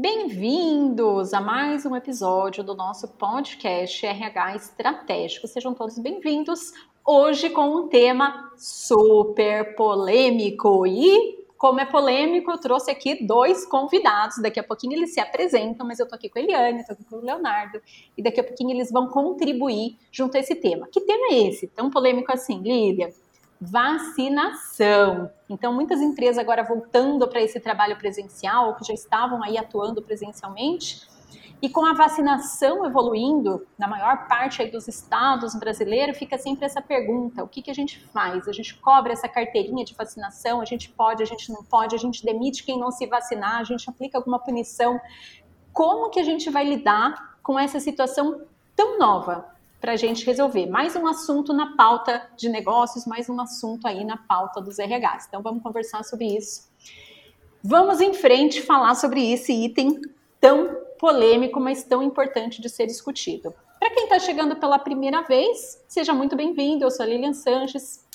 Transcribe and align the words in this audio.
Bem-vindos 0.00 1.34
a 1.34 1.42
mais 1.42 1.84
um 1.84 1.94
episódio 1.94 2.64
do 2.64 2.74
nosso 2.74 3.06
podcast 3.06 4.06
RH 4.06 4.56
Estratégico. 4.56 5.46
Sejam 5.46 5.74
todos 5.74 5.98
bem-vindos. 5.98 6.72
Hoje 7.06 7.50
com 7.50 7.68
um 7.76 7.86
tema 7.86 8.50
super 8.56 9.74
polêmico 9.74 10.86
e 10.86 11.44
como 11.58 11.80
é 11.80 11.84
polêmico, 11.84 12.50
eu 12.50 12.56
trouxe 12.56 12.90
aqui 12.90 13.26
dois 13.26 13.66
convidados. 13.66 14.38
Daqui 14.40 14.58
a 14.58 14.64
pouquinho 14.64 14.94
eles 14.94 15.12
se 15.12 15.20
apresentam, 15.20 15.86
mas 15.86 16.00
eu 16.00 16.08
tô 16.08 16.14
aqui 16.14 16.30
com 16.30 16.38
a 16.38 16.42
Eliane, 16.42 16.86
tô 16.86 16.94
aqui 16.94 17.04
com 17.04 17.16
o 17.16 17.20
Leonardo, 17.20 17.78
e 18.16 18.22
daqui 18.22 18.40
a 18.40 18.44
pouquinho 18.44 18.70
eles 18.70 18.90
vão 18.90 19.06
contribuir 19.06 19.98
junto 20.10 20.34
a 20.34 20.40
esse 20.40 20.54
tema. 20.54 20.88
Que 20.90 21.02
tema 21.02 21.34
é 21.34 21.48
esse? 21.48 21.66
Tão 21.66 21.90
polêmico 21.90 22.32
assim, 22.32 22.62
Lília? 22.62 23.12
Vacinação. 23.60 25.30
Então, 25.48 25.72
muitas 25.72 26.00
empresas 26.00 26.38
agora 26.38 26.62
voltando 26.62 27.28
para 27.28 27.42
esse 27.42 27.60
trabalho 27.60 27.96
presencial, 27.98 28.74
que 28.76 28.86
já 28.86 28.94
estavam 28.94 29.42
aí 29.42 29.58
atuando 29.58 30.00
presencialmente, 30.00 31.08
e 31.62 31.68
com 31.68 31.84
a 31.84 31.92
vacinação 31.92 32.86
evoluindo 32.86 33.66
na 33.78 33.86
maior 33.86 34.26
parte 34.26 34.64
dos 34.66 34.88
estados 34.88 35.54
brasileiros, 35.54 36.16
fica 36.16 36.38
sempre 36.38 36.64
essa 36.64 36.80
pergunta: 36.80 37.44
o 37.44 37.48
que, 37.48 37.60
que 37.60 37.70
a 37.70 37.74
gente 37.74 38.00
faz? 38.06 38.48
A 38.48 38.52
gente 38.52 38.74
cobra 38.76 39.12
essa 39.12 39.28
carteirinha 39.28 39.84
de 39.84 39.94
vacinação? 39.94 40.62
A 40.62 40.64
gente 40.64 40.88
pode, 40.88 41.22
a 41.22 41.26
gente 41.26 41.52
não 41.52 41.62
pode? 41.62 41.94
A 41.94 41.98
gente 41.98 42.24
demite 42.24 42.64
quem 42.64 42.78
não 42.78 42.90
se 42.90 43.06
vacinar? 43.06 43.60
A 43.60 43.64
gente 43.64 43.90
aplica 43.90 44.16
alguma 44.16 44.38
punição? 44.38 44.98
Como 45.70 46.08
que 46.08 46.18
a 46.18 46.24
gente 46.24 46.48
vai 46.48 46.64
lidar 46.64 47.38
com 47.42 47.58
essa 47.58 47.78
situação 47.78 48.42
tão 48.74 48.98
nova? 48.98 49.59
Para 49.80 49.92
a 49.92 49.96
gente 49.96 50.26
resolver. 50.26 50.66
Mais 50.66 50.94
um 50.94 51.06
assunto 51.06 51.52
na 51.52 51.74
pauta 51.74 52.28
de 52.36 52.48
negócios, 52.48 53.06
mais 53.06 53.28
um 53.30 53.40
assunto 53.40 53.88
aí 53.88 54.04
na 54.04 54.16
pauta 54.16 54.60
dos 54.60 54.78
RHs. 54.78 55.26
Então 55.26 55.42
vamos 55.42 55.62
conversar 55.62 56.04
sobre 56.04 56.36
isso. 56.36 56.68
Vamos 57.64 58.00
em 58.00 58.12
frente 58.12 58.60
falar 58.60 58.94
sobre 58.94 59.32
esse 59.32 59.52
item 59.52 60.00
tão 60.38 60.76
polêmico, 60.98 61.58
mas 61.58 61.82
tão 61.82 62.02
importante 62.02 62.60
de 62.60 62.68
ser 62.68 62.86
discutido. 62.86 63.54
Para 63.78 63.90
quem 63.90 64.04
está 64.04 64.18
chegando 64.18 64.56
pela 64.56 64.78
primeira 64.78 65.22
vez, 65.22 65.82
seja 65.88 66.12
muito 66.12 66.36
bem-vindo. 66.36 66.84
Eu 66.84 66.90
sou 66.90 67.04
a 67.04 67.08
Lilian 67.08 67.32
Sanches, 67.32 68.06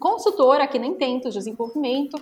consultora 0.00 0.64
aqui 0.64 0.78
na 0.78 0.86
Intentos 0.86 1.34
Desenvolvimento. 1.34 2.20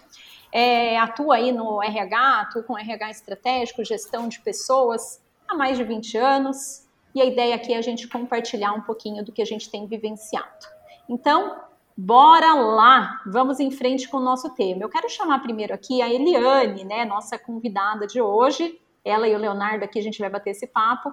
É, 0.53 0.99
atuo 0.99 1.33
aí 1.33 1.51
no 1.51 1.83
RH, 1.83 2.51
com 2.67 2.79
RH 2.79 3.11
estratégico, 3.11 3.83
gestão 3.83 4.29
de 4.29 4.41
pessoas 4.41 5.23
há 5.49 5.55
mais 5.55 5.77
de 5.79 5.85
20 5.85 6.17
anos 6.19 6.84
e 7.15 7.23
a 7.23 7.25
ideia 7.25 7.55
aqui 7.55 7.73
é 7.73 7.77
a 7.77 7.83
gente 7.83 8.09
compartilhar 8.09 8.73
um 8.73 8.81
pouquinho 8.81 9.25
do 9.25 9.33
que 9.33 9.41
a 9.41 9.45
gente 9.45 9.71
tem 9.71 9.87
vivenciado. 9.87 10.67
Então, 11.09 11.61
bora 11.97 12.55
lá, 12.55 13.21
vamos 13.27 13.61
em 13.61 13.71
frente 13.71 14.09
com 14.09 14.17
o 14.17 14.25
nosso 14.25 14.55
tema. 14.55 14.83
Eu 14.83 14.89
quero 14.89 15.09
chamar 15.09 15.41
primeiro 15.41 15.73
aqui 15.73 16.03
a 16.03 16.13
Eliane, 16.13 16.85
né, 16.85 17.05
nossa 17.05 17.39
convidada 17.39 18.07
de 18.07 18.21
hoje. 18.21 18.81
Ela 19.05 19.29
e 19.29 19.35
o 19.35 19.39
Leonardo 19.39 19.85
aqui 19.85 19.99
a 19.99 20.03
gente 20.03 20.19
vai 20.19 20.31
bater 20.31 20.51
esse 20.51 20.67
papo. 20.67 21.13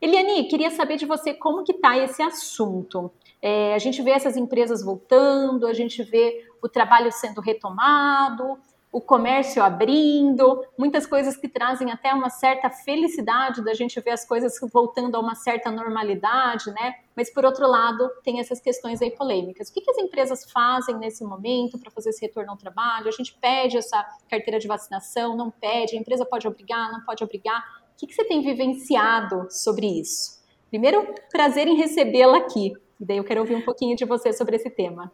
Eliane, 0.00 0.44
queria 0.44 0.70
saber 0.70 0.96
de 0.96 1.06
você 1.06 1.34
como 1.34 1.62
que 1.62 1.72
está 1.72 1.96
esse 1.96 2.22
assunto. 2.22 3.10
É, 3.40 3.74
a 3.74 3.78
gente 3.78 4.02
vê 4.02 4.10
essas 4.10 4.36
empresas 4.36 4.82
voltando, 4.82 5.66
a 5.66 5.72
gente 5.72 6.02
vê 6.02 6.44
o 6.62 6.68
trabalho 6.68 7.12
sendo 7.12 7.40
retomado, 7.40 8.58
o 8.98 9.00
comércio 9.00 9.62
abrindo, 9.62 10.60
muitas 10.76 11.06
coisas 11.06 11.36
que 11.36 11.48
trazem 11.48 11.92
até 11.92 12.12
uma 12.12 12.28
certa 12.28 12.68
felicidade 12.68 13.64
da 13.64 13.72
gente 13.72 14.00
ver 14.00 14.10
as 14.10 14.26
coisas 14.26 14.58
voltando 14.72 15.14
a 15.16 15.20
uma 15.20 15.36
certa 15.36 15.70
normalidade, 15.70 16.72
né? 16.72 16.96
Mas 17.14 17.32
por 17.32 17.44
outro 17.44 17.64
lado, 17.68 18.10
tem 18.24 18.40
essas 18.40 18.60
questões 18.60 19.00
aí 19.00 19.12
polêmicas. 19.12 19.68
O 19.68 19.72
que, 19.72 19.82
que 19.82 19.90
as 19.92 19.98
empresas 19.98 20.50
fazem 20.50 20.96
nesse 20.96 21.22
momento 21.22 21.78
para 21.78 21.92
fazer 21.92 22.10
esse 22.10 22.20
retorno 22.20 22.50
ao 22.50 22.56
trabalho? 22.56 23.06
A 23.06 23.12
gente 23.12 23.38
pede 23.40 23.76
essa 23.76 24.04
carteira 24.28 24.58
de 24.58 24.66
vacinação, 24.66 25.36
não 25.36 25.48
pede, 25.48 25.96
a 25.96 26.00
empresa 26.00 26.26
pode 26.26 26.48
obrigar, 26.48 26.90
não 26.90 27.02
pode 27.02 27.22
obrigar. 27.22 27.60
O 27.94 27.98
que, 27.98 28.06
que 28.08 28.14
você 28.14 28.24
tem 28.24 28.42
vivenciado 28.42 29.46
sobre 29.48 29.86
isso? 29.86 30.42
Primeiro, 30.70 31.14
prazer 31.30 31.68
em 31.68 31.76
recebê-la 31.76 32.38
aqui. 32.38 32.72
E 33.00 33.04
daí 33.04 33.18
eu 33.18 33.24
quero 33.24 33.42
ouvir 33.42 33.54
um 33.54 33.64
pouquinho 33.64 33.94
de 33.94 34.04
você 34.04 34.32
sobre 34.32 34.56
esse 34.56 34.68
tema. 34.68 35.12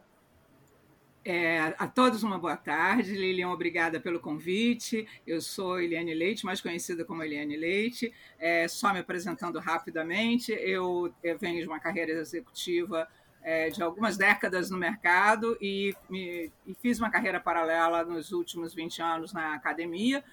É, 1.27 1.73
a 1.79 1.87
todos 1.87 2.21
uma 2.21 2.37
boa 2.37 2.55
tarde. 2.55 3.15
Lilian, 3.15 3.49
obrigada 3.49 3.99
pelo 3.99 4.19
convite. 4.19 5.07
Eu 5.25 5.41
sou 5.41 5.81
Eliane 5.81 6.13
Leite, 6.13 6.45
mais 6.45 6.61
conhecida 6.61 7.03
como 7.03 7.23
Eliane 7.23 7.57
Leite. 7.57 8.13
É, 8.37 8.67
só 8.67 8.93
me 8.93 8.99
apresentando 8.99 9.57
rapidamente, 9.57 10.51
eu, 10.51 11.11
eu 11.23 11.35
venho 11.39 11.59
de 11.61 11.67
uma 11.67 11.79
carreira 11.79 12.11
executiva 12.11 13.07
é, 13.41 13.69
de 13.71 13.81
algumas 13.81 14.17
décadas 14.17 14.69
no 14.69 14.77
mercado 14.77 15.57
e, 15.59 15.95
me, 16.07 16.51
e, 16.63 16.75
fiz 16.75 16.99
uma 16.99 17.09
carreira 17.09 17.39
paralela 17.39 18.03
nos 18.03 18.31
últimos 18.31 18.75
20 18.75 19.01
anos 19.01 19.33
na 19.33 19.55
academia, 19.55 20.23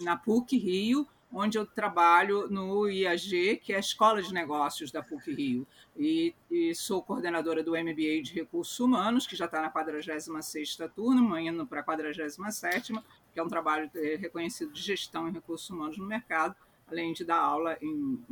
na 0.00 0.16
PUC 0.16 0.58
Rio, 0.58 1.06
onde 1.32 1.58
eu 1.58 1.64
trabalho 1.64 2.48
no 2.48 2.88
IAG, 2.88 3.56
que 3.56 3.72
é 3.72 3.76
a 3.76 3.80
Escola 3.80 4.22
de 4.22 4.32
Negócios 4.32 4.90
da 4.90 5.02
PUC 5.02 5.32
Rio, 5.32 5.66
e, 5.96 6.34
e 6.50 6.74
sou 6.74 7.02
coordenadora 7.02 7.62
do 7.62 7.72
MBA 7.72 8.22
de 8.22 8.32
Recursos 8.34 8.78
Humanos, 8.78 9.26
que 9.26 9.34
já 9.34 9.46
está 9.46 9.62
na 9.62 9.72
46ª 9.72 10.90
turma, 10.90 11.40
indo 11.40 11.66
para 11.66 11.80
a 11.80 11.84
47ª, 11.84 13.02
que 13.32 13.40
é 13.40 13.42
um 13.42 13.48
trabalho 13.48 13.90
é, 13.94 14.16
reconhecido 14.16 14.72
de 14.72 14.80
gestão 14.80 15.28
em 15.28 15.32
recursos 15.32 15.68
humanos 15.70 15.96
no 15.96 16.06
mercado, 16.06 16.54
além 16.86 17.12
de 17.12 17.24
dar 17.24 17.38
aula 17.38 17.78
em, 17.80 18.22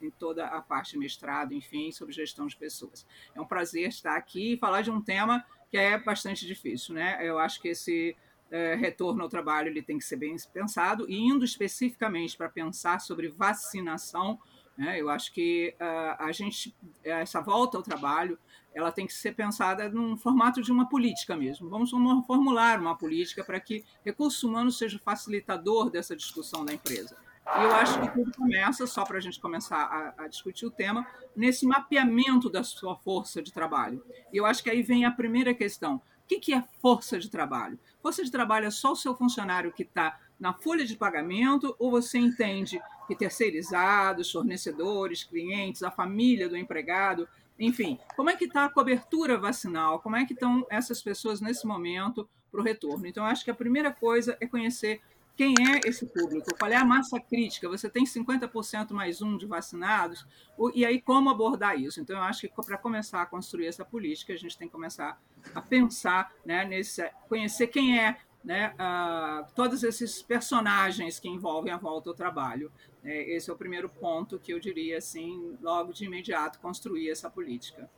em, 0.00 0.10
toda 0.10 0.46
a 0.46 0.62
parte 0.62 0.96
mestrado, 0.96 1.52
enfim, 1.52 1.90
sobre 1.90 2.14
gestão 2.14 2.46
de 2.46 2.56
pessoas. 2.56 3.04
É 3.34 3.40
um 3.40 3.46
prazer 3.46 3.88
estar 3.88 4.16
aqui 4.16 4.52
e 4.52 4.56
falar 4.56 4.82
de 4.82 4.90
um 4.90 5.00
tema 5.00 5.44
que 5.70 5.76
é 5.76 5.98
bastante 5.98 6.46
difícil, 6.46 6.94
né? 6.94 7.18
Eu 7.20 7.38
acho 7.38 7.60
que 7.60 7.68
esse 7.68 8.16
é, 8.54 8.76
retorno 8.76 9.20
ao 9.20 9.28
trabalho 9.28 9.66
ele 9.66 9.82
tem 9.82 9.98
que 9.98 10.04
ser 10.04 10.14
bem 10.14 10.36
pensado, 10.52 11.10
e 11.10 11.18
indo 11.18 11.44
especificamente 11.44 12.36
para 12.36 12.48
pensar 12.48 13.00
sobre 13.00 13.26
vacinação, 13.26 14.38
né, 14.78 15.00
eu 15.00 15.08
acho 15.08 15.32
que 15.32 15.74
uh, 15.80 16.22
a 16.22 16.30
gente, 16.30 16.72
essa 17.02 17.40
volta 17.40 17.76
ao 17.76 17.82
trabalho, 17.82 18.38
ela 18.72 18.92
tem 18.92 19.08
que 19.08 19.12
ser 19.12 19.34
pensada 19.34 19.88
num 19.88 20.16
formato 20.16 20.62
de 20.62 20.70
uma 20.70 20.88
política 20.88 21.36
mesmo. 21.36 21.68
Vamos 21.68 21.90
formular 22.26 22.80
uma 22.80 22.96
política 22.96 23.44
para 23.44 23.58
que 23.58 23.84
recursos 24.04 24.42
humanos 24.42 24.78
seja 24.78 24.98
facilitador 24.98 25.90
dessa 25.90 26.16
discussão 26.16 26.64
da 26.64 26.72
empresa. 26.72 27.16
E 27.56 27.62
eu 27.62 27.72
acho 27.72 28.00
que 28.00 28.08
tudo 28.08 28.32
começa, 28.32 28.86
só 28.86 29.04
para 29.04 29.18
a 29.18 29.20
gente 29.20 29.38
começar 29.40 29.76
a, 29.76 30.24
a, 30.24 30.28
discutir 30.28 30.66
o 30.66 30.70
tema, 30.70 31.06
nesse 31.36 31.66
mapeamento 31.66 32.48
da 32.50 32.64
sua 32.64 32.96
força 32.96 33.42
de 33.42 33.52
trabalho. 33.52 34.02
E 34.32 34.36
eu 34.36 34.46
acho 34.46 34.62
que 34.62 34.70
aí 34.70 34.82
vem 34.82 35.04
a 35.04 35.10
primeira 35.10 35.54
questão. 35.54 36.00
O 36.24 36.40
que 36.40 36.54
é 36.54 36.64
força 36.80 37.18
de 37.18 37.30
trabalho? 37.30 37.78
Força 38.02 38.24
de 38.24 38.30
trabalho 38.30 38.66
é 38.66 38.70
só 38.70 38.92
o 38.92 38.96
seu 38.96 39.14
funcionário 39.14 39.72
que 39.72 39.82
está 39.82 40.18
na 40.40 40.52
folha 40.52 40.84
de 40.84 40.96
pagamento 40.96 41.76
ou 41.78 41.90
você 41.90 42.18
entende 42.18 42.80
que 43.06 43.14
terceirizados, 43.14 44.32
fornecedores, 44.32 45.22
clientes, 45.22 45.82
a 45.82 45.90
família 45.90 46.48
do 46.48 46.56
empregado, 46.56 47.28
enfim, 47.58 47.98
como 48.16 48.30
é 48.30 48.36
que 48.36 48.46
está 48.46 48.64
a 48.64 48.70
cobertura 48.70 49.38
vacinal? 49.38 50.00
Como 50.00 50.16
é 50.16 50.24
que 50.24 50.32
estão 50.32 50.66
essas 50.70 51.02
pessoas 51.02 51.40
nesse 51.40 51.66
momento 51.66 52.28
para 52.50 52.60
o 52.60 52.64
retorno? 52.64 53.06
Então, 53.06 53.24
acho 53.24 53.44
que 53.44 53.50
a 53.50 53.54
primeira 53.54 53.92
coisa 53.92 54.36
é 54.40 54.46
conhecer 54.46 55.00
quem 55.36 55.54
é 55.58 55.88
esse 55.88 56.06
público, 56.06 56.54
qual 56.58 56.70
é 56.70 56.76
a 56.76 56.84
massa 56.84 57.18
crítica, 57.18 57.68
você 57.68 57.90
tem 57.90 58.04
50% 58.04 58.92
mais 58.92 59.20
um 59.20 59.36
de 59.36 59.46
vacinados, 59.46 60.26
e 60.72 60.84
aí 60.84 61.00
como 61.00 61.28
abordar 61.28 61.78
isso? 61.78 62.00
Então, 62.00 62.16
eu 62.16 62.22
acho 62.22 62.42
que 62.42 62.48
para 62.48 62.78
começar 62.78 63.22
a 63.22 63.26
construir 63.26 63.66
essa 63.66 63.84
política, 63.84 64.32
a 64.32 64.36
gente 64.36 64.56
tem 64.56 64.68
que 64.68 64.72
começar 64.72 65.20
a 65.54 65.60
pensar, 65.60 66.32
né, 66.44 66.64
nesse, 66.64 67.02
conhecer 67.28 67.66
quem 67.66 67.98
é 67.98 68.16
né, 68.44 68.74
uh, 68.74 69.46
todos 69.54 69.82
esses 69.82 70.22
personagens 70.22 71.18
que 71.18 71.28
envolvem 71.28 71.72
a 71.72 71.78
volta 71.78 72.10
ao 72.10 72.14
trabalho. 72.14 72.70
É, 73.02 73.34
esse 73.34 73.50
é 73.50 73.52
o 73.52 73.56
primeiro 73.56 73.88
ponto 73.88 74.38
que 74.38 74.52
eu 74.52 74.60
diria, 74.60 74.98
assim, 74.98 75.56
logo 75.62 75.92
de 75.92 76.04
imediato, 76.04 76.60
construir 76.60 77.10
essa 77.10 77.30
política. 77.30 77.90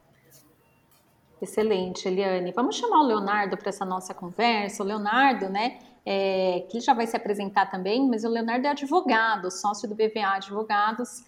Excelente, 1.43 2.09
Eliane. 2.09 2.53
Vamos 2.53 2.77
chamar 2.77 3.01
o 3.01 3.07
Leonardo 3.07 3.57
para 3.57 3.69
essa 3.69 3.85
nossa 3.85 4.15
conversa. 4.15 4.83
O 4.83 4.87
Leonardo, 4.87 5.49
né, 5.49 5.79
é, 6.07 6.65
que 6.71 6.79
já 6.79 6.95
vai 6.95 7.05
se 7.05 7.17
apresentar 7.17 7.67
também, 7.67 8.09
mas 8.09 8.23
o 8.23 8.29
Leonardo 8.29 8.65
é 8.65 8.71
advogado, 8.71 9.51
sócio 9.51 9.89
do 9.89 9.95
BVA 9.97 10.37
Advogados. 10.37 11.25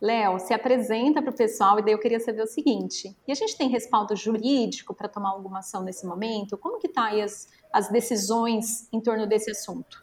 Léo, 0.00 0.38
se 0.38 0.54
apresenta 0.54 1.20
para 1.20 1.30
o 1.30 1.36
pessoal 1.36 1.78
e 1.78 1.82
daí 1.82 1.92
eu 1.92 1.98
queria 1.98 2.20
saber 2.20 2.42
o 2.42 2.46
seguinte: 2.46 3.14
e 3.26 3.32
a 3.32 3.34
gente 3.34 3.58
tem 3.58 3.68
respaldo 3.68 4.14
jurídico 4.14 4.94
para 4.94 5.08
tomar 5.08 5.30
alguma 5.30 5.58
ação 5.58 5.82
nesse 5.82 6.06
momento? 6.06 6.56
Como 6.56 6.78
que 6.78 6.88
tá 6.88 7.06
aí 7.06 7.20
as, 7.20 7.48
as 7.72 7.90
decisões 7.90 8.88
em 8.92 9.00
torno 9.00 9.26
desse 9.26 9.50
assunto? 9.50 10.02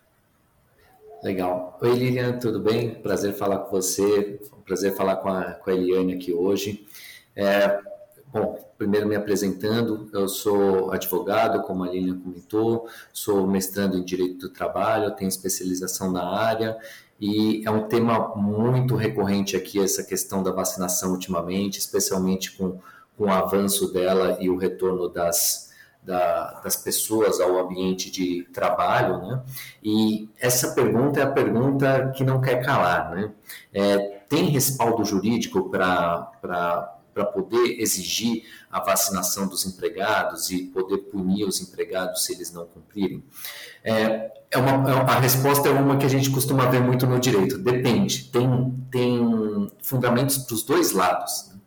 Legal. 1.23 1.79
Oi, 1.81 1.93
Lilian, 1.93 2.37
tudo 2.37 2.59
bem? 2.59 2.93
Prazer 2.93 3.33
falar 3.33 3.59
com 3.59 3.71
você, 3.71 4.39
prazer 4.65 4.93
falar 4.93 5.15
com 5.15 5.29
a, 5.29 5.53
com 5.53 5.69
a 5.71 5.73
Eliane 5.73 6.13
aqui 6.13 6.31
hoje. 6.31 6.85
É, 7.35 7.79
Bom, 8.29 8.59
primeiro 8.77 9.07
me 9.07 9.15
apresentando, 9.15 10.09
eu 10.11 10.27
sou 10.27 10.91
advogado, 10.91 11.61
como 11.63 11.85
a 11.85 11.89
Lilian 11.89 12.19
comentou, 12.19 12.89
sou 13.13 13.47
mestrando 13.47 13.97
em 13.97 14.03
Direito 14.03 14.47
do 14.47 14.49
Trabalho, 14.49 15.15
tenho 15.15 15.29
especialização 15.29 16.11
na 16.11 16.27
área 16.27 16.77
e 17.19 17.65
é 17.65 17.71
um 17.71 17.87
tema 17.87 18.35
muito 18.35 18.95
recorrente 18.95 19.55
aqui 19.55 19.79
essa 19.79 20.03
questão 20.03 20.43
da 20.43 20.51
vacinação 20.51 21.11
ultimamente, 21.11 21.79
especialmente 21.79 22.51
com, 22.57 22.79
com 23.17 23.25
o 23.25 23.31
avanço 23.31 23.93
dela 23.93 24.37
e 24.41 24.49
o 24.49 24.57
retorno 24.57 25.07
das, 25.07 25.71
da, 26.03 26.59
das 26.59 26.75
pessoas 26.75 27.39
ao 27.39 27.57
ambiente 27.57 28.11
de 28.11 28.43
trabalho, 28.53 29.19
né? 29.19 29.41
E 29.81 30.29
essa 30.37 30.75
pergunta 30.75 31.21
é 31.21 31.23
a 31.23 31.31
pergunta 31.31 32.11
que 32.15 32.25
não 32.25 32.41
quer 32.41 32.63
calar, 32.63 33.15
né? 33.15 33.31
É, 33.73 33.97
tem 34.27 34.49
respaldo 34.49 35.05
jurídico 35.05 35.69
para 35.69 36.96
para 37.17 37.25
poder 37.25 37.81
exigir 37.81 38.43
a 38.71 38.79
vacinação 38.79 39.47
dos 39.47 39.65
empregados 39.65 40.51
e 40.51 40.65
poder 40.65 40.99
punir 40.99 41.45
os 41.45 41.59
empregados 41.59 42.23
se 42.23 42.33
eles 42.33 42.53
não 42.53 42.67
cumprirem? 42.67 43.23
É, 43.83 44.31
é 44.51 44.57
uma, 44.59 44.91
é 44.91 44.93
a 44.93 45.19
resposta 45.19 45.67
é 45.67 45.71
uma 45.71 45.97
que 45.97 46.05
a 46.05 46.09
gente 46.09 46.29
costuma 46.29 46.67
ver 46.67 46.79
muito 46.79 47.07
no 47.07 47.19
direito. 47.19 47.57
Depende. 47.57 48.25
Tem, 48.25 48.87
tem 48.91 49.71
fundamentos 49.81 50.37
para 50.37 50.53
os 50.53 50.61
dois 50.61 50.91
lados. 50.91 51.49
Né? 51.49 51.59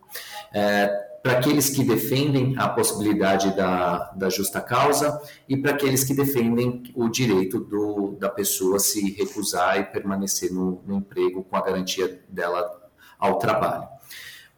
É, 0.53 1.11
para 1.21 1.33
aqueles 1.33 1.69
que 1.69 1.83
defendem 1.83 2.55
a 2.57 2.69
possibilidade 2.69 3.55
da, 3.57 4.13
da 4.13 4.31
justa 4.31 4.61
causa 4.61 5.21
e 5.49 5.57
para 5.57 5.73
aqueles 5.73 6.05
que 6.05 6.15
defendem 6.15 6.85
o 6.95 7.09
direito 7.09 7.59
do, 7.59 8.17
da 8.21 8.29
pessoa 8.29 8.79
se 8.79 9.11
recusar 9.11 9.79
e 9.81 9.85
permanecer 9.85 10.53
no, 10.53 10.81
no 10.87 10.97
emprego 10.97 11.43
com 11.43 11.57
a 11.57 11.61
garantia 11.61 12.23
dela 12.29 12.81
ao 13.19 13.39
trabalho. 13.39 14.00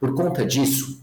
Por 0.02 0.16
conta 0.16 0.44
disso, 0.44 1.00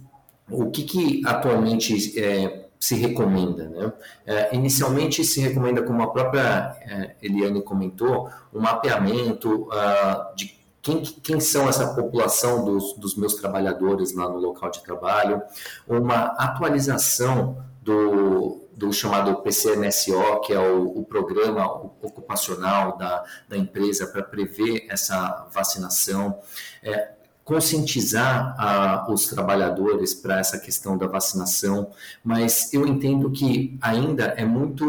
o 0.52 0.70
que, 0.70 0.84
que 0.84 1.22
atualmente 1.26 2.20
é, 2.20 2.66
se 2.78 2.96
recomenda? 2.96 3.70
Né? 3.70 3.94
É, 4.26 4.54
inicialmente 4.54 5.24
se 5.24 5.40
recomenda, 5.40 5.82
como 5.82 6.04
a 6.04 6.12
própria 6.12 6.76
é, 6.82 7.16
Eliane 7.22 7.62
comentou, 7.62 8.30
um 8.54 8.60
mapeamento 8.60 9.70
uh, 9.70 10.36
de 10.36 10.60
quem, 10.82 11.02
quem 11.02 11.40
são 11.40 11.70
essa 11.70 11.96
população 11.96 12.66
dos, 12.66 12.92
dos 12.96 13.16
meus 13.16 13.36
trabalhadores 13.36 14.14
lá 14.14 14.28
no 14.28 14.38
local 14.38 14.70
de 14.70 14.84
trabalho, 14.84 15.42
uma 15.88 16.36
atualização 16.38 17.64
do, 17.82 18.68
do 18.76 18.92
chamado 18.92 19.38
PCMSO, 19.38 20.42
que 20.42 20.52
é 20.52 20.60
o, 20.60 21.00
o 21.00 21.06
programa 21.06 21.66
ocupacional 22.02 22.98
da, 22.98 23.24
da 23.48 23.56
empresa 23.56 24.08
para 24.08 24.24
prever 24.24 24.88
essa 24.90 25.48
vacinação, 25.54 26.38
é, 26.84 27.18
conscientizar 27.50 28.54
a, 28.60 29.12
os 29.12 29.26
trabalhadores 29.26 30.14
para 30.14 30.40
essa 30.40 30.60
questão 30.60 30.96
da 30.96 31.08
vacinação, 31.08 31.90
mas 32.24 32.72
eu 32.72 32.86
entendo 32.86 33.32
que 33.32 33.76
ainda 33.82 34.26
é 34.38 34.46
muito 34.46 34.86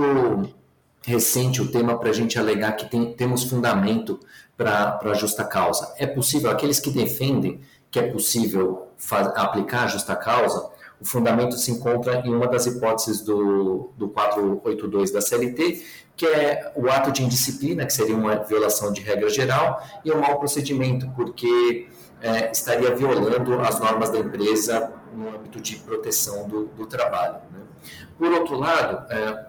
recente 1.02 1.62
o 1.62 1.72
tema 1.72 1.98
para 1.98 2.10
a 2.10 2.12
gente 2.12 2.38
alegar 2.38 2.72
que 2.72 2.84
tem, 2.84 3.14
temos 3.14 3.44
fundamento 3.44 4.20
para 4.58 5.00
a 5.02 5.14
justa 5.14 5.42
causa. 5.42 5.90
É 5.96 6.06
possível, 6.06 6.50
aqueles 6.50 6.78
que 6.78 6.90
defendem 6.90 7.62
que 7.90 7.98
é 7.98 8.02
possível 8.02 8.88
aplicar 9.36 9.84
a 9.84 9.86
justa 9.86 10.14
causa, 10.14 10.70
o 11.00 11.04
fundamento 11.06 11.56
se 11.56 11.70
encontra 11.70 12.22
em 12.26 12.28
uma 12.28 12.46
das 12.46 12.66
hipóteses 12.66 13.22
do, 13.22 13.90
do 13.96 14.10
482 14.10 15.10
da 15.10 15.22
CLT, 15.22 15.82
que 16.14 16.26
é 16.26 16.70
o 16.76 16.90
ato 16.90 17.10
de 17.10 17.22
indisciplina, 17.22 17.86
que 17.86 17.92
seria 17.94 18.14
uma 18.14 18.36
violação 18.36 18.92
de 18.92 19.00
regra 19.00 19.30
geral, 19.30 19.82
e 20.04 20.10
o 20.10 20.20
mau 20.20 20.38
procedimento, 20.38 21.10
porque 21.16 21.88
é, 22.22 22.50
estaria 22.50 22.94
violando 22.94 23.60
as 23.60 23.78
normas 23.80 24.10
da 24.10 24.18
empresa 24.18 24.92
no 25.14 25.28
âmbito 25.28 25.60
de 25.60 25.76
proteção 25.76 26.48
do, 26.48 26.66
do 26.66 26.86
trabalho. 26.86 27.40
Né? 27.50 27.60
Por 28.18 28.30
outro 28.32 28.56
lado, 28.58 29.10
é, 29.12 29.46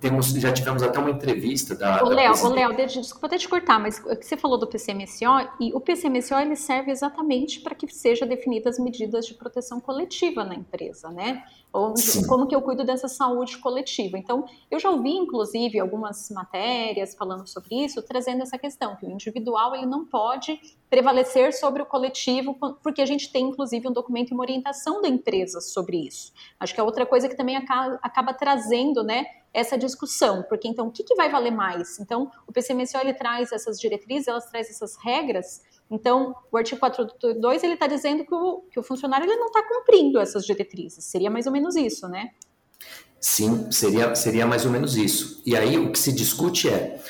temos, 0.00 0.28
já 0.28 0.52
tivemos 0.52 0.82
até 0.82 0.98
uma 0.98 1.10
entrevista 1.10 1.74
da. 1.74 2.02
O 2.02 2.08
Léo, 2.08 2.32
o 2.44 2.48
Léo, 2.48 2.76
desculpa 2.86 3.26
até 3.26 3.38
te 3.38 3.48
cortar, 3.48 3.78
mas 3.78 3.98
você 3.98 4.36
falou 4.36 4.58
do 4.58 4.66
PCMSO 4.66 5.48
e 5.60 5.72
o 5.72 5.80
PCMSO 5.80 6.34
ele 6.34 6.56
serve 6.56 6.90
exatamente 6.90 7.60
para 7.60 7.74
que 7.74 7.86
seja 7.92 8.26
definidas 8.26 8.78
medidas 8.78 9.26
de 9.26 9.34
proteção 9.34 9.80
coletiva 9.80 10.44
na 10.44 10.54
empresa, 10.54 11.10
né? 11.10 11.44
Ou 11.72 11.92
como 12.26 12.46
que 12.46 12.54
eu 12.54 12.62
cuido 12.62 12.84
dessa 12.84 13.06
saúde 13.06 13.58
coletiva. 13.58 14.16
Então, 14.16 14.46
eu 14.70 14.80
já 14.80 14.90
ouvi, 14.90 15.10
inclusive, 15.10 15.78
algumas 15.78 16.30
matérias 16.30 17.14
falando 17.14 17.46
sobre 17.46 17.84
isso, 17.84 18.02
trazendo 18.02 18.42
essa 18.42 18.56
questão, 18.56 18.96
que 18.96 19.04
o 19.04 19.10
individual 19.10 19.74
ele 19.74 19.84
não 19.84 20.06
pode 20.06 20.58
prevalecer 20.88 21.52
sobre 21.52 21.82
o 21.82 21.86
coletivo, 21.86 22.54
porque 22.82 23.02
a 23.02 23.06
gente 23.06 23.30
tem, 23.30 23.48
inclusive, 23.48 23.86
um 23.88 23.92
documento 23.92 24.30
e 24.30 24.34
uma 24.34 24.42
orientação 24.42 25.02
da 25.02 25.08
empresa 25.08 25.60
sobre 25.60 25.98
isso. 25.98 26.32
Acho 26.58 26.72
que 26.72 26.80
é 26.80 26.82
outra 26.82 27.04
coisa 27.04 27.28
que 27.28 27.36
também 27.36 27.56
acaba, 27.56 27.98
acaba 28.02 28.32
trazendo, 28.32 29.02
né, 29.02 29.26
essa 29.56 29.78
discussão, 29.78 30.42
porque 30.48 30.68
então 30.68 30.88
o 30.88 30.90
que, 30.90 31.02
que 31.02 31.14
vai 31.14 31.30
valer 31.30 31.50
mais? 31.50 31.98
Então, 31.98 32.30
o 32.46 32.52
PCMSO 32.52 32.98
ele 32.98 33.14
traz 33.14 33.52
essas 33.52 33.80
diretrizes, 33.80 34.28
elas 34.28 34.46
traz 34.50 34.68
essas 34.68 34.96
regras, 35.02 35.62
então, 35.90 36.34
o 36.50 36.56
artigo 36.56 36.80
4.2 36.80 37.62
ele 37.62 37.74
está 37.74 37.86
dizendo 37.86 38.24
que 38.24 38.34
o, 38.34 38.62
que 38.70 38.78
o 38.78 38.82
funcionário 38.82 39.24
ele 39.24 39.36
não 39.36 39.46
está 39.46 39.62
cumprindo 39.62 40.18
essas 40.18 40.44
diretrizes. 40.44 41.04
Seria 41.04 41.30
mais 41.30 41.46
ou 41.46 41.52
menos 41.52 41.76
isso, 41.76 42.08
né? 42.08 42.30
Sim, 43.20 43.70
seria, 43.70 44.14
seria 44.14 44.46
mais 44.46 44.64
ou 44.66 44.70
menos 44.70 44.96
isso. 44.96 45.42
E 45.46 45.56
aí 45.56 45.78
o 45.78 45.92
que 45.92 45.98
se 45.98 46.12
discute 46.12 46.68
é, 46.68 47.00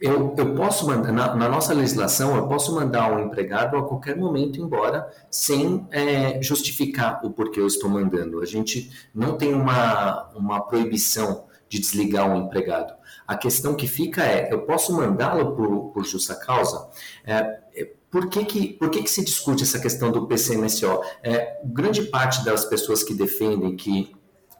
eu, 0.00 0.34
eu 0.36 0.54
posso 0.54 0.86
mandar, 0.86 1.12
na, 1.12 1.34
na 1.34 1.48
nossa 1.48 1.72
legislação, 1.72 2.36
eu 2.36 2.46
posso 2.46 2.74
mandar 2.74 3.10
um 3.10 3.26
empregado 3.26 3.76
a 3.76 3.82
qualquer 3.82 4.16
momento 4.16 4.60
embora 4.60 5.10
sem 5.30 5.86
é, 5.90 6.40
justificar 6.42 7.24
o 7.24 7.30
porquê 7.30 7.60
eu 7.60 7.66
estou 7.66 7.88
mandando. 7.88 8.40
A 8.40 8.46
gente 8.46 8.90
não 9.14 9.38
tem 9.38 9.54
uma, 9.54 10.28
uma 10.34 10.60
proibição 10.60 11.45
de 11.68 11.78
desligar 11.78 12.30
um 12.30 12.46
empregado. 12.46 12.94
A 13.26 13.36
questão 13.36 13.74
que 13.74 13.88
fica 13.88 14.24
é, 14.24 14.52
eu 14.52 14.62
posso 14.62 14.92
mandá-lo 14.92 15.56
por, 15.56 15.92
por 15.92 16.04
justa 16.04 16.34
causa? 16.34 16.88
É, 17.24 17.60
por 18.10 18.28
que, 18.28 18.44
que, 18.44 18.72
por 18.74 18.88
que, 18.88 19.02
que 19.02 19.10
se 19.10 19.24
discute 19.24 19.62
essa 19.62 19.78
questão 19.78 20.10
do 20.10 20.26
PCMSO? 20.26 21.02
É, 21.22 21.60
grande 21.64 22.02
parte 22.04 22.44
das 22.44 22.64
pessoas 22.64 23.02
que 23.02 23.12
defendem 23.12 23.76
que 23.76 24.14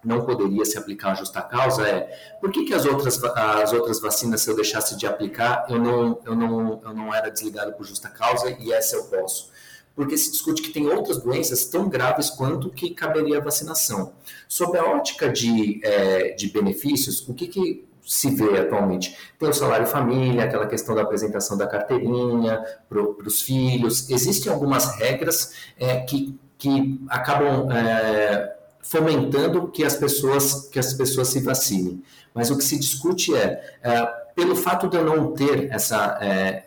não 0.05 0.25
poderia 0.25 0.64
se 0.64 0.79
aplicar 0.79 1.12
a 1.12 1.14
justa 1.14 1.43
causa 1.43 1.87
é 1.88 2.37
por 2.41 2.53
que, 2.53 2.64
que 2.64 2.75
as, 2.75 2.85
outras, 2.85 3.23
as 3.25 3.73
outras 3.73 4.00
vacinas, 4.00 4.41
se 4.43 4.50
eu 4.50 4.55
deixasse 4.55 4.97
de 4.97 5.06
aplicar, 5.06 5.67
eu 5.69 5.79
não, 5.79 6.20
eu, 6.25 6.37
não, 6.37 6.81
eu 6.85 6.94
não 6.94 7.14
era 7.14 7.31
desligado 7.31 7.73
por 7.73 7.85
justa 7.85 8.08
causa 8.08 8.50
e 8.50 8.73
essa 8.73 8.97
eu 8.97 9.05
posso? 9.05 9.50
Porque 9.96 10.16
se 10.16 10.31
discute 10.31 10.62
que 10.62 10.70
tem 10.70 10.87
outras 10.87 11.22
doenças 11.22 11.64
tão 11.64 11.88
graves 11.88 12.31
quanto 12.31 12.70
que 12.70 12.90
caberia 12.90 13.38
a 13.38 13.40
vacinação. 13.40 14.12
Sob 14.46 14.78
a 14.78 14.84
ótica 14.84 15.28
de, 15.28 15.81
é, 15.82 16.34
de 16.34 16.50
benefícios, 16.50 17.26
o 17.26 17.32
que, 17.32 17.48
que 17.48 17.87
se 18.06 18.31
vê 18.31 18.58
atualmente. 18.58 19.16
Tem 19.38 19.48
o 19.48 19.52
salário 19.52 19.87
família, 19.87 20.44
aquela 20.44 20.66
questão 20.66 20.94
da 20.94 21.02
apresentação 21.02 21.58
da 21.58 21.66
carteirinha 21.66 22.62
para 22.88 23.00
os 23.00 23.43
filhos. 23.43 24.08
Existem 24.08 24.52
algumas 24.52 24.96
regras 24.96 25.54
é, 25.78 26.00
que, 26.00 26.38
que 26.56 27.00
acabam 27.08 27.69
é, 27.72 28.54
fomentando 28.81 29.69
que 29.69 29.84
as 29.84 29.96
pessoas 29.96 30.69
que 30.69 30.78
as 30.78 30.93
pessoas 30.94 31.28
se 31.28 31.40
vacinem. 31.40 32.02
Mas 32.32 32.50
o 32.50 32.56
que 32.56 32.62
se 32.62 32.78
discute 32.78 33.34
é, 33.34 33.76
é 33.82 34.06
pelo 34.37 34.54
fato 34.54 34.88
de 34.88 34.96
eu 34.96 35.04
não 35.04 35.32
ter 35.32 35.69
essa 35.72 36.19
é, 36.22 36.66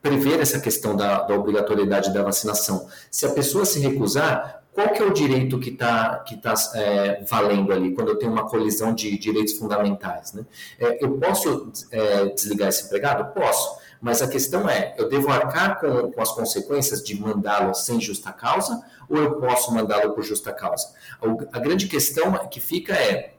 prever 0.00 0.40
essa 0.40 0.60
questão 0.60 0.96
da, 0.96 1.22
da 1.22 1.34
obrigatoriedade 1.34 2.12
da 2.12 2.22
vacinação. 2.22 2.88
Se 3.10 3.26
a 3.26 3.30
pessoa 3.30 3.64
se 3.64 3.80
recusar, 3.80 4.62
qual 4.72 4.88
que 4.88 5.02
é 5.02 5.04
o 5.04 5.12
direito 5.12 5.58
que 5.58 5.70
está 5.70 6.18
que 6.20 6.36
tá, 6.36 6.54
é, 6.74 7.22
valendo 7.24 7.72
ali, 7.72 7.94
quando 7.94 8.08
eu 8.08 8.16
tenho 8.16 8.32
uma 8.32 8.48
colisão 8.48 8.94
de 8.94 9.18
direitos 9.18 9.54
fundamentais? 9.54 10.32
Né? 10.32 10.46
É, 10.78 11.04
eu 11.04 11.18
posso 11.18 11.70
é, 11.90 12.26
desligar 12.26 12.70
esse 12.70 12.86
empregado? 12.86 13.34
Posso, 13.34 13.76
mas 14.00 14.22
a 14.22 14.28
questão 14.28 14.68
é, 14.68 14.94
eu 14.96 15.08
devo 15.08 15.30
arcar 15.30 15.78
com, 15.78 16.10
com 16.10 16.20
as 16.22 16.32
consequências 16.32 17.02
de 17.02 17.20
mandá-lo 17.20 17.74
sem 17.74 18.00
justa 18.00 18.32
causa 18.32 18.82
ou 19.08 19.18
eu 19.18 19.34
posso 19.34 19.72
mandá-lo 19.74 20.12
por 20.12 20.24
justa 20.24 20.52
causa? 20.52 20.88
A, 21.20 21.58
a 21.58 21.60
grande 21.60 21.86
questão 21.86 22.32
que 22.48 22.58
fica 22.58 22.94
é, 22.94 23.34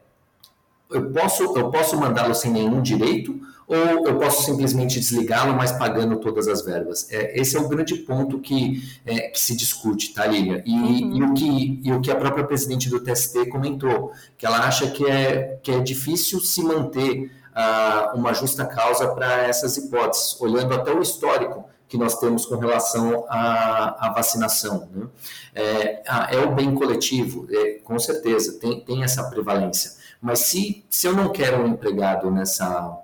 eu 0.90 1.10
posso, 1.10 1.42
eu 1.42 1.70
posso 1.70 1.96
mandá-lo 1.96 2.34
sem 2.34 2.50
nenhum 2.50 2.82
direito 2.82 3.40
ou 3.66 4.06
eu 4.06 4.18
posso 4.18 4.44
simplesmente 4.44 5.00
desligá-lo, 5.00 5.54
mas 5.54 5.72
pagando 5.72 6.16
todas 6.18 6.46
as 6.48 6.62
verbas? 6.62 7.10
É, 7.10 7.40
esse 7.40 7.56
é 7.56 7.60
o 7.60 7.68
grande 7.68 7.94
ponto 7.96 8.38
que, 8.38 8.82
é, 9.06 9.28
que 9.28 9.40
se 9.40 9.56
discute, 9.56 10.12
tá, 10.12 10.26
Lília? 10.26 10.62
E, 10.66 10.72
uhum. 10.72 11.16
e, 11.16 11.22
o 11.22 11.34
que, 11.34 11.80
e 11.82 11.92
o 11.92 12.00
que 12.00 12.10
a 12.10 12.16
própria 12.16 12.44
presidente 12.44 12.90
do 12.90 13.00
TST 13.00 13.46
comentou, 13.46 14.12
que 14.36 14.44
ela 14.44 14.58
acha 14.58 14.90
que 14.90 15.06
é, 15.06 15.58
que 15.62 15.70
é 15.70 15.80
difícil 15.80 16.40
se 16.40 16.62
manter 16.62 17.30
uh, 17.54 18.16
uma 18.16 18.34
justa 18.34 18.66
causa 18.66 19.08
para 19.08 19.44
essas 19.44 19.76
hipóteses, 19.76 20.38
olhando 20.40 20.74
até 20.74 20.92
o 20.92 21.00
histórico 21.00 21.64
que 21.88 21.96
nós 21.96 22.18
temos 22.18 22.44
com 22.44 22.56
relação 22.56 23.24
à, 23.28 24.08
à 24.08 24.12
vacinação. 24.12 24.88
Né? 24.92 25.06
É, 25.54 26.02
é, 26.36 26.38
o 26.40 26.52
bem 26.52 26.74
coletivo, 26.74 27.46
é, 27.50 27.78
com 27.84 27.98
certeza, 27.98 28.58
tem, 28.58 28.80
tem 28.80 29.04
essa 29.04 29.22
prevalência. 29.24 29.92
Mas 30.20 30.40
se, 30.40 30.84
se 30.88 31.06
eu 31.06 31.14
não 31.14 31.30
quero 31.30 31.62
um 31.62 31.68
empregado 31.68 32.30
nessa 32.30 33.00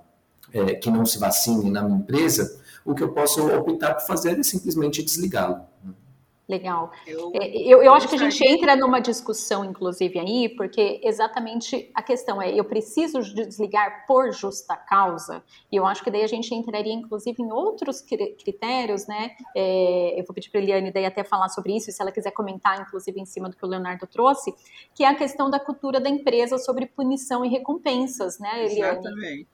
é, 0.53 0.75
que 0.75 0.89
não 0.89 1.05
se 1.05 1.17
vacine 1.17 1.69
na 1.69 1.83
minha 1.83 1.99
empresa, 1.99 2.59
o 2.83 2.93
que 2.93 3.03
eu 3.03 3.13
posso 3.13 3.45
optar 3.47 3.93
por 3.93 4.05
fazer 4.05 4.39
é 4.39 4.43
simplesmente 4.43 5.03
desligá-lo. 5.03 5.61
Legal. 6.51 6.91
Eu, 7.07 7.31
é, 7.33 7.47
eu, 7.47 7.81
eu 7.81 7.93
acho 7.93 8.09
que 8.09 8.15
a 8.15 8.17
gente 8.17 8.45
entra 8.45 8.75
numa 8.75 8.99
discussão, 8.99 9.63
inclusive, 9.63 10.19
aí, 10.19 10.49
porque 10.49 10.99
exatamente 11.01 11.89
a 11.95 12.03
questão 12.03 12.41
é: 12.41 12.53
eu 12.53 12.65
preciso 12.65 13.21
desligar 13.21 14.05
por 14.05 14.33
justa 14.33 14.75
causa? 14.75 15.41
E 15.71 15.77
eu 15.77 15.85
acho 15.85 16.03
que 16.03 16.11
daí 16.11 16.23
a 16.23 16.27
gente 16.27 16.53
entraria, 16.53 16.91
inclusive, 16.91 17.41
em 17.41 17.53
outros 17.53 18.01
critérios, 18.01 19.07
né? 19.07 19.31
É, 19.55 20.19
eu 20.19 20.25
vou 20.25 20.35
pedir 20.35 20.49
para 20.49 20.59
a 20.59 20.63
Eliane 20.63 20.91
daí 20.91 21.05
até 21.05 21.23
falar 21.23 21.47
sobre 21.47 21.77
isso, 21.77 21.89
se 21.89 22.01
ela 22.01 22.11
quiser 22.11 22.31
comentar, 22.31 22.81
inclusive, 22.81 23.17
em 23.17 23.25
cima 23.25 23.49
do 23.49 23.55
que 23.55 23.65
o 23.65 23.69
Leonardo 23.69 24.05
trouxe, 24.05 24.53
que 24.93 25.05
é 25.05 25.07
a 25.07 25.15
questão 25.15 25.49
da 25.49 25.57
cultura 25.59 26.01
da 26.01 26.09
empresa 26.09 26.57
sobre 26.57 26.85
punição 26.85 27.45
e 27.45 27.47
recompensas, 27.47 28.39
né, 28.39 28.65
Eliane? 28.65 28.99
Exatamente. 28.99 29.47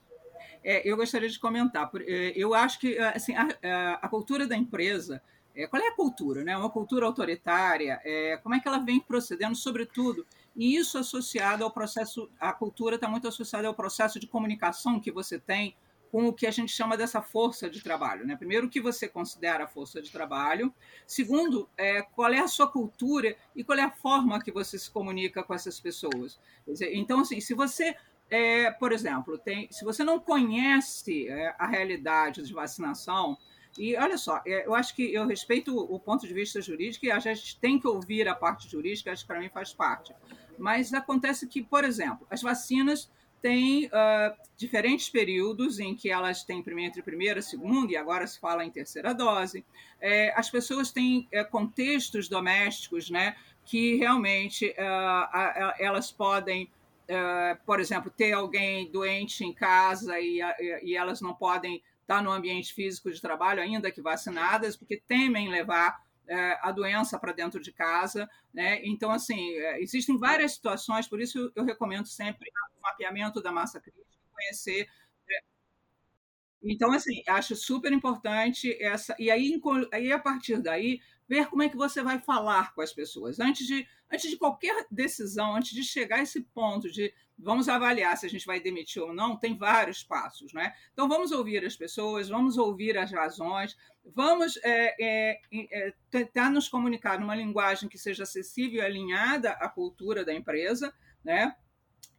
É, 0.63 0.81
eu 0.83 0.97
gostaria 0.97 1.29
de 1.29 1.39
comentar. 1.39 1.91
É, 2.07 2.33
eu 2.35 2.55
acho 2.55 2.79
que 2.79 2.97
assim, 2.97 3.35
a, 3.35 3.99
a 4.01 4.09
cultura 4.09 4.47
da 4.47 4.57
empresa 4.57 5.21
é, 5.57 5.67
qual 5.67 5.81
é 5.81 5.87
a 5.87 5.95
cultura? 5.95 6.43
Né? 6.43 6.55
Uma 6.55 6.69
cultura 6.69 7.05
autoritária, 7.05 7.99
é, 8.03 8.37
como 8.37 8.53
é 8.55 8.59
que 8.59 8.67
ela 8.67 8.77
vem 8.77 8.99
procedendo, 8.99 9.55
sobretudo, 9.55 10.25
e 10.55 10.75
isso 10.75 10.97
associado 10.97 11.63
ao 11.63 11.71
processo, 11.71 12.29
a 12.39 12.53
cultura 12.53 12.95
está 12.95 13.07
muito 13.07 13.27
associada 13.27 13.67
ao 13.67 13.73
processo 13.73 14.19
de 14.19 14.27
comunicação 14.27 14.99
que 14.99 15.11
você 15.11 15.39
tem 15.39 15.75
com 16.11 16.27
o 16.27 16.33
que 16.33 16.47
a 16.47 16.51
gente 16.51 16.71
chama 16.71 16.95
dessa 16.95 17.21
força 17.21 17.69
de 17.69 17.81
trabalho. 17.81 18.25
Né? 18.25 18.35
Primeiro, 18.35 18.67
o 18.67 18.69
que 18.69 18.79
você 18.79 19.07
considera 19.07 19.65
a 19.65 19.67
força 19.67 20.01
de 20.01 20.11
trabalho. 20.11 20.73
Segundo, 21.05 21.67
é, 21.75 22.01
qual 22.01 22.31
é 22.31 22.39
a 22.39 22.47
sua 22.47 22.67
cultura 22.67 23.35
e 23.55 23.63
qual 23.63 23.77
é 23.77 23.83
a 23.83 23.91
forma 23.91 24.41
que 24.41 24.51
você 24.51 24.79
se 24.79 24.89
comunica 24.89 25.43
com 25.43 25.53
essas 25.53 25.79
pessoas. 25.79 26.39
Dizer, 26.65 26.95
então, 26.95 27.19
assim, 27.19 27.41
se 27.41 27.53
você 27.53 27.95
é, 28.29 28.71
por 28.71 28.91
exemplo, 28.91 29.37
tem, 29.37 29.67
se 29.71 29.85
você 29.85 30.03
não 30.03 30.19
conhece 30.19 31.27
é, 31.27 31.55
a 31.57 31.65
realidade 31.65 32.43
de 32.43 32.53
vacinação, 32.53 33.37
e 33.77 33.95
olha 33.95 34.17
só, 34.17 34.41
é, 34.45 34.65
eu 34.65 34.73
acho 34.73 34.95
que 34.95 35.13
eu 35.13 35.27
respeito 35.27 35.77
o 35.77 35.99
ponto 35.99 36.27
de 36.27 36.33
vista 36.33 36.61
jurídico 36.61 37.05
e 37.05 37.11
a 37.11 37.19
gente 37.19 37.59
tem 37.59 37.79
que 37.79 37.87
ouvir 37.87 38.27
a 38.27 38.33
parte 38.33 38.67
jurídica, 38.69 39.11
acho 39.11 39.23
que 39.23 39.27
para 39.27 39.39
mim 39.39 39.49
faz 39.49 39.73
parte. 39.73 40.13
Mas 40.57 40.93
acontece 40.93 41.47
que, 41.47 41.63
por 41.63 41.83
exemplo, 41.83 42.25
as 42.29 42.41
vacinas 42.41 43.11
têm 43.41 43.85
uh, 43.85 44.35
diferentes 44.55 45.09
períodos 45.09 45.79
em 45.79 45.95
que 45.95 46.09
elas 46.09 46.43
têm 46.43 46.63
entre 46.79 47.01
primeira 47.03 47.39
e 47.39 47.43
segunda, 47.43 47.91
e 47.91 47.95
agora 47.95 48.25
se 48.25 48.39
fala 48.39 48.65
em 48.65 48.71
terceira 48.71 49.13
dose. 49.13 49.63
É, 50.01 50.33
as 50.35 50.49
pessoas 50.49 50.91
têm 50.91 51.27
é, 51.31 51.43
contextos 51.43 52.27
domésticos 52.27 53.09
né, 53.09 53.35
que 53.63 53.95
realmente 53.97 54.69
uh, 54.69 55.73
elas 55.79 56.11
podem. 56.11 56.69
Uh, 57.09 57.57
por 57.65 57.79
exemplo, 57.79 58.11
ter 58.11 58.33
alguém 58.33 58.91
doente 58.91 59.45
em 59.45 59.53
casa 59.53 60.19
e, 60.19 60.41
e 60.83 60.93
elas 60.93 61.21
não 61.21 61.33
podem 61.33 61.81
estar 62.07 62.17
tá 62.17 62.21
no 62.21 62.31
ambiente 62.31 62.73
físico 62.73 63.11
de 63.11 63.19
trabalho, 63.19 63.61
ainda 63.61 63.91
que 63.91 64.01
vacinadas, 64.01 64.77
porque 64.77 65.03
temem 65.05 65.49
levar 65.49 66.01
é, 66.25 66.57
a 66.61 66.71
doença 66.71 67.19
para 67.19 67.33
dentro 67.33 67.59
de 67.61 67.73
casa. 67.73 68.29
Né? 68.53 68.79
Então, 68.85 69.11
assim, 69.11 69.51
é, 69.55 69.81
existem 69.81 70.17
várias 70.17 70.53
situações, 70.53 71.05
por 71.05 71.19
isso 71.19 71.51
eu 71.53 71.65
recomendo 71.65 72.07
sempre 72.07 72.49
o 72.77 72.81
mapeamento 72.81 73.41
da 73.41 73.51
massa 73.51 73.81
crítica, 73.81 74.05
conhecer. 74.33 74.87
É. 75.29 75.41
Então, 76.63 76.93
assim, 76.93 77.21
acho 77.27 77.57
super 77.57 77.91
importante 77.91 78.75
essa. 78.81 79.13
E 79.19 79.29
aí, 79.29 79.61
aí, 79.91 80.11
a 80.13 80.19
partir 80.19 80.61
daí, 80.61 81.01
ver 81.27 81.47
como 81.47 81.63
é 81.63 81.69
que 81.69 81.75
você 81.75 82.01
vai 82.01 82.19
falar 82.19 82.73
com 82.73 82.81
as 82.81 82.93
pessoas. 82.93 83.39
Antes 83.39 83.67
de, 83.67 83.87
antes 84.11 84.29
de 84.29 84.37
qualquer 84.37 84.87
decisão, 84.89 85.55
antes 85.55 85.71
de 85.71 85.83
chegar 85.83 86.19
a 86.19 86.23
esse 86.23 86.41
ponto 86.41 86.89
de 86.89 87.13
vamos 87.37 87.69
avaliar 87.69 88.17
se 88.17 88.25
a 88.25 88.29
gente 88.29 88.45
vai 88.45 88.59
demitir 88.59 89.01
ou 89.01 89.13
não, 89.13 89.37
tem 89.37 89.55
vários 89.55 90.03
passos. 90.03 90.53
Né? 90.53 90.73
Então, 90.93 91.07
vamos 91.07 91.31
ouvir 91.31 91.63
as 91.63 91.75
pessoas, 91.75 92.29
vamos 92.29 92.57
ouvir 92.57 92.97
as 92.97 93.11
razões, 93.11 93.77
vamos 94.03 94.57
é, 94.63 94.95
é, 94.99 95.41
é, 95.71 95.93
tentar 96.09 96.49
nos 96.49 96.67
comunicar 96.67 97.19
numa 97.19 97.35
linguagem 97.35 97.87
que 97.87 97.97
seja 97.97 98.23
acessível 98.23 98.81
e 98.81 98.85
alinhada 98.85 99.51
à 99.51 99.69
cultura 99.69 100.25
da 100.25 100.33
empresa. 100.33 100.93
Né? 101.23 101.55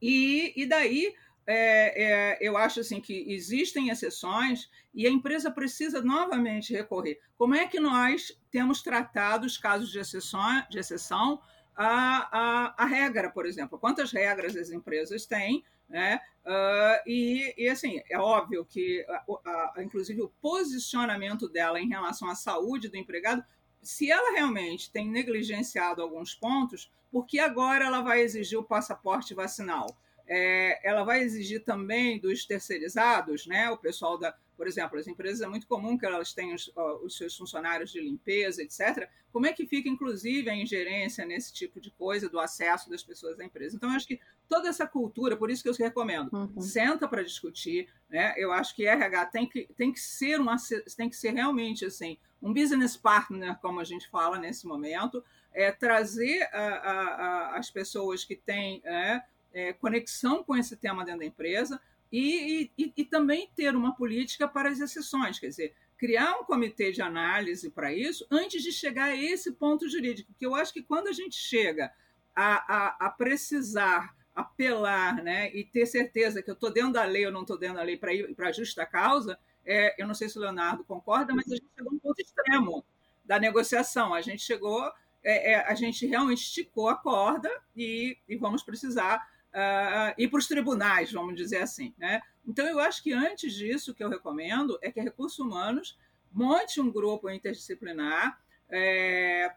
E, 0.00 0.52
e 0.56 0.66
daí 0.66 1.14
é, 1.50 2.04
é, 2.04 2.38
eu 2.42 2.58
acho 2.58 2.80
assim 2.80 3.00
que 3.00 3.24
existem 3.32 3.88
exceções 3.88 4.68
e 4.92 5.06
a 5.06 5.10
empresa 5.10 5.50
precisa 5.50 6.02
novamente 6.02 6.74
recorrer. 6.74 7.18
Como 7.38 7.54
é 7.54 7.66
que 7.66 7.80
nós 7.80 8.38
temos 8.50 8.82
tratado 8.82 9.46
os 9.46 9.56
casos 9.56 9.90
de 9.90 9.98
exceção, 9.98 10.62
de 10.68 10.78
exceção 10.78 11.40
a, 11.74 12.74
a, 12.76 12.84
a 12.84 12.84
regra, 12.84 13.30
por 13.30 13.46
exemplo? 13.46 13.78
Quantas 13.78 14.12
regras 14.12 14.54
as 14.56 14.70
empresas 14.70 15.24
têm? 15.24 15.64
Né? 15.88 16.20
Uh, 16.44 17.08
e, 17.08 17.54
e, 17.56 17.66
assim, 17.66 18.02
é 18.10 18.18
óbvio 18.18 18.62
que, 18.66 19.06
a, 19.08 19.82
inclusive, 19.82 20.20
o 20.20 20.28
posicionamento 20.42 21.48
dela 21.48 21.80
em 21.80 21.88
relação 21.88 22.28
à 22.28 22.34
saúde 22.34 22.90
do 22.90 22.96
empregado, 22.98 23.42
se 23.82 24.10
ela 24.10 24.32
realmente 24.32 24.92
tem 24.92 25.08
negligenciado 25.08 26.02
alguns 26.02 26.34
pontos, 26.34 26.92
por 27.10 27.24
que 27.24 27.38
agora 27.38 27.86
ela 27.86 28.02
vai 28.02 28.20
exigir 28.20 28.58
o 28.58 28.64
passaporte 28.64 29.32
vacinal? 29.32 29.86
É, 30.28 30.86
ela 30.86 31.02
vai 31.04 31.22
exigir 31.22 31.64
também 31.64 32.20
dos 32.20 32.44
terceirizados, 32.44 33.46
né? 33.46 33.70
O 33.70 33.78
pessoal 33.78 34.18
da, 34.18 34.36
por 34.56 34.66
exemplo, 34.66 34.98
as 34.98 35.06
empresas 35.06 35.40
é 35.40 35.46
muito 35.46 35.66
comum 35.66 35.96
que 35.96 36.04
elas 36.04 36.34
tenham 36.34 36.54
os, 36.54 36.70
os, 37.02 37.16
seus 37.16 37.34
funcionários 37.34 37.90
de 37.90 38.00
limpeza, 38.00 38.62
etc. 38.62 39.08
Como 39.32 39.46
é 39.46 39.52
que 39.52 39.66
fica, 39.66 39.88
inclusive, 39.88 40.50
a 40.50 40.54
ingerência 40.54 41.24
nesse 41.24 41.52
tipo 41.52 41.80
de 41.80 41.90
coisa 41.92 42.28
do 42.28 42.38
acesso 42.38 42.90
das 42.90 43.02
pessoas 43.02 43.40
à 43.40 43.44
empresa? 43.44 43.76
Então, 43.76 43.88
eu 43.88 43.96
acho 43.96 44.06
que 44.06 44.20
toda 44.48 44.68
essa 44.68 44.86
cultura, 44.86 45.36
por 45.36 45.50
isso 45.50 45.62
que 45.62 45.68
eu 45.68 45.74
recomendo, 45.74 46.28
uhum. 46.32 46.60
senta 46.60 47.08
para 47.08 47.22
discutir, 47.22 47.88
né? 48.10 48.34
Eu 48.36 48.52
acho 48.52 48.76
que 48.76 48.86
RH 48.86 49.26
tem 49.26 49.48
que, 49.48 49.66
tem 49.76 49.90
que 49.90 50.00
ser 50.00 50.38
uma, 50.38 50.56
tem 50.96 51.08
que 51.08 51.16
ser 51.16 51.32
realmente 51.32 51.86
assim 51.86 52.18
um 52.40 52.52
business 52.52 52.96
partner, 52.96 53.58
como 53.60 53.80
a 53.80 53.84
gente 53.84 54.08
fala 54.08 54.38
nesse 54.38 54.66
momento, 54.66 55.24
é 55.52 55.72
trazer 55.72 56.42
a, 56.52 56.58
a, 56.58 56.92
a, 56.92 57.58
as 57.58 57.70
pessoas 57.70 58.24
que 58.24 58.36
têm 58.36 58.80
é, 58.84 59.20
é, 59.52 59.72
conexão 59.72 60.42
com 60.42 60.56
esse 60.56 60.76
tema 60.76 61.04
dentro 61.04 61.20
da 61.20 61.26
empresa 61.26 61.80
e, 62.10 62.70
e, 62.78 62.92
e, 62.96 63.04
também 63.04 63.50
ter 63.54 63.74
uma 63.76 63.94
política 63.94 64.48
para 64.48 64.70
as 64.70 64.80
exceções, 64.80 65.38
quer 65.38 65.48
dizer, 65.48 65.74
criar 65.98 66.38
um 66.40 66.44
comitê 66.44 66.90
de 66.90 67.02
análise 67.02 67.70
para 67.70 67.92
isso 67.92 68.26
antes 68.30 68.62
de 68.62 68.72
chegar 68.72 69.06
a 69.06 69.16
esse 69.16 69.52
ponto 69.52 69.88
jurídico, 69.88 70.32
porque 70.32 70.46
eu 70.46 70.54
acho 70.54 70.72
que 70.72 70.82
quando 70.82 71.08
a 71.08 71.12
gente 71.12 71.36
chega 71.36 71.92
a, 72.34 72.76
a, 72.76 73.06
a 73.06 73.10
precisar 73.10 74.16
apelar 74.34 75.22
né, 75.22 75.52
e 75.52 75.64
ter 75.64 75.84
certeza 75.84 76.40
que 76.40 76.48
eu 76.48 76.54
estou 76.54 76.72
dentro 76.72 76.92
da 76.92 77.04
lei 77.04 77.26
ou 77.26 77.32
não 77.32 77.42
estou 77.42 77.58
dentro 77.58 77.76
da 77.76 77.82
lei 77.82 77.96
para 77.96 78.14
ir 78.14 78.34
para 78.34 78.48
a 78.48 78.52
justa 78.52 78.86
causa, 78.86 79.38
é, 79.66 80.00
eu 80.00 80.06
não 80.06 80.14
sei 80.14 80.28
se 80.28 80.38
o 80.38 80.40
Leonardo 80.40 80.84
concorda, 80.84 81.34
mas 81.34 81.46
a 81.50 81.56
gente 81.56 81.66
chegou 81.76 81.92
a 81.92 81.94
um 81.94 81.98
ponto 81.98 82.20
extremo 82.20 82.84
da 83.24 83.38
negociação. 83.38 84.14
A 84.14 84.22
gente 84.22 84.42
chegou, 84.42 84.90
é, 85.22 85.52
é, 85.52 85.56
a 85.66 85.74
gente 85.74 86.06
realmente 86.06 86.42
esticou 86.42 86.88
a 86.88 86.96
corda 86.96 87.50
e, 87.76 88.16
e 88.28 88.36
vamos 88.36 88.62
precisar 88.62 89.28
uh, 89.48 90.30
para 90.30 90.38
os 90.38 90.46
tribunais, 90.46 91.12
vamos 91.12 91.34
dizer 91.34 91.62
assim. 91.62 91.94
Né? 91.98 92.20
Então, 92.46 92.66
eu 92.66 92.78
acho 92.78 93.02
que 93.02 93.12
antes 93.12 93.54
disso, 93.54 93.92
o 93.92 93.94
que 93.94 94.02
eu 94.02 94.08
recomendo 94.08 94.78
é 94.82 94.90
que 94.90 95.00
a 95.00 95.02
Recursos 95.02 95.38
Humanos 95.38 95.98
monte 96.32 96.80
um 96.80 96.90
grupo 96.90 97.30
interdisciplinar, 97.30 98.40
é, 98.70 99.52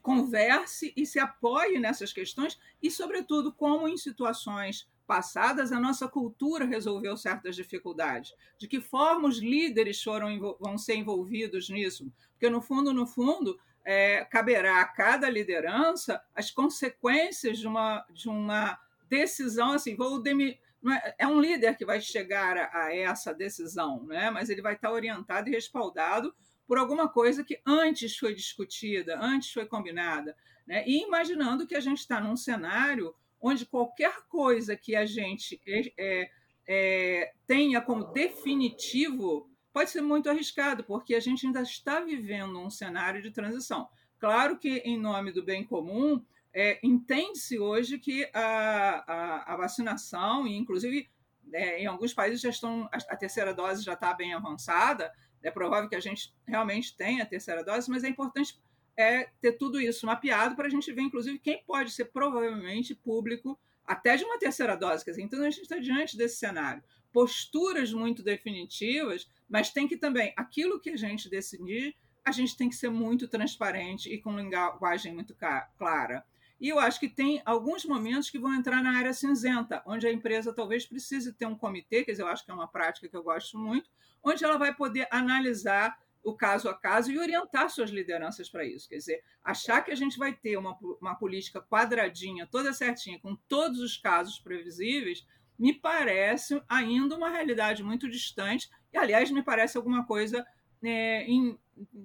converse 0.00 0.92
e 0.96 1.06
se 1.06 1.18
apoie 1.18 1.78
nessas 1.78 2.12
questões 2.12 2.58
e, 2.82 2.90
sobretudo, 2.90 3.52
como 3.52 3.88
em 3.88 3.96
situações 3.96 4.88
passadas 5.06 5.70
a 5.70 5.78
nossa 5.78 6.08
cultura 6.08 6.64
resolveu 6.64 7.16
certas 7.16 7.56
dificuldades. 7.56 8.34
De 8.58 8.66
que 8.66 8.80
forma 8.80 9.28
os 9.28 9.38
líderes 9.38 10.02
foram, 10.02 10.56
vão 10.60 10.78
ser 10.78 10.96
envolvidos 10.96 11.68
nisso? 11.68 12.10
Porque, 12.32 12.48
no 12.48 12.62
fundo, 12.62 12.92
no 12.92 13.06
fundo, 13.06 13.58
é, 13.84 14.24
caberá 14.24 14.80
a 14.80 14.86
cada 14.86 15.28
liderança 15.28 16.22
as 16.34 16.50
consequências 16.50 17.58
de 17.58 17.66
uma, 17.66 18.04
de 18.10 18.28
uma 18.28 18.78
decisão 19.08 19.72
assim, 19.72 19.96
vou 19.96 20.20
demi... 20.20 20.58
É, 20.86 21.24
é 21.24 21.26
um 21.26 21.40
líder 21.40 21.76
que 21.76 21.84
vai 21.84 22.00
chegar 22.00 22.56
a, 22.56 22.94
essa 22.94 23.32
decisão, 23.32 24.04
né? 24.04 24.30
mas 24.30 24.50
ele 24.50 24.60
vai 24.60 24.74
estar 24.74 24.92
orientado 24.92 25.48
e 25.48 25.52
respaldado 25.52 26.34
por 26.66 26.78
alguma 26.78 27.08
coisa 27.08 27.44
que 27.44 27.60
antes 27.64 28.16
foi 28.16 28.34
discutida, 28.34 29.18
antes 29.20 29.52
foi 29.52 29.66
combinada. 29.66 30.36
Né? 30.66 30.84
E 30.86 31.02
imaginando 31.02 31.66
que 31.66 31.74
a 31.74 31.80
gente 31.80 31.98
está 31.98 32.20
num 32.20 32.36
cenário 32.36 33.14
onde 33.40 33.66
qualquer 33.66 34.22
coisa 34.28 34.76
que 34.76 34.96
a 34.96 35.04
gente 35.04 35.60
é, 35.66 35.92
é, 35.98 36.30
é, 36.66 37.32
tenha 37.46 37.80
como 37.80 38.04
definitivo 38.04 39.50
pode 39.70 39.90
ser 39.90 40.00
muito 40.00 40.30
arriscado, 40.30 40.84
porque 40.84 41.14
a 41.14 41.20
gente 41.20 41.46
ainda 41.46 41.60
está 41.60 42.00
vivendo 42.00 42.58
um 42.58 42.70
cenário 42.70 43.20
de 43.20 43.30
transição. 43.30 43.88
Claro 44.18 44.56
que, 44.56 44.78
em 44.78 44.98
nome 44.98 45.32
do 45.32 45.42
bem 45.42 45.64
comum, 45.64 46.24
é, 46.54 46.78
entende-se 46.82 47.58
hoje 47.58 47.98
que 47.98 48.30
a, 48.32 49.04
a, 49.06 49.54
a, 49.54 49.56
vacinação, 49.56 50.46
e 50.46 50.56
inclusive 50.56 51.10
é, 51.52 51.82
em 51.82 51.86
alguns 51.86 52.14
países 52.14 52.40
já 52.40 52.48
estão, 52.48 52.88
a, 52.92 52.96
a 53.10 53.16
terceira 53.16 53.52
dose 53.52 53.82
já 53.82 53.94
está 53.94 54.14
bem 54.14 54.32
avançada, 54.32 55.12
é 55.42 55.50
provável 55.50 55.90
que 55.90 55.96
a 55.96 56.00
gente 56.00 56.32
realmente 56.46 56.96
tenha 56.96 57.24
a 57.24 57.26
terceira 57.26 57.64
dose, 57.64 57.90
mas 57.90 58.04
é 58.04 58.08
importante 58.08 58.58
é, 58.96 59.28
ter 59.40 59.52
tudo 59.52 59.80
isso 59.80 60.06
mapeado 60.06 60.54
para 60.54 60.68
a 60.68 60.70
gente 60.70 60.90
ver, 60.92 61.02
inclusive, 61.02 61.40
quem 61.40 61.62
pode 61.64 61.90
ser 61.90 62.06
provavelmente 62.06 62.94
público 62.94 63.58
até 63.84 64.16
de 64.16 64.24
uma 64.24 64.38
terceira 64.38 64.76
dose. 64.76 65.04
Quer 65.04 65.10
dizer, 65.10 65.22
então 65.22 65.40
a 65.40 65.50
gente 65.50 65.62
está 65.62 65.78
diante 65.78 66.16
desse 66.16 66.36
cenário. 66.36 66.82
Posturas 67.12 67.92
muito 67.92 68.22
definitivas, 68.22 69.28
mas 69.48 69.70
tem 69.70 69.86
que 69.86 69.96
também, 69.96 70.32
aquilo 70.36 70.80
que 70.80 70.90
a 70.90 70.96
gente 70.96 71.28
decidir, 71.28 71.96
a 72.24 72.30
gente 72.30 72.56
tem 72.56 72.68
que 72.68 72.76
ser 72.76 72.90
muito 72.90 73.28
transparente 73.28 74.08
e 74.08 74.18
com 74.20 74.38
linguagem 74.38 75.12
muito 75.12 75.36
clara. 75.76 76.24
E 76.60 76.68
eu 76.68 76.78
acho 76.78 77.00
que 77.00 77.08
tem 77.08 77.42
alguns 77.44 77.84
momentos 77.84 78.30
que 78.30 78.38
vão 78.38 78.54
entrar 78.54 78.82
na 78.82 78.96
área 78.96 79.12
cinzenta, 79.12 79.82
onde 79.86 80.06
a 80.06 80.12
empresa 80.12 80.52
talvez 80.52 80.86
precise 80.86 81.32
ter 81.32 81.46
um 81.46 81.56
comitê, 81.56 82.04
quer 82.04 82.12
dizer, 82.12 82.22
eu 82.22 82.28
acho 82.28 82.44
que 82.44 82.50
é 82.50 82.54
uma 82.54 82.68
prática 82.68 83.08
que 83.08 83.16
eu 83.16 83.22
gosto 83.22 83.58
muito, 83.58 83.90
onde 84.22 84.44
ela 84.44 84.56
vai 84.56 84.74
poder 84.74 85.06
analisar 85.10 85.98
o 86.22 86.34
caso 86.34 86.70
a 86.70 86.74
caso 86.74 87.12
e 87.12 87.18
orientar 87.18 87.68
suas 87.68 87.90
lideranças 87.90 88.48
para 88.48 88.64
isso. 88.64 88.88
Quer 88.88 88.96
dizer, 88.96 89.22
achar 89.44 89.82
que 89.82 89.90
a 89.90 89.94
gente 89.94 90.18
vai 90.18 90.32
ter 90.32 90.56
uma, 90.56 90.76
uma 91.00 91.14
política 91.14 91.60
quadradinha, 91.60 92.46
toda 92.46 92.72
certinha, 92.72 93.20
com 93.20 93.36
todos 93.46 93.78
os 93.80 93.98
casos 93.98 94.38
previsíveis, 94.38 95.26
me 95.58 95.72
parece 95.72 96.60
ainda 96.68 97.14
uma 97.14 97.28
realidade 97.28 97.82
muito 97.82 98.08
distante, 98.08 98.70
e, 98.92 98.96
aliás, 98.96 99.30
me 99.30 99.42
parece 99.42 99.76
alguma 99.76 100.06
coisa, 100.06 100.46
é, 100.82 101.30
in, 101.30 101.58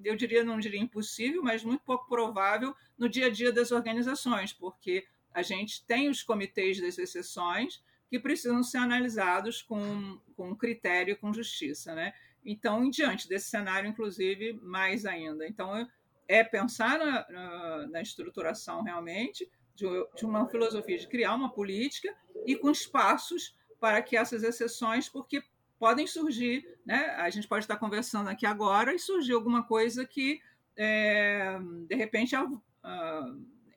eu 0.03 0.15
diria, 0.15 0.43
não 0.43 0.59
diria 0.59 0.79
impossível, 0.79 1.43
mas 1.43 1.63
muito 1.63 1.81
pouco 1.83 2.07
provável 2.07 2.75
no 2.97 3.09
dia 3.09 3.27
a 3.27 3.29
dia 3.29 3.51
das 3.51 3.71
organizações, 3.71 4.53
porque 4.53 5.05
a 5.33 5.41
gente 5.41 5.85
tem 5.85 6.09
os 6.09 6.23
comitês 6.23 6.79
das 6.79 6.97
exceções 6.97 7.83
que 8.09 8.19
precisam 8.19 8.63
ser 8.63 8.79
analisados 8.79 9.61
com, 9.61 10.19
com 10.35 10.55
critério 10.55 11.13
e 11.13 11.15
com 11.15 11.33
justiça. 11.33 11.93
Né? 11.93 12.13
Então, 12.43 12.83
em 12.83 12.89
diante 12.89 13.27
desse 13.27 13.49
cenário, 13.49 13.89
inclusive, 13.89 14.53
mais 14.53 15.05
ainda. 15.05 15.47
Então, 15.47 15.87
é 16.27 16.43
pensar 16.43 16.97
na, 16.97 17.29
na, 17.29 17.87
na 17.87 18.01
estruturação 18.01 18.81
realmente 18.83 19.49
de, 19.75 19.85
de 20.15 20.25
uma 20.25 20.47
filosofia 20.47 20.97
de 20.97 21.07
criar 21.07 21.35
uma 21.35 21.51
política 21.51 22.15
e 22.45 22.55
com 22.55 22.69
espaços 22.69 23.55
para 23.79 24.01
que 24.01 24.17
essas 24.17 24.43
exceções, 24.43 25.07
porque 25.07 25.41
podem 25.79 26.05
surgir, 26.05 26.77
né? 26.85 27.15
A 27.17 27.29
gente 27.29 27.47
pode 27.47 27.63
estar 27.63 27.77
conversando 27.77 28.29
aqui 28.29 28.45
agora 28.45 28.93
e 28.93 28.99
surgir 28.99 29.33
alguma 29.33 29.63
coisa 29.63 30.05
que, 30.05 30.41
é, 30.75 31.57
de 31.87 31.95
repente, 31.95 32.35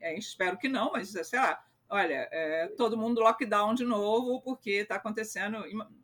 é, 0.00 0.18
espero 0.18 0.58
que 0.58 0.68
não, 0.68 0.90
mas 0.92 1.10
sei 1.10 1.38
lá, 1.38 1.64
olha, 1.88 2.28
é, 2.32 2.66
todo 2.76 2.98
mundo 2.98 3.20
lockdown 3.20 3.74
de 3.74 3.84
novo 3.84 4.42
porque 4.42 4.70
está 4.70 4.96
acontecendo, 4.96 5.58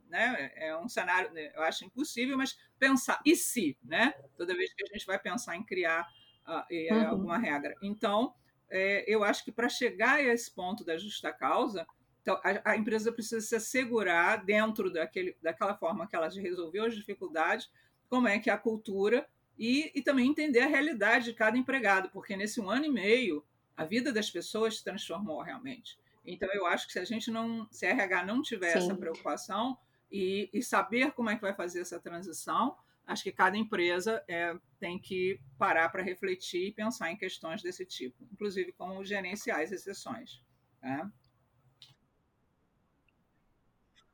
né? 0.08 0.52
É 0.54 0.76
um 0.76 0.88
cenário, 0.88 1.32
né, 1.32 1.52
eu 1.54 1.62
acho 1.62 1.84
impossível, 1.84 2.38
mas 2.38 2.56
pensar 2.78 3.20
e 3.26 3.34
se, 3.34 3.76
né? 3.82 4.14
Toda 4.36 4.56
vez 4.56 4.72
que 4.72 4.84
a 4.84 4.86
gente 4.86 5.04
vai 5.04 5.18
pensar 5.18 5.56
em 5.56 5.64
criar 5.64 6.08
uh, 6.46 6.94
uhum. 6.94 7.08
alguma 7.08 7.36
regra, 7.36 7.74
então 7.82 8.32
é, 8.70 9.04
eu 9.06 9.24
acho 9.24 9.44
que 9.44 9.50
para 9.50 9.68
chegar 9.68 10.14
a 10.16 10.22
esse 10.22 10.54
ponto 10.54 10.84
da 10.84 10.96
justa 10.96 11.32
causa 11.32 11.86
então, 12.22 12.40
a, 12.44 12.72
a, 12.72 12.76
empresa 12.76 13.12
precisa 13.12 13.40
se 13.40 13.56
assegurar, 13.56 14.44
dentro 14.44 14.92
daquele, 14.92 15.36
daquela 15.42 15.74
forma 15.74 16.06
que 16.06 16.14
ela 16.14 16.28
resolveu 16.28 16.84
as 16.84 16.94
dificuldades, 16.94 17.70
como 18.08 18.28
é 18.28 18.38
que 18.38 18.50
é 18.50 18.52
a 18.52 18.58
cultura 18.58 19.26
e, 19.58 19.90
e 19.94 20.02
também 20.02 20.28
entender 20.28 20.60
a 20.60 20.66
realidade 20.66 21.26
de 21.26 21.32
cada 21.32 21.56
empregado, 21.56 22.10
porque 22.10 22.36
nesse 22.36 22.60
um 22.60 22.70
ano 22.70 22.84
e 22.84 22.90
meio, 22.90 23.44
a 23.76 23.84
vida 23.84 24.12
das 24.12 24.30
pessoas 24.30 24.78
se 24.78 24.84
transformou 24.84 25.40
realmente. 25.40 25.98
Então, 26.24 26.48
eu 26.52 26.66
acho 26.66 26.86
que 26.86 26.92
se 26.92 26.98
a 26.98 27.04
gente 27.04 27.30
não, 27.30 27.66
se 27.70 27.86
a 27.86 27.90
RH 27.90 28.24
não 28.24 28.42
tiver 28.42 28.72
Sim. 28.72 28.78
essa 28.78 28.94
preocupação 28.94 29.78
e, 30.10 30.50
e, 30.52 30.62
saber 30.62 31.12
como 31.12 31.30
é 31.30 31.36
que 31.36 31.42
vai 31.42 31.54
fazer 31.54 31.80
essa 31.80 31.98
transição, 31.98 32.76
acho 33.06 33.22
que 33.22 33.32
cada 33.32 33.56
empresa 33.56 34.22
é, 34.28 34.54
tem 34.78 34.98
que 34.98 35.40
parar 35.58 35.88
para 35.88 36.02
refletir 36.02 36.68
e 36.68 36.72
pensar 36.72 37.10
em 37.10 37.16
questões 37.16 37.62
desse 37.62 37.86
tipo, 37.86 38.28
inclusive 38.30 38.72
como 38.72 39.02
gerenciar 39.04 39.60
as 39.60 39.72
exceções. 39.72 40.42
Né? 40.82 41.10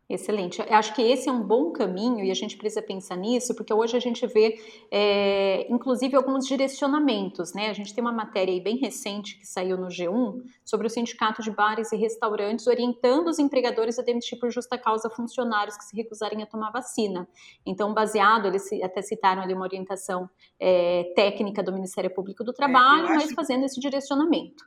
Excelente. 0.07 0.61
Eu 0.61 0.77
acho 0.77 0.95
que 0.95 1.01
esse 1.01 1.31
é 1.31 1.33
um 1.33 1.43
bom 1.43 1.73
caminho 1.73 2.23
e 2.23 2.31
a 2.31 2.35
gente 2.35 2.59
precisa 2.59 2.83
pensar 2.83 3.17
nisso, 3.17 3.55
porque 3.55 3.73
hoje 3.73 3.97
a 3.97 4.01
gente 4.01 4.27
vê, 4.27 4.61
é, 4.91 5.67
inclusive, 5.73 6.15
alguns 6.15 6.47
direcionamentos. 6.47 7.55
Né? 7.55 7.71
A 7.71 7.73
gente 7.73 7.95
tem 7.95 8.05
uma 8.05 8.13
matéria 8.13 8.61
bem 8.61 8.77
recente 8.77 9.39
que 9.39 9.47
saiu 9.47 9.79
no 9.79 9.87
G1 9.87 10.43
sobre 10.63 10.87
o 10.87 10.91
Sindicato 10.91 11.43
de 11.43 11.51
Bares 11.51 11.91
e 11.91 11.97
Restaurantes 11.97 12.67
orientando 12.67 13.29
os 13.29 13.39
empregadores 13.39 13.99
a 13.99 14.03
demitir 14.03 14.39
por 14.39 14.51
justa 14.51 14.77
causa 14.77 15.09
funcionários 15.09 15.77
que 15.77 15.85
se 15.85 15.97
recusarem 15.97 16.43
a 16.43 16.47
tomar 16.47 16.71
vacina. 16.71 17.27
Então, 17.65 17.95
baseado, 17.95 18.47
eles 18.47 18.71
até 18.83 19.01
citaram 19.01 19.41
ali 19.41 19.55
uma 19.55 19.65
orientação 19.65 20.29
é, 20.61 21.13
técnica 21.17 21.63
do 21.63 21.73
Ministério 21.73 22.11
Público 22.11 22.45
do 22.45 22.51
é, 22.51 22.55
Trabalho, 22.55 23.07
é, 23.07 23.15
mas 23.15 23.33
fazendo 23.33 23.65
esse 23.65 23.81
direcionamento. 23.81 24.65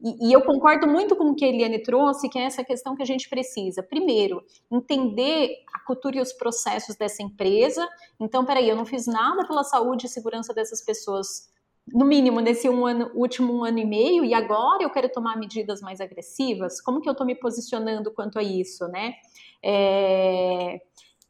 E, 0.00 0.28
e, 0.28 0.32
eu 0.32 0.42
concordo 0.42 0.86
muito 0.86 1.16
com 1.16 1.30
o 1.30 1.34
que 1.34 1.44
a 1.44 1.48
Eliane 1.48 1.82
trouxe, 1.82 2.28
que 2.28 2.38
é 2.38 2.44
essa 2.44 2.62
questão 2.62 2.94
que 2.94 3.02
a 3.02 3.06
gente 3.06 3.28
precisa. 3.28 3.82
Primeiro, 3.82 4.42
entender 4.70 5.56
a 5.74 5.80
cultura 5.80 6.18
e 6.18 6.20
os 6.20 6.32
processos 6.32 6.94
dessa 6.96 7.22
empresa. 7.22 7.88
Então, 8.20 8.44
peraí, 8.44 8.68
eu 8.68 8.76
não 8.76 8.84
fiz 8.84 9.06
nada 9.06 9.46
pela 9.46 9.64
saúde 9.64 10.06
e 10.06 10.08
segurança 10.08 10.54
dessas 10.54 10.84
pessoas, 10.84 11.48
no 11.86 12.04
mínimo, 12.04 12.40
nesse 12.40 12.68
um 12.68 12.86
ano, 12.86 13.10
último 13.14 13.52
um 13.52 13.64
ano 13.64 13.78
e 13.78 13.84
meio, 13.84 14.24
e 14.24 14.34
agora 14.34 14.82
eu 14.82 14.90
quero 14.90 15.08
tomar 15.08 15.36
medidas 15.36 15.80
mais 15.80 16.00
agressivas? 16.00 16.80
Como 16.80 17.00
que 17.00 17.08
eu 17.08 17.12
estou 17.12 17.26
me 17.26 17.34
posicionando 17.34 18.12
quanto 18.12 18.38
a 18.38 18.42
isso, 18.42 18.86
né? 18.88 19.14
É 19.62 20.80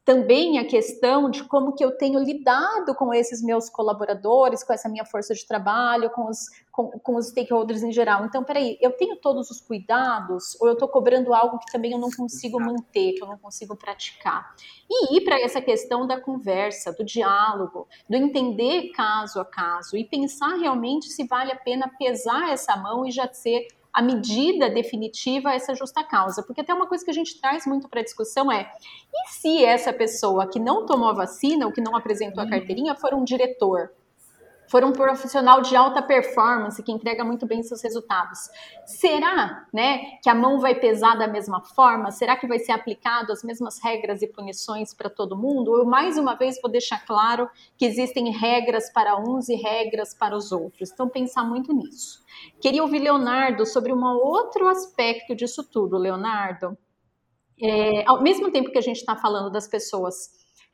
também 0.09 0.57
a 0.57 0.65
questão 0.65 1.29
de 1.29 1.43
como 1.43 1.75
que 1.75 1.85
eu 1.85 1.95
tenho 1.95 2.17
lidado 2.17 2.95
com 2.95 3.13
esses 3.13 3.43
meus 3.43 3.69
colaboradores, 3.69 4.63
com 4.63 4.73
essa 4.73 4.89
minha 4.89 5.05
força 5.05 5.35
de 5.35 5.45
trabalho, 5.45 6.09
com 6.09 6.27
os, 6.27 6.47
com, 6.71 6.89
com 6.89 7.15
os 7.15 7.27
stakeholders 7.27 7.83
em 7.83 7.91
geral. 7.91 8.25
Então, 8.25 8.43
peraí, 8.43 8.75
eu 8.81 8.91
tenho 8.93 9.17
todos 9.17 9.51
os 9.51 9.61
cuidados 9.61 10.59
ou 10.59 10.67
eu 10.67 10.73
estou 10.73 10.87
cobrando 10.87 11.31
algo 11.31 11.59
que 11.59 11.71
também 11.71 11.91
eu 11.91 11.99
não 11.99 12.09
consigo 12.09 12.59
manter, 12.59 13.13
que 13.13 13.21
eu 13.21 13.27
não 13.27 13.37
consigo 13.37 13.75
praticar? 13.75 14.55
E 14.89 15.15
ir 15.15 15.21
para 15.21 15.39
essa 15.39 15.61
questão 15.61 16.07
da 16.07 16.19
conversa, 16.19 16.91
do 16.91 17.05
diálogo, 17.05 17.87
do 18.09 18.17
entender 18.17 18.89
caso 18.95 19.39
a 19.39 19.45
caso 19.45 19.95
e 19.95 20.03
pensar 20.03 20.55
realmente 20.55 21.05
se 21.05 21.27
vale 21.27 21.51
a 21.51 21.55
pena 21.55 21.87
pesar 21.99 22.51
essa 22.51 22.75
mão 22.75 23.05
e 23.05 23.11
já 23.11 23.31
ser 23.31 23.67
a 23.99 24.01
medida 24.01 24.69
definitiva 24.69 25.49
a 25.49 25.55
essa 25.55 25.75
justa 25.75 26.01
causa. 26.05 26.41
Porque 26.41 26.61
até 26.61 26.73
uma 26.73 26.87
coisa 26.87 27.03
que 27.03 27.11
a 27.11 27.13
gente 27.13 27.39
traz 27.41 27.65
muito 27.65 27.89
para 27.89 27.99
a 27.99 28.03
discussão 28.03 28.49
é: 28.49 28.71
e 29.13 29.29
se 29.29 29.65
essa 29.65 29.91
pessoa 29.91 30.47
que 30.47 30.57
não 30.57 30.85
tomou 30.85 31.09
a 31.09 31.13
vacina 31.13 31.65
ou 31.65 31.73
que 31.73 31.81
não 31.81 31.97
apresentou 31.97 32.39
a 32.39 32.45
uhum. 32.45 32.49
carteirinha 32.49 32.95
for 32.95 33.13
um 33.13 33.25
diretor? 33.25 33.91
For 34.69 34.83
um 34.83 34.91
profissional 34.93 35.61
de 35.61 35.75
alta 35.75 36.01
performance 36.01 36.81
que 36.83 36.91
entrega 36.91 37.23
muito 37.23 37.45
bem 37.47 37.63
seus 37.63 37.81
resultados. 37.81 38.49
Será, 38.85 39.65
né, 39.73 40.19
que 40.21 40.29
a 40.29 40.35
mão 40.35 40.59
vai 40.59 40.75
pesar 40.75 41.15
da 41.17 41.27
mesma 41.27 41.59
forma? 41.61 42.11
Será 42.11 42.35
que 42.35 42.47
vai 42.47 42.59
ser 42.59 42.71
aplicado 42.71 43.31
as 43.31 43.43
mesmas 43.43 43.79
regras 43.83 44.21
e 44.21 44.27
punições 44.27 44.93
para 44.93 45.09
todo 45.09 45.35
mundo? 45.35 45.75
Eu 45.75 45.85
mais 45.85 46.17
uma 46.17 46.35
vez 46.35 46.61
vou 46.61 46.71
deixar 46.71 47.03
claro 47.05 47.49
que 47.77 47.85
existem 47.85 48.31
regras 48.31 48.91
para 48.91 49.19
uns 49.19 49.49
e 49.49 49.55
regras 49.55 50.13
para 50.13 50.35
os 50.35 50.51
outros. 50.51 50.91
Então 50.91 51.09
pensar 51.09 51.43
muito 51.43 51.73
nisso. 51.73 52.23
Queria 52.61 52.83
ouvir 52.83 52.99
Leonardo 52.99 53.65
sobre 53.65 53.91
um 53.91 54.03
outro 54.03 54.67
aspecto 54.67 55.35
disso 55.35 55.63
tudo, 55.63 55.97
Leonardo. 55.97 56.77
É, 57.61 58.07
ao 58.07 58.21
mesmo 58.21 58.51
tempo 58.51 58.71
que 58.71 58.77
a 58.77 58.81
gente 58.81 58.97
está 58.97 59.15
falando 59.15 59.51
das 59.51 59.67
pessoas 59.67 60.29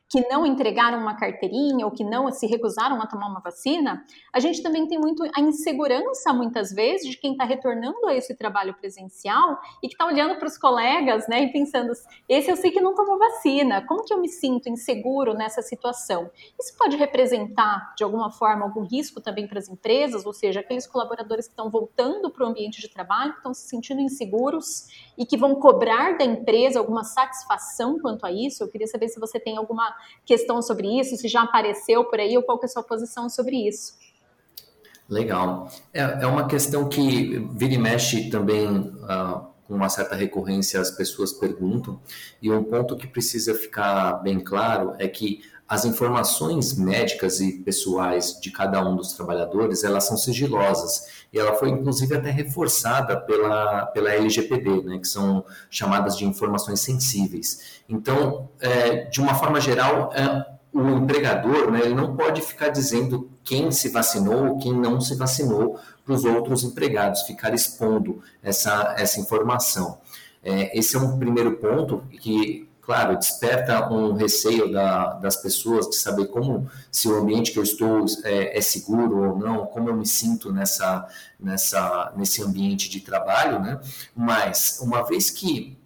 que 0.08 0.26
não 0.28 0.46
entregaram 0.46 0.98
uma 0.98 1.16
carteirinha 1.16 1.84
ou 1.84 1.90
que 1.90 2.04
não 2.04 2.30
se 2.30 2.46
recusaram 2.46 3.00
a 3.02 3.06
tomar 3.06 3.28
uma 3.28 3.40
vacina, 3.40 4.04
a 4.32 4.38
gente 4.38 4.62
também 4.62 4.86
tem 4.86 4.98
muito 4.98 5.24
a 5.34 5.40
insegurança, 5.40 6.32
muitas 6.32 6.72
vezes, 6.72 7.10
de 7.10 7.16
quem 7.16 7.32
está 7.32 7.44
retornando 7.44 8.06
a 8.06 8.14
esse 8.14 8.34
trabalho 8.34 8.74
presencial 8.74 9.58
e 9.82 9.88
que 9.88 9.94
está 9.94 10.06
olhando 10.06 10.38
para 10.38 10.46
os 10.46 10.56
colegas 10.56 11.26
né, 11.28 11.42
e 11.42 11.52
pensando: 11.52 11.92
esse 12.28 12.50
eu 12.50 12.56
sei 12.56 12.70
que 12.70 12.80
não 12.80 12.94
tomou 12.94 13.18
vacina, 13.18 13.84
como 13.86 14.04
que 14.04 14.14
eu 14.14 14.20
me 14.20 14.28
sinto 14.28 14.68
inseguro 14.68 15.34
nessa 15.34 15.60
situação? 15.60 16.30
Isso 16.60 16.76
pode 16.78 16.96
representar, 16.96 17.94
de 17.96 18.04
alguma 18.04 18.30
forma, 18.30 18.64
algum 18.64 18.84
risco 18.84 19.20
também 19.20 19.48
para 19.48 19.58
as 19.58 19.68
empresas, 19.68 20.24
ou 20.24 20.32
seja, 20.32 20.60
aqueles 20.60 20.86
colaboradores 20.86 21.46
que 21.46 21.52
estão 21.52 21.68
voltando 21.68 22.30
para 22.30 22.44
o 22.44 22.48
ambiente 22.48 22.80
de 22.80 22.88
trabalho, 22.88 23.32
que 23.32 23.38
estão 23.38 23.52
se 23.52 23.68
sentindo 23.68 24.00
inseguros 24.00 24.86
e 25.18 25.26
que 25.26 25.36
vão 25.36 25.56
cobrar 25.56 26.16
da 26.16 26.24
empresa 26.24 26.78
alguma 26.78 27.02
satisfação 27.02 27.98
quanto 27.98 28.24
a 28.24 28.30
isso. 28.30 28.62
Eu 28.62 28.68
queria 28.68 28.86
saber 28.86 29.08
se 29.08 29.18
você 29.18 29.40
tem 29.40 29.56
alguma 29.56 29.95
questão 30.24 30.60
sobre 30.62 31.00
isso, 31.00 31.16
se 31.16 31.28
já 31.28 31.42
apareceu 31.42 32.04
por 32.04 32.20
aí 32.20 32.36
ou 32.36 32.42
qual 32.42 32.58
é 32.62 32.64
a 32.64 32.68
sua 32.68 32.82
posição 32.82 33.28
sobre 33.28 33.68
isso. 33.68 33.94
Legal. 35.08 35.70
É, 35.94 36.00
é 36.00 36.26
uma 36.26 36.48
questão 36.48 36.88
que 36.88 37.38
vira 37.54 37.74
e 37.74 37.78
mexe 37.78 38.28
também 38.28 38.68
uh, 38.68 39.46
com 39.66 39.74
uma 39.74 39.88
certa 39.88 40.14
recorrência 40.14 40.80
as 40.80 40.90
pessoas 40.90 41.32
perguntam, 41.32 42.00
e 42.40 42.50
um 42.50 42.62
ponto 42.62 42.96
que 42.96 43.06
precisa 43.06 43.54
ficar 43.54 44.14
bem 44.22 44.40
claro 44.40 44.94
é 44.98 45.08
que 45.08 45.42
as 45.68 45.84
informações 45.84 46.76
médicas 46.76 47.40
e 47.40 47.52
pessoais 47.58 48.38
de 48.40 48.50
cada 48.52 48.80
um 48.86 48.94
dos 48.94 49.12
trabalhadores, 49.12 49.82
elas 49.82 50.04
são 50.04 50.16
sigilosas. 50.16 51.26
E 51.32 51.38
ela 51.38 51.54
foi, 51.54 51.70
inclusive, 51.70 52.14
até 52.14 52.30
reforçada 52.30 53.18
pela, 53.20 53.86
pela 53.86 54.12
LGPD, 54.12 54.82
né, 54.82 54.98
que 54.98 55.08
são 55.08 55.44
chamadas 55.68 56.16
de 56.16 56.24
informações 56.24 56.80
sensíveis. 56.80 57.82
Então, 57.88 58.48
é, 58.60 59.04
de 59.06 59.20
uma 59.20 59.34
forma 59.34 59.60
geral, 59.60 60.12
é, 60.14 60.46
o 60.72 60.88
empregador 60.88 61.70
né, 61.70 61.80
ele 61.84 61.94
não 61.94 62.14
pode 62.14 62.42
ficar 62.42 62.68
dizendo 62.68 63.30
quem 63.42 63.72
se 63.72 63.88
vacinou 63.88 64.50
ou 64.50 64.58
quem 64.58 64.72
não 64.72 65.00
se 65.00 65.16
vacinou 65.16 65.80
para 66.04 66.14
os 66.14 66.24
outros 66.24 66.62
empregados, 66.62 67.22
ficar 67.22 67.52
expondo 67.52 68.22
essa, 68.40 68.94
essa 68.96 69.18
informação. 69.18 69.98
É, 70.44 70.78
esse 70.78 70.94
é 70.94 70.98
um 71.00 71.18
primeiro 71.18 71.56
ponto 71.56 72.04
que 72.20 72.68
claro, 72.86 73.18
desperta 73.18 73.92
um 73.92 74.12
receio 74.12 74.70
da, 74.72 75.14
das 75.14 75.34
pessoas 75.34 75.90
de 75.90 75.96
saber 75.96 76.28
como, 76.28 76.70
se 76.90 77.08
o 77.08 77.16
ambiente 77.16 77.50
que 77.50 77.58
eu 77.58 77.64
estou 77.64 78.06
é, 78.22 78.56
é, 78.56 78.60
seguro 78.60 79.28
ou 79.28 79.36
não, 79.36 79.66
como 79.66 79.88
eu 79.88 79.96
me 79.96 80.06
sinto 80.06 80.52
nessa, 80.52 81.04
nessa, 81.38 82.12
nesse 82.16 82.40
ambiente 82.44 82.88
de 82.88 83.00
trabalho, 83.00 83.58
né? 83.58 83.80
Mas, 84.14 84.78
uma 84.80 85.02
vez 85.02 85.30
que, 85.30 85.76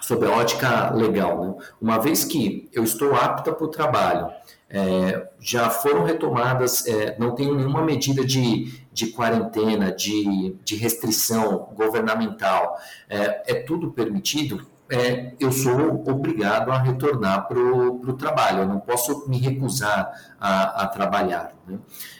sob 0.00 0.24
a 0.24 0.30
ótica 0.30 0.90
legal, 0.94 1.44
né? 1.44 1.54
uma 1.80 1.98
vez 1.98 2.24
que 2.24 2.70
eu 2.72 2.84
estou 2.84 3.16
apta 3.16 3.52
para 3.52 3.66
o 3.66 3.68
trabalho, 3.68 4.30
é, 4.70 5.28
já 5.40 5.68
foram 5.68 6.04
retomadas, 6.04 6.86
é, 6.86 7.16
não 7.18 7.34
tem 7.34 7.52
nenhuma 7.52 7.82
medida 7.82 8.24
de, 8.24 8.72
de 8.92 9.08
quarentena, 9.08 9.90
de, 9.90 10.56
de 10.64 10.76
restrição 10.76 11.70
governamental, 11.74 12.78
é, 13.08 13.42
é 13.52 13.54
tudo 13.62 13.90
permitido, 13.90 14.64
é, 14.90 15.32
eu 15.40 15.50
sou 15.50 16.04
obrigado 16.08 16.70
a 16.70 16.78
retornar 16.78 17.48
para 17.48 17.58
o 17.58 18.12
trabalho, 18.14 18.60
eu 18.60 18.66
não 18.66 18.80
posso 18.80 19.28
me 19.28 19.38
recusar 19.38 20.12
a, 20.40 20.82
a 20.82 20.86
trabalhar. 20.86 21.52
Né? 21.66 21.78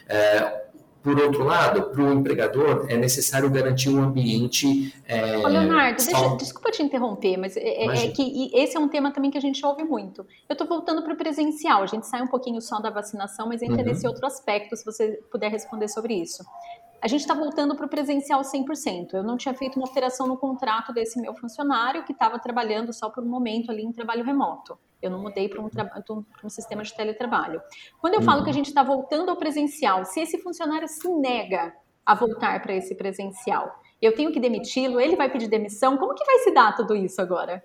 É, 0.08 0.66
por 1.06 1.20
outro 1.20 1.44
lado, 1.44 1.82
para 1.90 2.02
o 2.02 2.12
empregador 2.12 2.86
é 2.88 2.96
necessário 2.96 3.48
garantir 3.48 3.88
um 3.88 4.02
ambiente. 4.02 4.92
É, 5.06 5.38
Ô, 5.38 5.46
Leonardo, 5.46 6.04
deixa, 6.04 6.36
desculpa 6.36 6.72
te 6.72 6.82
interromper, 6.82 7.36
mas 7.36 7.56
é, 7.56 7.60
é, 7.60 8.06
é 8.06 8.10
que 8.10 8.50
esse 8.52 8.76
é 8.76 8.80
um 8.80 8.88
tema 8.88 9.12
também 9.12 9.30
que 9.30 9.38
a 9.38 9.40
gente 9.40 9.64
ouve 9.64 9.84
muito. 9.84 10.26
Eu 10.48 10.54
estou 10.54 10.66
voltando 10.66 11.02
para 11.04 11.12
o 11.12 11.16
presencial, 11.16 11.84
a 11.84 11.86
gente 11.86 12.08
sai 12.08 12.22
um 12.22 12.26
pouquinho 12.26 12.60
só 12.60 12.80
da 12.80 12.90
vacinação, 12.90 13.46
mas 13.46 13.62
entra 13.62 13.76
uhum. 13.76 13.84
nesse 13.84 14.04
outro 14.04 14.26
aspecto, 14.26 14.76
se 14.76 14.84
você 14.84 15.20
puder 15.30 15.48
responder 15.48 15.86
sobre 15.86 16.14
isso. 16.14 16.44
A 17.06 17.08
gente 17.08 17.20
está 17.20 17.34
voltando 17.34 17.76
para 17.76 17.86
o 17.86 17.88
presencial 17.88 18.40
100%. 18.40 19.14
Eu 19.14 19.22
não 19.22 19.36
tinha 19.36 19.54
feito 19.54 19.76
uma 19.76 19.86
alteração 19.86 20.26
no 20.26 20.36
contrato 20.36 20.92
desse 20.92 21.20
meu 21.20 21.32
funcionário 21.36 22.02
que 22.02 22.10
estava 22.10 22.36
trabalhando 22.36 22.92
só 22.92 23.08
por 23.08 23.22
um 23.22 23.28
momento 23.28 23.70
ali 23.70 23.84
em 23.84 23.92
trabalho 23.92 24.24
remoto. 24.24 24.76
Eu 25.00 25.08
não 25.08 25.22
mudei 25.22 25.48
para 25.48 25.62
um, 25.62 25.68
um, 26.42 26.48
sistema 26.48 26.82
de 26.82 26.92
teletrabalho. 26.96 27.62
Quando 28.00 28.14
eu 28.14 28.22
falo 28.22 28.42
que 28.42 28.48
a 28.48 28.50
uhum. 28.50 28.54
gente 28.54 28.66
está 28.66 28.82
voltando 28.82 29.30
ao 29.30 29.36
presencial, 29.36 30.04
se 30.04 30.18
esse 30.18 30.38
funcionário 30.38 30.88
se 30.88 31.08
nega 31.08 31.72
a 32.04 32.12
voltar 32.12 32.60
para 32.60 32.74
esse 32.74 32.92
presencial, 32.96 33.80
eu 34.02 34.12
tenho 34.12 34.32
que 34.32 34.40
demiti-lo, 34.40 34.98
ele 34.98 35.14
vai 35.14 35.30
pedir 35.30 35.46
demissão, 35.46 35.96
como 35.96 36.12
que 36.12 36.24
vai 36.24 36.40
se 36.40 36.50
dar 36.50 36.74
tudo 36.74 36.96
isso 36.96 37.22
agora? 37.22 37.62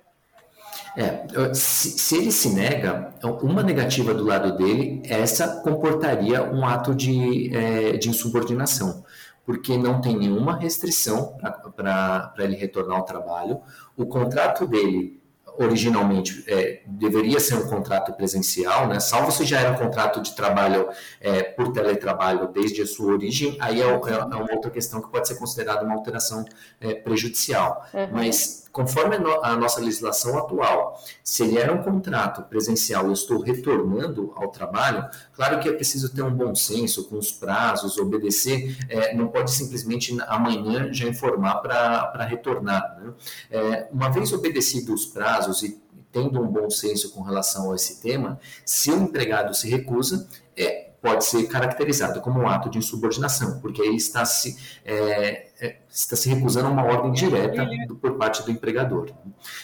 É, 0.95 1.53
se, 1.53 1.97
se, 1.97 2.17
ele 2.17 2.31
se 2.31 2.53
nega, 2.53 3.13
uma 3.41 3.63
negativa 3.63 4.13
do 4.13 4.25
lado 4.25 4.55
dele, 4.55 5.01
essa 5.05 5.61
comportaria 5.61 6.43
um 6.43 6.65
ato 6.65 6.93
de, 6.93 7.49
é, 7.55 7.97
de 7.97 8.09
insubordinação, 8.09 9.03
porque 9.45 9.77
não 9.77 10.01
tem 10.01 10.17
nenhuma 10.17 10.57
restrição 10.57 11.37
para 11.75 12.33
ele 12.39 12.55
retornar 12.55 12.97
ao 12.97 13.05
trabalho. 13.05 13.61
O 13.97 14.05
contrato 14.05 14.65
dele 14.67 15.21
originalmente 15.57 16.43
é, 16.47 16.81
deveria 16.85 17.39
ser 17.39 17.55
um 17.55 17.67
contrato 17.67 18.13
presencial, 18.13 18.87
né? 18.87 18.99
Salvo 18.99 19.31
se 19.31 19.45
já 19.45 19.59
era 19.59 19.71
um 19.71 19.75
contrato 19.75 20.21
de 20.21 20.35
trabalho 20.35 20.89
é, 21.19 21.43
por 21.43 21.71
teletrabalho 21.71 22.47
desde 22.47 22.81
a 22.81 22.87
sua 22.87 23.13
origem, 23.13 23.57
aí 23.59 23.81
é, 23.81 23.85
é, 23.85 23.89
é, 23.89 23.95
uma 23.95 24.51
outra 24.53 24.71
questão 24.71 25.01
que 25.01 25.09
pode 25.09 25.27
ser 25.27 25.35
considerada 25.35 25.83
uma 25.83 25.95
alteração 25.95 26.45
é, 26.79 26.93
prejudicial. 26.93 27.85
Uhum. 27.93 28.07
Mas 28.13 28.65
conforme 28.71 29.17
a 29.43 29.55
nossa 29.55 29.79
legislação 29.81 30.37
atual, 30.37 31.01
se 31.23 31.43
ele 31.43 31.57
era 31.57 31.73
um 31.73 31.83
contrato 31.83 32.43
presencial 32.43 33.05
eu 33.05 33.13
estou 33.13 33.41
retornando 33.41 34.31
ao 34.35 34.49
trabalho, 34.49 35.07
claro 35.33 35.59
que 35.59 35.67
é 35.67 35.73
preciso 35.73 36.13
ter 36.13 36.21
um 36.21 36.33
bom 36.33 36.55
senso 36.55 37.07
com 37.09 37.17
os 37.17 37.31
prazos, 37.31 37.97
obedecer, 37.97 38.77
é, 38.89 39.13
não 39.13 39.27
pode 39.27 39.51
simplesmente 39.51 40.15
amanhã 40.27 40.91
já 40.93 41.07
informar 41.07 41.55
para 41.55 42.25
retornar. 42.25 42.97
Né? 43.01 43.13
É, 43.49 43.87
uma 43.91 44.09
vez 44.09 44.31
obedecidos 44.31 45.05
os 45.05 45.05
prazos 45.05 45.63
e 45.63 45.81
tendo 46.11 46.41
um 46.41 46.47
bom 46.47 46.69
senso 46.69 47.11
com 47.11 47.21
relação 47.21 47.71
a 47.71 47.75
esse 47.75 48.01
tema, 48.01 48.39
se 48.65 48.91
o 48.91 49.01
empregado 49.01 49.53
se 49.53 49.69
recusa, 49.69 50.27
é, 50.55 50.90
pode 51.01 51.25
ser 51.25 51.47
caracterizado 51.47 52.21
como 52.21 52.39
um 52.39 52.47
ato 52.47 52.69
de 52.69 52.77
insubordinação, 52.77 53.59
porque 53.59 53.81
aí 53.81 53.95
está 53.95 54.23
se, 54.23 54.55
é, 54.85 55.47
é, 55.59 55.77
está 55.89 56.15
se 56.15 56.29
recusando 56.29 56.67
a 56.67 56.71
uma 56.71 56.83
ordem 56.83 57.11
direta 57.11 57.67
do, 57.87 57.95
por 57.95 58.17
parte 58.17 58.43
do 58.43 58.51
empregador. 58.51 59.09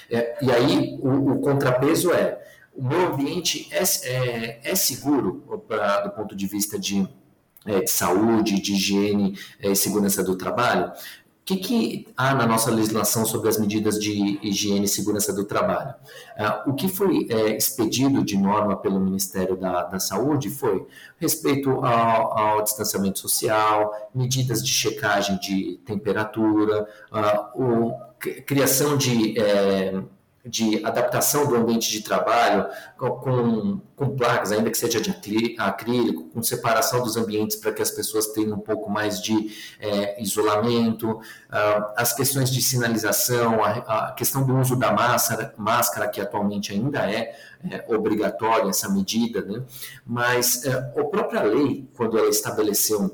É, 0.10 0.38
e 0.41 0.52
aí 0.52 0.97
o, 1.00 1.34
o, 1.34 1.39
contrapeso 1.39 2.12
é: 2.12 2.41
o 2.73 2.84
meu 2.84 3.13
ambiente 3.13 3.69
é, 3.71 3.84
é, 3.84 4.71
é 4.71 4.76
seguro 4.76 5.63
pra, 5.67 6.02
do 6.02 6.10
ponto 6.10 6.36
de 6.36 6.47
vista 6.47 6.80
de, 6.80 7.08
é, 7.65 7.82
de 7.82 7.91
saúde, 7.91 8.60
de 8.60 8.73
higiene 8.73 9.38
e 9.60 9.76
segurança 9.76 10.23
do 10.23 10.36
trabalho? 10.36 10.91
Que, 11.47 11.55
que 11.55 12.07
há 12.17 12.36
na 12.36 12.45
nossa 12.45 12.69
legislação 12.69 13.25
sobre 13.25 13.47
as 13.47 13.57
medidas 13.57 13.97
de 13.97 14.38
higiene 14.43 14.83
e 14.83 14.88
segurança 14.89 15.31
do 15.31 15.45
trabalho? 15.45 15.93
Uh, 16.38 16.71
o 16.71 16.73
que 16.73 16.89
foi 16.89 17.25
é, 17.29 17.55
expedido 17.55 18.21
de 18.21 18.38
norma 18.38 18.75
pelo 18.75 18.99
Ministério 18.99 19.55
da, 19.55 19.83
da 19.83 19.97
Saúde 19.97 20.49
foi 20.49 20.86
respeito 21.17 21.69
ao, 21.86 22.38
ao, 22.38 22.63
distanciamento 22.63 23.19
social, 23.19 24.10
medidas 24.13 24.62
de 24.62 24.69
checagem 24.69 25.39
de 25.39 25.79
temperatura, 25.86 26.86
uh, 27.13 27.63
o, 27.63 27.93
criação 28.45 28.97
de. 28.97 29.39
É, 29.39 30.03
de 30.47 30.83
adaptação 30.86 31.45
do 31.45 31.55
ambiente 31.55 31.91
de 31.91 32.01
trabalho 32.01 32.67
com, 32.97 33.79
com 33.95 34.15
placas, 34.15 34.51
ainda 34.51 34.71
que 34.71 34.77
seja 34.77 35.01
de 35.01 35.10
acrílico, 35.57 36.29
com 36.29 36.41
separação 36.41 37.03
dos 37.03 37.17
ambientes 37.17 37.57
para 37.57 37.71
que 37.71 37.81
as 37.81 37.91
pessoas 37.91 38.27
tenham 38.27 38.57
um 38.57 38.60
pouco 38.60 38.89
mais 38.89 39.21
de 39.21 39.51
é, 39.79 40.21
isolamento, 40.21 41.12
uh, 41.12 41.93
as 41.95 42.13
questões 42.13 42.49
de 42.49 42.62
sinalização, 42.62 43.63
a, 43.63 43.71
a, 44.07 44.12
questão 44.13 44.45
do 44.45 44.57
uso 44.57 44.75
da 44.75 44.91
máscara, 44.91 45.53
máscara 45.57 46.07
que 46.07 46.21
atualmente 46.21 46.71
ainda 46.71 47.10
é, 47.10 47.36
é 47.69 47.86
obrigatória 47.93 48.69
essa 48.69 48.89
medida, 48.89 49.41
né? 49.41 49.63
mas 50.05 50.65
é, 50.65 50.71
a 50.71 51.03
própria 51.03 51.43
lei, 51.43 51.88
quando 51.95 52.17
ela 52.17 52.29
estabeleceu 52.29 53.12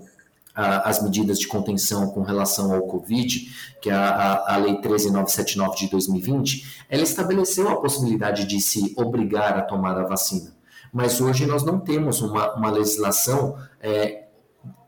as 0.56 1.02
medidas 1.02 1.40
de 1.40 1.48
contenção 1.48 2.10
com 2.10 2.22
relação 2.22 2.74
ao 2.74 2.84
Covid, 2.84 3.50
que 3.82 3.90
é 3.90 3.94
a, 3.94 4.54
a, 4.54 4.58
Lei 4.58 4.80
13979 4.82 5.78
de 5.78 5.90
2020, 5.90 6.86
ela 6.90 7.04
estabeleceu 7.04 7.70
a 7.70 7.82
possibilidade 7.82 8.46
de 8.46 8.62
se 8.62 8.94
obrigar 8.96 9.58
a 9.58 9.62
tomar 9.62 9.98
a 9.98 10.04
vacina. 10.04 10.54
Mas 10.92 11.20
hoje 11.20 11.48
nós 11.48 11.64
não 11.64 11.80
temos 11.80 12.22
uma, 12.22 12.54
uma 12.54 12.70
legislação 12.70 13.58
é, 13.82 14.23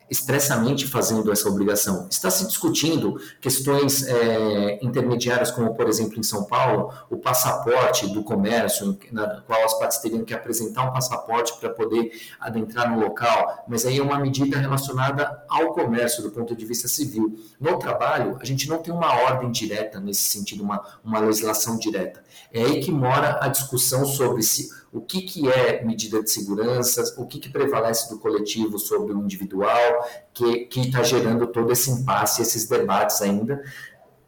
expressamente 0.10 0.88
fazendo 0.88 1.32
essa 1.32 1.50
obrigação. 1.50 2.08
Está 2.10 2.30
se 2.30 2.46
discutindo 2.48 3.20
questões 3.42 4.08
é, 4.08 4.80
intermediárias, 4.84 5.52
como, 5.52 5.74
por 5.74 5.88
exemplo, 5.88 6.20
em 6.20 6.24
São 6.24 6.44
Paulo, 6.44 6.94
o 7.10 7.18
passaporte 7.18 8.08
do 8.08 8.24
comércio, 8.24 8.98
na 9.12 9.42
qual 9.42 9.64
as 9.64 9.78
partes 9.80 9.98
teriam 9.98 10.24
que 10.24 10.34
apresentar 10.34 10.84
um 10.84 10.94
passaporte 10.94 11.58
para 11.60 11.70
poder 11.70 12.12
adentrar 12.40 12.90
no 12.90 13.00
local, 13.00 13.66
mas 13.68 13.86
aí 13.86 13.98
é 13.98 14.04
uma 14.04 14.20
medida 14.20 14.58
relacionada 14.58 15.44
ao 15.50 15.74
comércio, 15.74 16.22
do 16.22 16.32
ponto 16.32 16.56
de 16.56 16.66
vista 16.66 16.88
civil. 16.88 17.40
No 17.60 17.80
trabalho, 17.80 18.38
a 18.40 18.46
gente 18.46 18.70
não 18.70 18.78
tem 18.78 18.94
uma 18.94 19.14
ordem 19.24 19.52
direta 19.52 20.00
nesse 20.00 20.30
sentido, 20.30 20.64
uma, 20.64 20.84
uma 21.04 21.20
legislação 21.20 21.78
direta. 21.78 22.24
É 22.54 22.62
aí 22.62 22.80
que 22.80 22.92
mora 22.92 23.40
a 23.42 23.48
discussão 23.48 24.06
sobre 24.06 24.44
se 24.44 24.70
o 24.96 25.02
que, 25.02 25.22
que 25.24 25.52
é 25.52 25.84
medida 25.84 26.24
de 26.24 26.32
segurança, 26.32 27.04
o 27.18 27.26
que, 27.26 27.38
que 27.38 27.50
prevalece 27.50 28.10
do 28.10 28.18
coletivo 28.18 28.80
sobre 28.80 29.12
o 29.12 29.22
individual, 29.22 30.08
que 30.34 30.70
está 30.74 31.04
gerando 31.04 31.48
todo 31.48 31.70
esse 31.74 31.92
impasse, 31.92 32.42
esses 32.42 32.66
debates 32.66 33.22
ainda. 33.22 33.62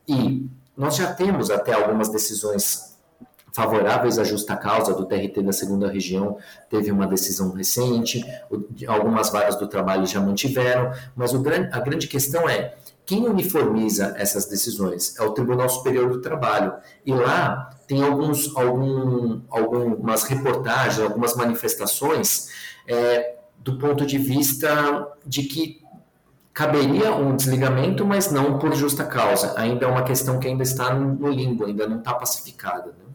E 0.06 0.46
nós 0.76 0.98
já 0.98 1.14
temos 1.14 1.50
até 1.50 1.72
algumas 1.72 2.10
decisões 2.10 2.98
favoráveis 3.54 4.20
à 4.20 4.26
justa 4.26 4.58
causa 4.58 4.94
do 4.94 5.06
TRT 5.06 5.42
da 5.42 5.54
segunda 5.54 5.90
região, 5.90 6.38
teve 6.70 6.92
uma 6.92 7.08
decisão 7.08 7.52
recente, 7.54 8.24
algumas 8.88 9.30
vagas 9.30 9.56
do 9.56 9.68
trabalho 9.68 10.06
já 10.06 10.20
mantiveram, 10.20 10.92
mas 11.16 11.34
a 11.34 11.80
grande 11.80 12.08
questão 12.08 12.48
é 12.48 12.76
quem 13.08 13.26
uniformiza 13.26 14.14
essas 14.18 14.46
decisões? 14.48 15.18
É 15.18 15.24
o 15.24 15.32
Tribunal 15.32 15.70
Superior 15.70 16.10
do 16.10 16.22
Trabalho. 16.22 16.74
E 17.06 17.14
lá 17.14 17.70
tem 17.88 18.04
alguns, 18.04 18.54
algum, 18.54 19.42
algumas 19.50 20.24
reportagens, 20.24 21.00
algumas 21.00 21.34
manifestações 21.34 22.50
é, 22.86 23.38
do 23.60 23.78
ponto 23.78 24.06
de 24.06 24.18
vista 24.18 25.08
de 25.26 25.44
que 25.44 25.82
caberia 26.54 27.16
um 27.16 27.34
desligamento, 27.34 28.06
mas 28.06 28.30
não 28.30 28.60
por 28.60 28.76
justa 28.76 29.06
causa. 29.06 29.58
Ainda 29.58 29.86
é 29.86 29.88
uma 29.88 30.04
questão 30.04 30.38
que 30.38 30.48
ainda 30.50 30.64
está 30.64 30.94
no 30.94 31.30
limbo, 31.30 31.64
ainda 31.64 31.88
não 31.88 32.00
está 32.00 32.14
pacificada. 32.14 32.88
Né? 32.88 33.07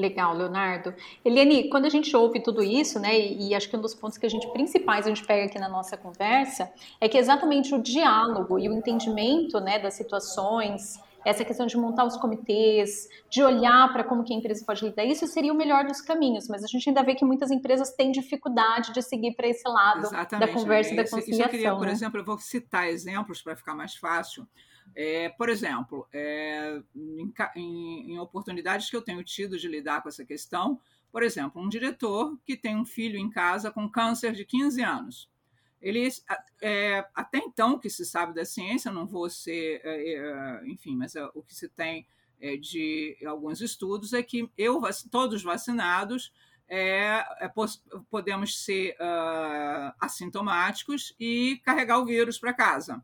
Legal, 0.00 0.34
Leonardo. 0.34 0.94
Eliane, 1.24 1.68
quando 1.68 1.84
a 1.84 1.88
gente 1.88 2.16
ouve 2.16 2.40
tudo 2.40 2.62
isso, 2.62 2.98
né, 2.98 3.18
e, 3.18 3.54
acho 3.54 3.68
que 3.68 3.76
um 3.76 3.80
dos 3.80 3.94
pontos 3.94 4.16
que 4.18 4.26
a 4.26 4.30
gente 4.30 4.50
principais 4.52 5.06
a 5.06 5.08
gente 5.08 5.24
pega 5.24 5.46
aqui 5.46 5.58
na 5.58 5.68
nossa 5.68 5.96
conversa 5.96 6.72
é 7.00 7.08
que 7.08 7.18
exatamente 7.18 7.74
o 7.74 7.82
diálogo 7.82 8.58
e 8.58 8.68
o 8.68 8.72
entendimento, 8.72 9.60
né, 9.60 9.78
das 9.78 9.94
situações, 9.94 10.98
essa 11.24 11.44
questão 11.44 11.66
de 11.66 11.76
montar 11.76 12.04
os 12.04 12.16
comitês, 12.16 13.08
de 13.28 13.42
olhar 13.42 13.92
para 13.92 14.02
como 14.02 14.24
que 14.24 14.32
a 14.32 14.36
empresa 14.36 14.64
pode 14.64 14.84
lidar, 14.84 15.04
isso 15.04 15.26
seria 15.26 15.52
o 15.52 15.56
melhor 15.56 15.84
dos 15.84 16.00
caminhos, 16.00 16.48
mas 16.48 16.64
a 16.64 16.66
gente 16.66 16.88
ainda 16.88 17.02
vê 17.02 17.14
que 17.14 17.24
muitas 17.24 17.50
empresas 17.50 17.90
têm 17.90 18.10
dificuldade 18.10 18.92
de 18.92 19.02
seguir 19.02 19.34
para 19.34 19.46
esse 19.46 19.68
lado 19.68 20.06
Exatamente. 20.06 20.46
da 20.46 20.52
conversa 20.52 20.92
e 20.92 20.96
da 20.96 21.02
conciliação. 21.02 21.34
Isso 21.34 21.42
eu 21.42 21.48
queria, 21.50 21.74
por 21.74 21.86
né? 21.86 21.92
exemplo, 21.92 22.20
eu 22.20 22.24
vou 22.24 22.38
citar 22.38 22.88
exemplos 22.88 23.42
para 23.42 23.54
ficar 23.54 23.74
mais 23.74 23.94
fácil 23.94 24.46
É, 24.94 25.28
por 25.28 25.48
exemplo, 25.48 26.06
é, 26.12 26.82
em, 26.94 27.32
em, 27.56 28.12
em, 28.12 28.18
oportunidades 28.18 28.90
que 28.90 28.96
eu 28.96 29.02
tenho 29.02 29.22
tido 29.22 29.58
de 29.58 29.68
lidar 29.68 30.02
com 30.02 30.08
essa 30.08 30.24
questão, 30.24 30.80
por 31.12 31.22
exemplo, 31.22 31.62
um 31.62 31.68
diretor 31.68 32.38
que 32.44 32.56
tem 32.56 32.76
um 32.76 32.84
filho 32.84 33.18
em 33.18 33.30
casa 33.30 33.70
com 33.70 33.88
câncer 33.88 34.32
de 34.32 34.44
15 34.44 34.82
anos. 34.82 35.30
Ele, 35.80 36.06
é, 36.60 37.06
até 37.14 37.38
então, 37.38 37.78
que 37.78 37.88
se 37.88 38.04
sabe 38.04 38.34
da 38.34 38.44
ciência, 38.44 38.92
não 38.92 39.06
vou 39.06 39.30
ser, 39.30 39.80
é, 39.82 40.14
é, 40.14 40.68
enfim, 40.68 40.96
mas 40.96 41.16
é, 41.16 41.24
o 41.34 41.42
que 41.42 41.54
se 41.54 41.68
tem 41.68 42.06
de 42.58 43.18
alguns 43.26 43.60
estudos 43.60 44.14
é 44.14 44.22
que 44.22 44.50
eu, 44.56 44.80
todos 45.10 45.42
vacinados, 45.42 46.32
é, 46.70 47.24
é, 47.40 47.50
podemos 48.08 48.62
ser 48.64 48.92
uh, 48.92 49.92
assintomáticos 49.98 51.12
e 51.18 51.60
carregar 51.64 51.98
o 51.98 52.06
vírus 52.06 52.38
para 52.38 52.54
casa. 52.54 53.02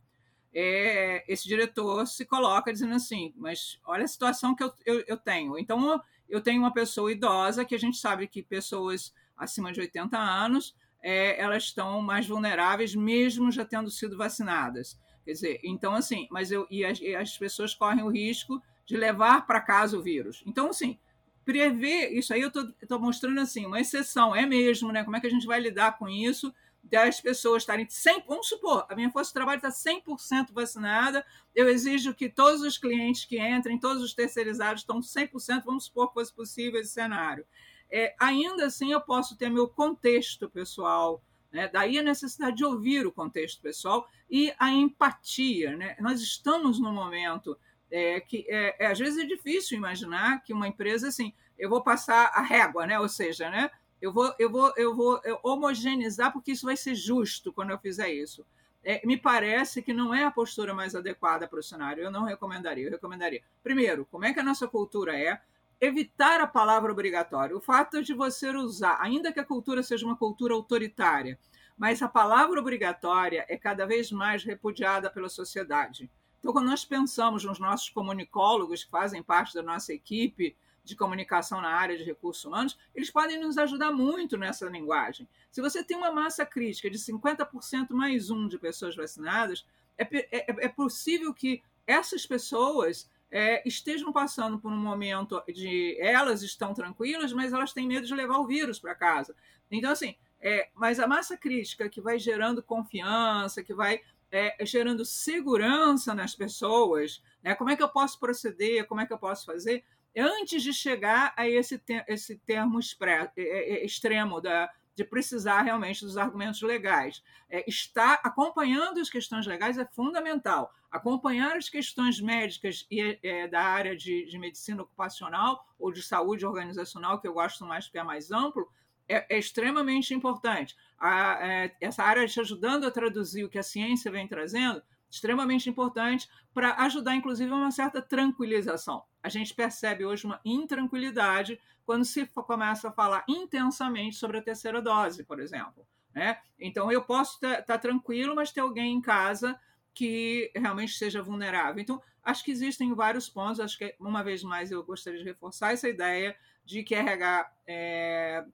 É, 0.58 1.22
esse 1.28 1.46
diretor 1.46 2.06
se 2.06 2.24
coloca 2.24 2.72
dizendo 2.72 2.94
assim: 2.94 3.34
Mas 3.36 3.78
olha 3.84 4.04
a 4.04 4.08
situação 4.08 4.54
que 4.54 4.64
eu, 4.64 4.72
eu, 4.86 5.04
eu, 5.06 5.16
tenho. 5.18 5.58
Então, 5.58 6.00
eu 6.26 6.40
tenho 6.40 6.60
uma 6.60 6.72
pessoa 6.72 7.12
idosa, 7.12 7.62
que 7.62 7.74
a 7.74 7.78
gente 7.78 7.98
sabe 7.98 8.26
que 8.26 8.42
pessoas 8.42 9.12
acima 9.36 9.70
de 9.70 9.80
80 9.80 10.16
anos 10.16 10.74
é, 11.02 11.38
elas 11.38 11.64
estão 11.64 12.00
mais 12.00 12.26
vulneráveis, 12.26 12.94
mesmo 12.94 13.52
já 13.52 13.66
tendo 13.66 13.90
sido 13.90 14.16
vacinadas. 14.16 14.98
Quer 15.26 15.32
dizer, 15.32 15.60
então, 15.62 15.92
assim, 15.92 16.26
mas 16.30 16.50
eu, 16.50 16.66
e 16.70 16.86
as, 16.86 17.00
e 17.00 17.14
as 17.14 17.36
pessoas 17.36 17.74
correm 17.74 18.02
o 18.02 18.08
risco 18.08 18.62
de 18.86 18.96
levar 18.96 19.46
para 19.46 19.60
casa 19.60 19.98
o 19.98 20.02
vírus. 20.02 20.42
Então, 20.46 20.70
assim, 20.70 20.98
prever 21.44 22.12
isso 22.16 22.32
aí 22.32 22.40
eu 22.40 22.50
estou 22.82 22.98
mostrando 22.98 23.38
assim 23.40 23.66
uma 23.66 23.80
exceção 23.80 24.34
é 24.34 24.44
mesmo 24.44 24.90
né 24.90 25.04
como 25.04 25.16
é 25.16 25.20
que 25.20 25.28
a 25.28 25.30
gente 25.30 25.46
vai 25.46 25.60
lidar 25.60 25.96
com 25.96 26.08
isso 26.08 26.52
das 26.90 27.20
pessoas 27.20 27.62
estarem 27.62 27.88
100, 27.88 28.24
vamos 28.26 28.48
supor, 28.48 28.86
a 28.88 28.94
minha 28.94 29.10
força 29.10 29.30
de 29.30 29.34
trabalho 29.34 29.58
está 29.58 29.70
100% 29.70 30.52
vacinada, 30.52 31.24
eu 31.54 31.68
exijo 31.68 32.14
que 32.14 32.28
todos 32.28 32.62
os 32.62 32.78
clientes 32.78 33.24
que 33.24 33.38
entrem, 33.38 33.78
todos 33.78 34.02
os 34.02 34.14
terceirizados 34.14 34.82
estão 34.82 35.00
100%, 35.00 35.64
vamos 35.64 35.84
supor 35.84 36.08
que 36.08 36.14
fosse 36.14 36.32
possível 36.32 36.80
esse 36.80 36.92
cenário. 36.92 37.44
É, 37.90 38.14
ainda 38.18 38.66
assim, 38.66 38.92
eu 38.92 39.00
posso 39.00 39.36
ter 39.36 39.48
meu 39.48 39.68
contexto 39.68 40.48
pessoal, 40.48 41.22
né? 41.52 41.68
daí 41.68 41.98
a 41.98 42.02
necessidade 42.02 42.56
de 42.56 42.64
ouvir 42.64 43.06
o 43.06 43.12
contexto 43.12 43.60
pessoal 43.60 44.08
e 44.30 44.52
a 44.58 44.70
empatia. 44.70 45.76
Né? 45.76 45.96
Nós 46.00 46.20
estamos 46.20 46.80
num 46.80 46.92
momento 46.92 47.56
é, 47.90 48.20
que 48.20 48.44
é, 48.48 48.84
é, 48.84 48.86
às 48.86 48.98
vezes 48.98 49.22
é 49.22 49.26
difícil 49.26 49.76
imaginar 49.76 50.42
que 50.42 50.52
uma 50.52 50.68
empresa 50.68 51.08
assim, 51.08 51.32
eu 51.58 51.70
vou 51.70 51.82
passar 51.82 52.30
a 52.34 52.42
régua, 52.42 52.86
né? 52.86 52.98
Ou 52.98 53.08
seja, 53.08 53.48
né? 53.48 53.70
Eu 54.00 54.12
vou, 54.12 54.34
eu 54.38 54.50
vou, 54.50 54.72
eu 54.76 54.94
vou 54.94 55.20
homogeneizar 55.42 56.32
porque 56.32 56.52
isso 56.52 56.66
vai 56.66 56.76
ser 56.76 56.94
justo 56.94 57.52
quando 57.52 57.70
eu 57.70 57.78
fizer 57.78 58.10
isso. 58.10 58.44
É, 58.84 59.04
me 59.04 59.16
parece 59.16 59.82
que 59.82 59.92
não 59.92 60.14
é 60.14 60.24
a 60.24 60.30
postura 60.30 60.72
mais 60.72 60.94
adequada 60.94 61.48
para 61.48 61.58
o 61.58 61.62
cenário. 61.62 62.04
Eu 62.04 62.10
não 62.10 62.24
recomendaria. 62.24 62.86
Eu 62.86 62.90
recomendaria, 62.90 63.42
primeiro, 63.62 64.06
como 64.06 64.24
é 64.24 64.32
que 64.32 64.40
a 64.40 64.44
nossa 64.44 64.68
cultura 64.68 65.18
é, 65.18 65.40
evitar 65.80 66.40
a 66.40 66.46
palavra 66.46 66.92
obrigatória. 66.92 67.56
O 67.56 67.60
fato 67.60 68.02
de 68.02 68.14
você 68.14 68.48
usar, 68.50 68.98
ainda 69.00 69.32
que 69.32 69.40
a 69.40 69.44
cultura 69.44 69.82
seja 69.82 70.06
uma 70.06 70.16
cultura 70.16 70.54
autoritária, 70.54 71.38
mas 71.76 72.00
a 72.00 72.08
palavra 72.08 72.58
obrigatória 72.58 73.44
é 73.48 73.56
cada 73.56 73.86
vez 73.86 74.10
mais 74.10 74.42
repudiada 74.44 75.10
pela 75.10 75.28
sociedade. 75.28 76.10
Então, 76.38 76.52
quando 76.52 76.66
nós 76.66 76.84
pensamos 76.84 77.44
nos 77.44 77.58
nossos 77.58 77.90
comunicólogos 77.90 78.84
que 78.84 78.90
fazem 78.90 79.22
parte 79.22 79.54
da 79.54 79.62
nossa 79.62 79.92
equipe 79.92 80.56
de 80.86 80.96
comunicação 80.96 81.60
na 81.60 81.68
área 81.68 81.98
de 81.98 82.04
recursos 82.04 82.44
humanos, 82.44 82.78
eles 82.94 83.10
podem 83.10 83.38
nos 83.40 83.58
ajudar 83.58 83.90
muito 83.90 84.38
nessa 84.38 84.66
linguagem. 84.66 85.28
Se 85.50 85.60
você 85.60 85.82
tem 85.82 85.96
uma 85.96 86.12
massa 86.12 86.46
crítica 86.46 86.88
de 86.88 86.96
50% 86.98 87.90
mais 87.90 88.30
um 88.30 88.46
de 88.46 88.56
pessoas 88.56 88.94
vacinadas, 88.94 89.66
é, 89.98 90.04
é, 90.04 90.66
é 90.66 90.68
possível 90.68 91.34
que 91.34 91.62
essas 91.86 92.24
pessoas 92.24 93.10
é, 93.30 93.66
estejam 93.66 94.12
passando 94.12 94.58
por 94.58 94.70
um 94.70 94.76
momento 94.76 95.42
de 95.52 95.96
elas 96.00 96.42
estão 96.42 96.72
tranquilas, 96.72 97.32
mas 97.32 97.52
elas 97.52 97.72
têm 97.72 97.86
medo 97.86 98.06
de 98.06 98.14
levar 98.14 98.38
o 98.38 98.46
vírus 98.46 98.78
para 98.78 98.94
casa. 98.94 99.34
Então, 99.70 99.90
assim, 99.90 100.14
é, 100.40 100.68
mas 100.74 101.00
a 101.00 101.08
massa 101.08 101.36
crítica 101.36 101.88
que 101.88 102.00
vai 102.00 102.18
gerando 102.18 102.62
confiança, 102.62 103.64
que 103.64 103.74
vai 103.74 104.00
é, 104.30 104.64
gerando 104.64 105.04
segurança 105.04 106.14
nas 106.14 106.34
pessoas, 106.34 107.22
né? 107.42 107.54
como 107.54 107.70
é 107.70 107.76
que 107.76 107.82
eu 107.82 107.88
posso 107.88 108.18
proceder, 108.18 108.86
como 108.86 109.00
é 109.00 109.06
que 109.06 109.12
eu 109.12 109.18
posso 109.18 109.46
fazer, 109.46 109.84
antes 110.16 110.62
de 110.62 110.72
chegar 110.72 111.34
a 111.36 111.48
esse, 111.48 111.80
esse 112.08 112.38
termo 112.38 112.80
é, 112.80 113.30
é, 113.36 113.84
extremo 113.84 114.40
da, 114.40 114.70
de 114.94 115.04
precisar 115.04 115.62
realmente 115.62 116.00
dos 116.00 116.16
argumentos 116.16 116.62
legais. 116.62 117.22
É, 117.50 117.68
estar 117.68 118.20
acompanhando 118.24 118.98
as 118.98 119.10
questões 119.10 119.46
legais 119.46 119.76
é 119.76 119.84
fundamental. 119.84 120.72
Acompanhar 120.90 121.56
as 121.56 121.68
questões 121.68 122.18
médicas 122.18 122.86
e 122.90 123.18
é, 123.22 123.46
da 123.46 123.62
área 123.62 123.94
de, 123.94 124.24
de, 124.24 124.38
medicina 124.38 124.82
ocupacional 124.82 125.66
ou 125.78 125.92
de 125.92 126.02
saúde 126.02 126.46
organizacional, 126.46 127.20
que 127.20 127.28
eu 127.28 127.34
gosto 127.34 127.66
mais 127.66 127.84
porque 127.84 127.98
é 127.98 128.02
mais 128.02 128.30
amplo, 128.30 128.66
é, 129.06 129.36
é 129.36 129.38
extremamente 129.38 130.14
importante. 130.14 130.74
A, 130.98 131.46
é, 131.46 131.76
essa 131.78 132.02
área 132.02 132.26
te 132.26 132.40
ajudando 132.40 132.86
a 132.86 132.90
traduzir 132.90 133.44
o 133.44 133.50
que 133.50 133.58
a 133.58 133.62
ciência 133.62 134.10
vem 134.10 134.26
trazendo, 134.26 134.82
extremamente 135.16 135.68
importante 135.68 136.28
para 136.54 136.74
ajudar, 136.84 137.16
inclusive, 137.16 137.50
a 137.50 137.56
uma 137.56 137.70
certa 137.70 138.00
tranquilização. 138.00 139.02
A 139.22 139.28
gente 139.28 139.54
percebe 139.54 140.04
hoje 140.04 140.26
uma 140.26 140.40
intranquilidade 140.44 141.60
quando 141.84 142.04
se 142.04 142.26
começa 142.26 142.88
a 142.88 142.92
falar 142.92 143.24
intensamente 143.28 144.16
sobre 144.16 144.38
a 144.38 144.42
terceira 144.42 144.80
dose, 144.80 145.24
por 145.24 145.40
exemplo. 145.40 145.86
Né? 146.14 146.38
Então, 146.58 146.90
eu 146.90 147.02
posso 147.02 147.34
estar 147.34 147.62
tá 147.62 147.78
tranquilo, 147.78 148.34
mas 148.34 148.52
ter 148.52 148.60
alguém 148.60 148.94
em 148.94 149.00
casa 149.00 149.58
que 149.94 150.50
realmente 150.54 150.92
seja 150.92 151.22
vulnerável. 151.22 151.80
Então, 151.80 152.02
acho 152.22 152.44
que 152.44 152.50
existem 152.50 152.94
vários 152.94 153.28
pontos. 153.28 153.60
Acho 153.60 153.78
que, 153.78 153.94
uma 153.98 154.22
vez 154.22 154.42
mais, 154.42 154.70
eu 154.70 154.84
gostaria 154.84 155.18
de 155.18 155.24
reforçar 155.24 155.72
essa 155.72 155.88
ideia 155.88 156.36
de 156.64 156.82
que 156.82 156.94
RH 156.94 157.52
é, 157.66 158.44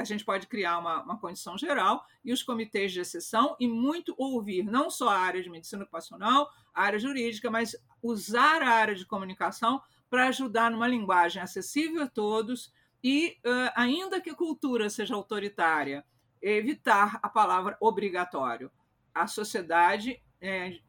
a 0.00 0.04
gente 0.04 0.24
pode 0.24 0.46
criar 0.46 0.78
uma, 0.78 1.02
uma 1.02 1.18
condição 1.18 1.58
geral 1.58 2.04
e 2.24 2.32
os 2.32 2.42
comitês 2.42 2.90
de 2.90 3.00
exceção 3.00 3.54
e 3.60 3.68
muito 3.68 4.14
ouvir 4.16 4.64
não 4.64 4.88
só 4.88 5.10
a 5.10 5.18
área 5.18 5.42
de 5.42 5.50
medicina 5.50 5.82
ocupacional, 5.82 6.50
a 6.74 6.82
área 6.82 6.98
jurídica, 6.98 7.50
mas 7.50 7.76
usar 8.02 8.62
a 8.62 8.70
área 8.70 8.94
de 8.94 9.04
comunicação 9.04 9.80
para 10.08 10.28
ajudar 10.28 10.70
numa 10.70 10.88
linguagem 10.88 11.42
acessível 11.42 12.02
a 12.02 12.08
todos 12.08 12.72
e, 13.04 13.38
uh, 13.44 13.72
ainda 13.74 14.20
que 14.20 14.30
a 14.30 14.34
cultura 14.34 14.88
seja 14.88 15.14
autoritária, 15.14 16.04
evitar 16.40 17.20
a 17.22 17.28
palavra 17.28 17.76
obrigatório. 17.78 18.70
A 19.14 19.26
sociedade, 19.26 20.22
é, 20.40 20.70
de 20.70 20.82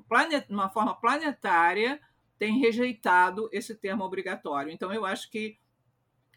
uma 0.50 0.69
forma 0.69 0.95
planetária, 0.95 2.00
tem 2.39 2.60
rejeitado 2.60 3.50
esse 3.52 3.76
termo 3.76 4.06
obrigatório. 4.06 4.71
Então, 4.71 4.93
eu 4.93 5.06
acho 5.06 5.30
que 5.30 5.60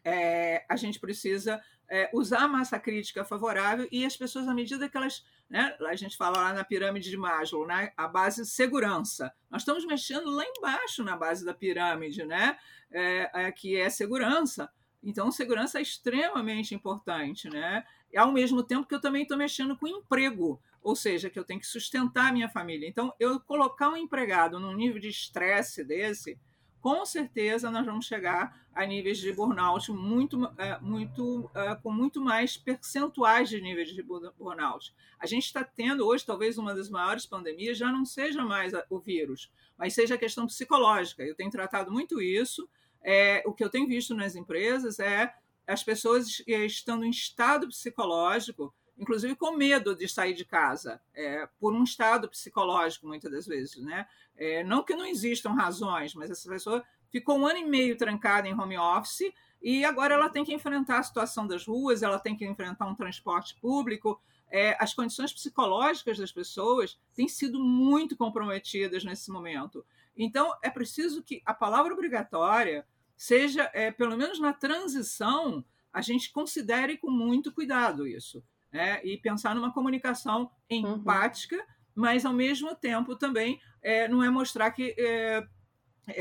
é, 0.05 0.65
a 0.69 0.77
gente 0.77 1.01
precisa 1.01 1.63
é, 1.89 2.11
usar 2.13 2.41
a 2.41 2.49
massa 2.49 2.79
crítica 2.79 3.25
favorável 3.25 3.89
e 3.91 4.05
as 4.05 4.17
pessoas, 4.17 4.49
à 4.49 4.55
medida 4.55 4.89
que 4.89 4.97
elas. 4.97 5.25
Né, 5.49 5.77
a 5.87 5.95
gente 5.95 6.17
fala 6.17 6.39
lá 6.39 6.53
na 6.55 6.65
pirâmide 6.65 7.11
de 7.11 7.17
Maslow, 7.19 7.67
né, 7.67 7.93
a 7.97 8.09
base 8.09 8.47
segurança. 8.47 9.33
Nós 9.51 9.61
estamos 9.61 9.85
mexendo 9.85 10.31
lá 10.31 10.43
embaixo 10.45 11.05
na 11.05 11.17
base 11.17 11.45
da 11.45 11.53
pirâmide, 11.53 12.25
né, 12.25 12.57
é, 12.91 13.31
é, 13.35 13.53
que 13.53 13.77
é 13.77 13.91
segurança. 13.91 14.71
Então, 15.03 15.31
segurança 15.31 15.79
é 15.79 15.83
extremamente 15.83 16.75
importante, 16.75 17.51
né? 17.51 17.85
E 18.11 18.17
ao 18.17 18.33
mesmo 18.33 18.63
tempo 18.63 18.89
que 18.89 18.95
eu 18.95 19.01
também 19.01 19.23
estou 19.23 19.37
mexendo 19.37 19.77
com 19.77 19.87
emprego, 19.87 20.59
ou 20.83 20.97
seja, 20.97 21.29
que 21.29 21.39
eu 21.39 21.45
tenho 21.45 21.61
que 21.61 21.67
sustentar 21.67 22.29
a 22.29 22.33
minha 22.33 22.49
família. 22.49 22.89
Então, 22.89 23.13
eu 23.21 23.39
colocar 23.41 23.91
um 23.91 23.97
empregado 23.97 24.59
num 24.59 24.75
nível 24.75 24.99
de 24.99 25.09
estresse 25.09 25.85
desse, 25.85 26.39
com 26.85 27.07
certeza 27.07 27.71
nós 27.71 27.87
vamos 27.87 28.05
chegar 28.05 28.69
a 28.75 28.85
níveis 28.85 29.17
de 29.17 29.33
burnout 29.33 29.91
muito, 29.91 30.45
é, 30.59 30.79
muito, 30.81 31.51
é, 31.55 31.75
com 31.77 31.91
muito 31.91 32.21
mais 32.21 32.59
percentuais 32.59 33.49
de 33.49 33.59
níveis 33.59 33.89
de 33.89 34.03
burnout. 34.03 34.95
A 35.19 35.25
gente 35.25 35.47
está 35.47 35.65
tendo 35.65 36.07
hoje, 36.07 36.27
talvez 36.27 36.59
uma 36.59 36.75
das 36.75 36.91
maiores 36.91 37.25
pandemias, 37.25 37.79
já 37.79 37.91
não 37.91 38.05
seja 38.05 38.45
mais 38.45 38.75
o 38.91 38.99
vírus, 38.99 39.51
mas 39.79 39.95
seja 39.95 40.17
a 40.17 40.19
questão 40.19 40.47
psicológica. 40.47 41.23
Eu 41.23 41.35
tenho 41.35 41.51
tratado 41.51 41.91
muito 41.91 42.21
isso. 42.21 42.69
É, 43.03 43.43
o 43.47 43.55
que 43.55 43.65
eu 43.65 43.71
tenho 43.71 43.89
visto 43.89 44.15
nas 44.15 44.37
empresas 44.37 44.99
é 44.99 45.35
as 45.67 45.83
pessoas 45.83 46.43
estando 46.47 47.07
em 47.07 47.11
estado 47.11 47.67
psicológico 47.69 48.75
inclusive 48.99 49.35
com 49.35 49.57
medo 49.57 49.95
de 49.95 50.09
sair 50.09 50.35
de 50.35 50.45
casa, 50.45 51.01
é, 51.15 51.49
por 51.59 51.73
um 51.73 51.83
estado 51.83 52.29
psicológico, 52.29 53.07
muitas 53.07 53.31
das 53.31 53.47
vezes. 53.47 53.77
Né? 53.83 54.07
É, 54.37 54.63
não 54.65 54.83
que 54.83 54.95
não 54.95 55.07
existam 55.07 55.51
razões, 55.51 56.15
mas 56.15 56.31
essa 56.31 56.49
pessoa 56.49 56.85
ficou 57.11 57.39
um 57.39 57.47
ano 57.47 57.59
e 57.59 57.65
meio 57.65 57.97
trancada 57.97 58.49
em 58.49 58.59
home 58.59 58.79
office 58.79 59.33
e 59.63 59.85
agora 59.85 60.15
ela 60.15 60.29
tem 60.29 60.45
que 60.45 60.55
enfrentar 60.55 60.99
a 60.99 61.03
situação 61.03 61.47
das 61.47 61.67
ruas, 61.67 62.03
ela 62.03 62.19
tem 62.19 62.37
que 62.37 62.47
enfrentar 62.47 62.87
um 62.87 62.95
transporte 62.95 63.57
público. 63.61 64.21
É, 64.51 64.77
as 64.79 64.95
condições 64.95 65.33
psicológicas 65.33 66.19
das 66.19 66.31
pessoas 66.31 66.99
têm 67.15 67.27
sido 67.27 67.59
muito 67.59 68.17
comprometidas 68.17 69.03
nesse 69.05 69.31
momento. 69.31 69.85
Então, 70.17 70.53
é 70.63 70.71
preciso 70.71 71.23
que 71.23 71.43
a 71.45 71.53
palavra 71.53 71.93
obrigatória 71.93 72.87
seja, 73.17 73.69
é, 73.73 73.91
pelo 73.91 74.17
menos 74.17 74.39
na 74.39 74.53
transição, 74.53 75.65
a 75.93 76.01
gente 76.01 76.31
considere 76.31 76.97
com 76.99 77.11
muito 77.11 77.53
cuidado 77.53 78.07
isso 78.07 78.45
né? 78.75 79.01
e 79.05 79.17
pensar 79.17 79.55
numa 79.55 79.73
comunicação 79.73 80.51
empática 80.69 81.57
uhum. 81.57 81.63
mas 81.95 82.27
ao 82.27 82.33
mesmo 82.33 82.75
tempo 82.75 83.15
também 83.17 83.61
é, 83.81 84.09
não 84.09 84.23
é 84.23 84.29
mostrar 84.29 84.73
que 84.73 84.95
é, 84.99 85.47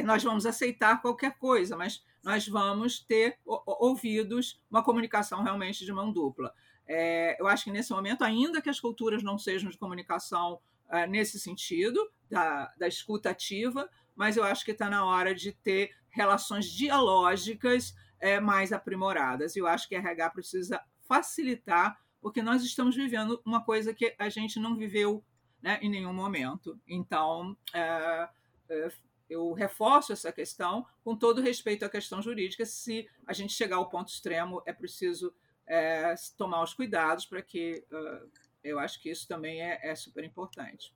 nós 0.04 0.24
vamos 0.24 0.46
aceitar 0.46 1.02
qualquer 1.02 1.38
coisa, 1.38 1.76
mas 1.76 2.04
nós 2.24 2.48
vamos 2.48 3.00
ter 3.00 3.38
ouvidos, 3.46 4.62
uma 4.72 4.84
comunicação 4.84 5.44
realmente 5.44 5.84
de 5.84 5.92
mão 5.92 6.12
dupla. 6.12 6.54
É, 6.88 7.36
eu 7.40 7.48
acho 7.48 7.66
que 7.66 7.72
nesse 7.72 7.92
momento, 7.92 8.24
ainda 8.24 8.62
que 8.62 8.70
as 8.70 8.80
culturas 8.80 9.24
não 9.24 9.38
sejam 9.38 9.70
de 9.70 9.78
comunicação 9.78 10.60
é, 10.90 11.06
nesse 11.08 11.40
sentido, 11.40 12.00
da, 12.30 12.74
da 12.78 12.88
escuta 12.88 13.30
ativa, 13.30 13.90
mas 14.16 14.38
eu 14.38 14.44
acho 14.44 14.64
que 14.64 14.72
está 14.72 14.90
na 14.90 15.06
hora 15.06 15.36
de 15.36 15.52
ter 15.52 15.92
relações 16.10 16.66
dialógicas 16.66 17.94
é, 18.20 18.40
mais 18.40 18.72
aprimoradas. 18.72 19.56
E 19.56 19.60
eu 19.60 19.68
acho 19.68 19.88
que 19.88 19.96
a 19.96 20.00
RH 20.00 20.30
precisa 20.30 20.82
facilitar, 21.08 22.00
porque 22.24 22.42
nós 22.42 22.64
estamos 22.64 22.96
vivendo 22.96 23.42
uma 23.46 23.62
coisa 23.62 23.94
que 23.94 24.16
a 24.18 24.30
gente 24.30 24.58
não 24.58 24.78
viveu 24.78 25.22
né, 25.62 25.78
em 25.82 25.90
nenhum 25.90 26.14
momento. 26.14 26.80
Então, 26.88 27.56
é, 27.74 28.30
é, 28.70 28.92
eu 29.30 29.52
reforço 29.52 30.14
essa 30.14 30.32
questão 30.32 30.86
com 31.04 31.18
todo 31.18 31.42
respeito 31.42 31.84
à 31.84 31.90
questão 31.90 32.22
jurídica. 32.22 32.66
Se 32.66 33.10
a 33.28 33.34
gente 33.34 33.52
chegar 33.52 33.76
ao 33.76 33.90
ponto 33.90 34.08
extremo, 34.08 34.64
é 34.66 34.72
preciso 34.72 35.34
é, 35.68 36.16
tomar 36.38 36.64
os 36.64 36.74
cuidados 36.74 37.26
para 37.26 37.42
que 37.42 37.86
uh, 37.92 38.32
eu 38.64 38.80
acho 38.80 39.02
que 39.02 39.10
isso 39.10 39.28
também 39.28 39.62
é, 39.62 39.80
é 39.84 39.94
super 39.94 40.24
importante. 40.24 40.94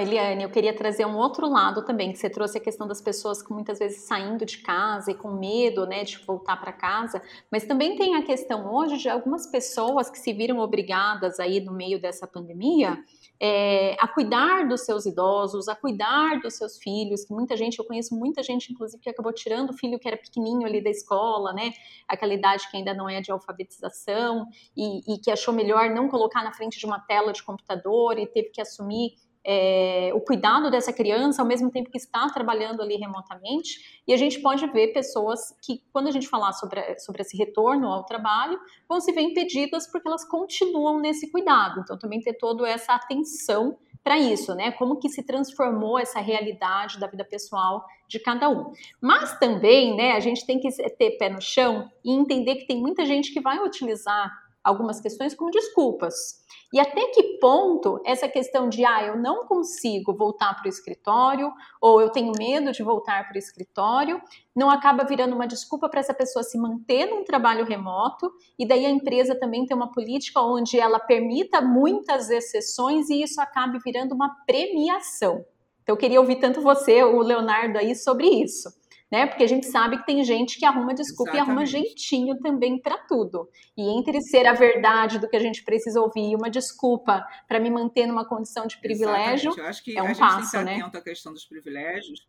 Eliane, 0.00 0.42
eu 0.42 0.50
queria 0.50 0.74
trazer 0.74 1.06
um 1.06 1.16
outro 1.16 1.48
lado 1.48 1.84
também, 1.84 2.12
que 2.12 2.18
você 2.18 2.28
trouxe 2.28 2.58
a 2.58 2.60
questão 2.60 2.86
das 2.86 3.00
pessoas 3.00 3.40
que 3.40 3.52
muitas 3.52 3.78
vezes 3.78 4.02
saindo 4.02 4.44
de 4.44 4.58
casa 4.58 5.12
e 5.12 5.14
com 5.14 5.30
medo, 5.30 5.86
né, 5.86 6.02
de 6.02 6.18
voltar 6.18 6.56
para 6.56 6.72
casa, 6.72 7.22
mas 7.50 7.64
também 7.64 7.96
tem 7.96 8.16
a 8.16 8.22
questão 8.22 8.74
hoje 8.74 8.98
de 8.98 9.08
algumas 9.08 9.46
pessoas 9.46 10.10
que 10.10 10.18
se 10.18 10.32
viram 10.32 10.58
obrigadas 10.58 11.38
aí 11.38 11.60
no 11.60 11.72
meio 11.72 12.00
dessa 12.00 12.26
pandemia 12.26 12.98
é, 13.40 13.96
a 14.00 14.06
cuidar 14.08 14.66
dos 14.66 14.82
seus 14.82 15.06
idosos, 15.06 15.68
a 15.68 15.74
cuidar 15.74 16.40
dos 16.40 16.54
seus 16.54 16.78
filhos, 16.78 17.24
que 17.24 17.32
muita 17.32 17.56
gente, 17.56 17.78
eu 17.78 17.84
conheço 17.84 18.16
muita 18.16 18.42
gente, 18.42 18.72
inclusive, 18.72 19.02
que 19.02 19.10
acabou 19.10 19.32
tirando 19.32 19.70
o 19.70 19.72
filho 19.74 19.98
que 19.98 20.08
era 20.08 20.16
pequenininho 20.16 20.66
ali 20.66 20.82
da 20.82 20.90
escola, 20.90 21.52
né, 21.52 21.72
aquela 22.08 22.32
idade 22.32 22.70
que 22.70 22.76
ainda 22.76 22.94
não 22.94 23.08
é 23.08 23.20
de 23.20 23.30
alfabetização, 23.30 24.46
e, 24.76 25.14
e 25.14 25.18
que 25.18 25.30
achou 25.30 25.52
melhor 25.52 25.90
não 25.90 26.08
colocar 26.08 26.42
na 26.42 26.52
frente 26.52 26.78
de 26.78 26.86
uma 26.86 27.00
tela 27.00 27.32
de 27.32 27.42
computador 27.42 28.18
e 28.18 28.26
teve 28.26 28.50
que 28.50 28.60
assumir 28.60 29.12
é, 29.44 30.10
o 30.14 30.20
cuidado 30.20 30.70
dessa 30.70 30.92
criança 30.92 31.42
ao 31.42 31.46
mesmo 31.46 31.70
tempo 31.70 31.90
que 31.90 31.98
está 31.98 32.26
trabalhando 32.30 32.80
ali 32.80 32.96
remotamente. 32.96 34.02
E 34.06 34.12
a 34.12 34.16
gente 34.16 34.40
pode 34.40 34.66
ver 34.68 34.92
pessoas 34.92 35.54
que, 35.62 35.82
quando 35.92 36.08
a 36.08 36.10
gente 36.10 36.28
falar 36.28 36.52
sobre, 36.52 36.98
sobre 36.98 37.22
esse 37.22 37.36
retorno 37.36 37.88
ao 37.88 38.04
trabalho, 38.04 38.58
vão 38.88 39.00
se 39.00 39.12
ver 39.12 39.22
impedidas 39.22 39.86
porque 39.90 40.08
elas 40.08 40.24
continuam 40.24 40.98
nesse 41.00 41.30
cuidado. 41.30 41.80
Então, 41.80 41.98
também 41.98 42.20
ter 42.20 42.34
toda 42.34 42.66
essa 42.66 42.94
atenção 42.94 43.76
para 44.02 44.18
isso, 44.18 44.54
né? 44.54 44.70
Como 44.72 44.98
que 44.98 45.08
se 45.08 45.22
transformou 45.22 45.98
essa 45.98 46.20
realidade 46.20 46.98
da 46.98 47.06
vida 47.06 47.24
pessoal 47.24 47.84
de 48.06 48.18
cada 48.18 48.50
um. 48.50 48.72
Mas 49.00 49.38
também, 49.38 49.96
né, 49.96 50.12
a 50.12 50.20
gente 50.20 50.46
tem 50.46 50.60
que 50.60 50.70
ter 50.90 51.12
pé 51.12 51.30
no 51.30 51.40
chão 51.40 51.90
e 52.04 52.12
entender 52.12 52.56
que 52.56 52.66
tem 52.66 52.78
muita 52.78 53.06
gente 53.06 53.32
que 53.32 53.40
vai 53.40 53.58
utilizar 53.58 54.30
algumas 54.64 54.98
questões 55.00 55.34
como 55.34 55.50
desculpas. 55.50 56.42
E 56.72 56.80
até 56.80 57.06
que 57.08 57.38
ponto 57.38 58.00
essa 58.04 58.26
questão 58.26 58.68
de, 58.68 58.84
ah, 58.84 59.04
eu 59.04 59.16
não 59.16 59.46
consigo 59.46 60.12
voltar 60.12 60.54
para 60.54 60.66
o 60.66 60.68
escritório, 60.68 61.52
ou 61.80 62.00
eu 62.00 62.10
tenho 62.10 62.32
medo 62.36 62.72
de 62.72 62.82
voltar 62.82 63.28
para 63.28 63.36
o 63.36 63.38
escritório, 63.38 64.20
não 64.56 64.70
acaba 64.70 65.04
virando 65.04 65.36
uma 65.36 65.46
desculpa 65.46 65.88
para 65.88 66.00
essa 66.00 66.14
pessoa 66.14 66.42
se 66.42 66.58
manter 66.58 67.06
num 67.06 67.22
trabalho 67.22 67.64
remoto, 67.64 68.32
e 68.58 68.66
daí 68.66 68.86
a 68.86 68.90
empresa 68.90 69.38
também 69.38 69.66
tem 69.66 69.76
uma 69.76 69.92
política 69.92 70.40
onde 70.40 70.78
ela 70.80 70.98
permita 70.98 71.60
muitas 71.60 72.30
exceções 72.30 73.08
e 73.10 73.22
isso 73.22 73.40
acabe 73.40 73.78
virando 73.84 74.14
uma 74.14 74.34
premiação. 74.46 75.44
Então, 75.82 75.94
eu 75.94 75.98
queria 75.98 76.20
ouvir 76.20 76.36
tanto 76.36 76.62
você, 76.62 77.04
o 77.04 77.20
Leonardo, 77.20 77.78
aí 77.78 77.94
sobre 77.94 78.26
isso 78.26 78.68
né? 79.14 79.28
Porque 79.28 79.44
a 79.44 79.46
gente 79.46 79.66
sabe 79.66 79.96
que 79.98 80.06
tem 80.06 80.24
gente 80.24 80.58
que 80.58 80.66
arruma 80.66 80.92
desculpa 80.92 81.30
Exatamente. 81.30 81.48
e 81.48 81.52
arruma 81.52 81.66
jeitinho 81.66 82.36
também 82.40 82.80
para 82.80 82.98
tudo. 82.98 83.48
E 83.76 83.96
entre 83.96 84.20
ser 84.20 84.44
a 84.44 84.52
verdade 84.52 85.20
do 85.20 85.28
que 85.28 85.36
a 85.36 85.40
gente 85.40 85.62
precisa 85.62 86.00
ouvir 86.00 86.32
e 86.32 86.34
uma 86.34 86.50
desculpa 86.50 87.24
para 87.46 87.60
me 87.60 87.70
manter 87.70 88.08
numa 88.08 88.24
condição 88.24 88.66
de 88.66 88.76
privilégio, 88.78 89.54
Eu 89.56 89.66
acho 89.66 89.84
que 89.84 89.96
é 89.96 90.02
um 90.02 90.06
a 90.06 90.08
gente 90.08 90.18
passo, 90.18 90.50
tem 90.50 90.60
que 90.60 90.66
né? 90.66 90.80
atento 90.80 90.98
à 90.98 91.00
questão 91.00 91.32
dos 91.32 91.44
privilégios. 91.44 92.26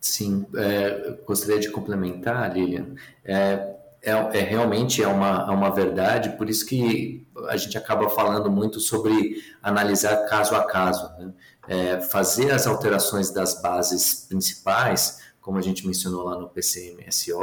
Sim, 0.00 0.44
é, 0.56 1.16
gostaria 1.24 1.60
de 1.60 1.70
complementar, 1.70 2.52
Lilian. 2.52 2.96
É, 3.24 3.77
é, 4.02 4.10
é, 4.10 4.40
realmente 4.40 5.02
é 5.02 5.08
uma, 5.08 5.46
é 5.48 5.50
uma 5.50 5.70
verdade, 5.70 6.30
por 6.36 6.48
isso 6.48 6.66
que 6.66 7.26
a 7.48 7.56
gente 7.56 7.76
acaba 7.76 8.08
falando 8.08 8.50
muito 8.50 8.80
sobre 8.80 9.42
analisar 9.62 10.28
caso 10.28 10.54
a 10.54 10.64
caso. 10.64 11.10
Né? 11.18 11.32
é, 11.68 12.00
fazer 12.00 12.50
as 12.50 12.66
alterações 12.66 13.30
das 13.30 13.60
bases 13.60 14.26
principais, 14.26 15.20
como 15.40 15.58
a 15.58 15.62
gente 15.62 15.86
mencionou 15.86 16.24
lá 16.24 16.36
no 16.36 16.48
PCMSO, 16.48 17.38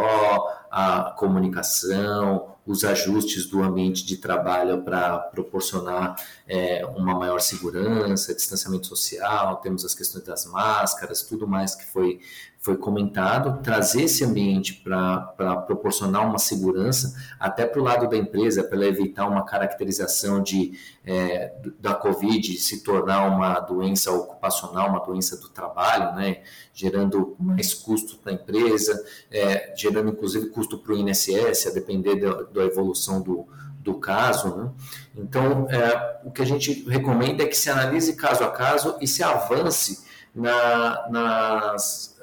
a 0.72 1.16
comunicação, 1.18 2.55
os 2.66 2.84
ajustes 2.84 3.46
do 3.46 3.62
ambiente 3.62 4.06
de 4.06 4.18
trabalho 4.18 4.82
para 4.82 5.20
proporcionar 5.20 6.16
é, 6.48 6.86
uma 6.96 7.14
maior 7.14 7.40
segurança, 7.40 8.34
distanciamento 8.34 8.88
social, 8.88 9.58
temos 9.58 9.86
as 9.86 9.94
questões 9.94 10.24
das 10.24 10.46
máscaras, 10.46 11.22
tudo 11.22 11.48
mais 11.48 11.76
que 11.76 11.86
foi, 11.86 12.20
foi 12.60 12.78
comentado, 12.78 13.62
trazer 13.62 14.06
esse 14.06 14.24
ambiente 14.24 14.74
para 14.84 15.56
proporcionar 15.68 16.28
uma 16.28 16.40
segurança, 16.40 17.16
até 17.40 17.64
para 17.64 17.80
o 17.80 17.84
lado 17.84 18.10
da 18.10 18.18
empresa, 18.18 18.64
para 18.64 18.84
evitar 18.88 19.28
uma 19.28 19.46
caracterização 19.46 20.42
de, 20.42 20.74
é, 21.06 21.54
da 21.80 21.94
Covid 21.94 22.58
se 22.58 22.84
tornar 22.84 23.28
uma 23.28 23.60
doença 23.60 24.12
ocupacional, 24.12 24.90
uma 24.90 25.00
doença 25.00 25.38
do 25.38 25.50
trabalho, 25.50 26.16
né, 26.16 26.42
gerando 26.74 27.36
mais 27.40 27.74
custo 27.74 28.18
para 28.18 28.32
a 28.32 28.36
empresa, 28.36 29.06
é, 29.32 29.74
gerando 29.78 30.10
inclusive 30.10 30.50
custo 30.50 30.80
para 30.80 30.94
o 30.94 30.98
INSS, 30.98 31.68
a 31.68 31.72
depender 31.72 32.16
da, 32.16 32.44
da 32.56 32.64
evolução 32.64 33.22
do, 33.22 33.48
do 33.80 33.96
caso. 33.96 34.56
Né? 34.56 34.72
Então, 35.16 35.70
é, 35.70 36.20
o 36.24 36.32
que 36.32 36.42
a 36.42 36.46
gente 36.46 36.88
recomenda 36.90 37.44
é 37.44 37.48
que 37.48 37.56
se 37.56 37.70
analise 37.70 38.16
caso 38.16 38.44
a 38.44 38.52
caso 38.52 38.98
e 39.00 39.08
se 39.08 39.22
avance 39.22 40.04
na, 40.34 41.08
nas, 41.10 42.18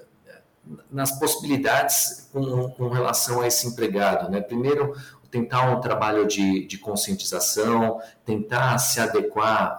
nas 0.91 1.19
possibilidades 1.19 2.29
com, 2.33 2.69
com, 2.71 2.89
relação 2.89 3.41
a 3.41 3.47
esse 3.47 3.67
empregado. 3.67 4.31
Né? 4.31 4.41
Primeiro, 4.41 4.95
tentar 5.31 5.71
um 5.71 5.81
trabalho 5.81 6.27
de, 6.27 6.67
de 6.67 6.77
conscientização, 6.77 8.01
tentar 8.25 8.77
se 8.79 9.01
adequar 9.01 9.79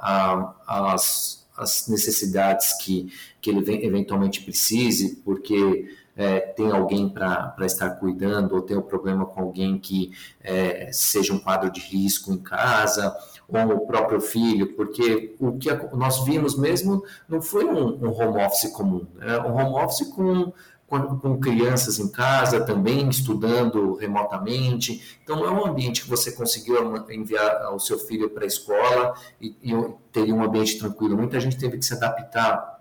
às 0.66 1.88
necessidades 1.88 2.74
que, 2.74 3.14
que 3.40 3.52
ele 3.52 3.86
eventualmente 3.86 4.42
precise, 4.42 5.18
porque 5.18 5.96
é, 6.16 6.40
tem 6.40 6.72
alguém 6.72 7.10
para 7.10 7.56
estar 7.62 7.90
cuidando, 7.92 8.56
ou 8.56 8.62
tem 8.62 8.78
um 8.78 8.82
problema 8.82 9.26
com 9.26 9.42
alguém 9.42 9.78
que 9.78 10.12
é, 10.42 10.92
seja 10.92 11.34
um 11.34 11.40
quadro 11.40 11.72
de 11.72 11.82
risco 11.82 12.32
em 12.32 12.38
casa, 12.38 13.16
ou 13.48 13.76
o 13.76 13.88
próprio 13.88 14.22
filho, 14.22 14.74
porque 14.74 15.36
o 15.40 15.58
que 15.58 15.70
nós 15.94 16.24
vimos 16.24 16.58
mesmo 16.58 17.04
não 17.28 17.42
foi 17.42 17.66
um, 17.66 18.06
um 18.06 18.10
home 18.10 18.44
office 18.44 18.72
comum, 18.72 19.06
é 19.22 19.40
um 19.40 19.56
home 19.56 19.84
office 19.84 20.08
com, 20.08 20.54
com, 20.88 21.40
crianças 21.40 22.00
em 22.00 22.08
casa 22.08 22.64
também, 22.64 23.10
estudando 23.10 23.96
remotamente. 23.96 25.20
Então, 25.24 25.44
é 25.46 25.50
um 25.50 25.66
ambiente 25.66 26.04
que 26.04 26.10
você 26.10 26.32
conseguiu 26.32 26.96
enviar 27.10 27.74
o 27.74 27.80
seu 27.80 27.98
filho 27.98 28.30
para 28.30 28.44
a 28.44 28.48
escola 28.48 29.14
e, 29.42 29.56
e 29.64 29.74
teria 30.12 30.36
um 30.36 30.44
ambiente 30.44 30.78
tranquilo. 30.78 31.18
Muita 31.18 31.40
gente 31.40 31.58
teve 31.58 31.80
que 31.80 31.86
se 31.86 31.96
adaptar 31.96 32.73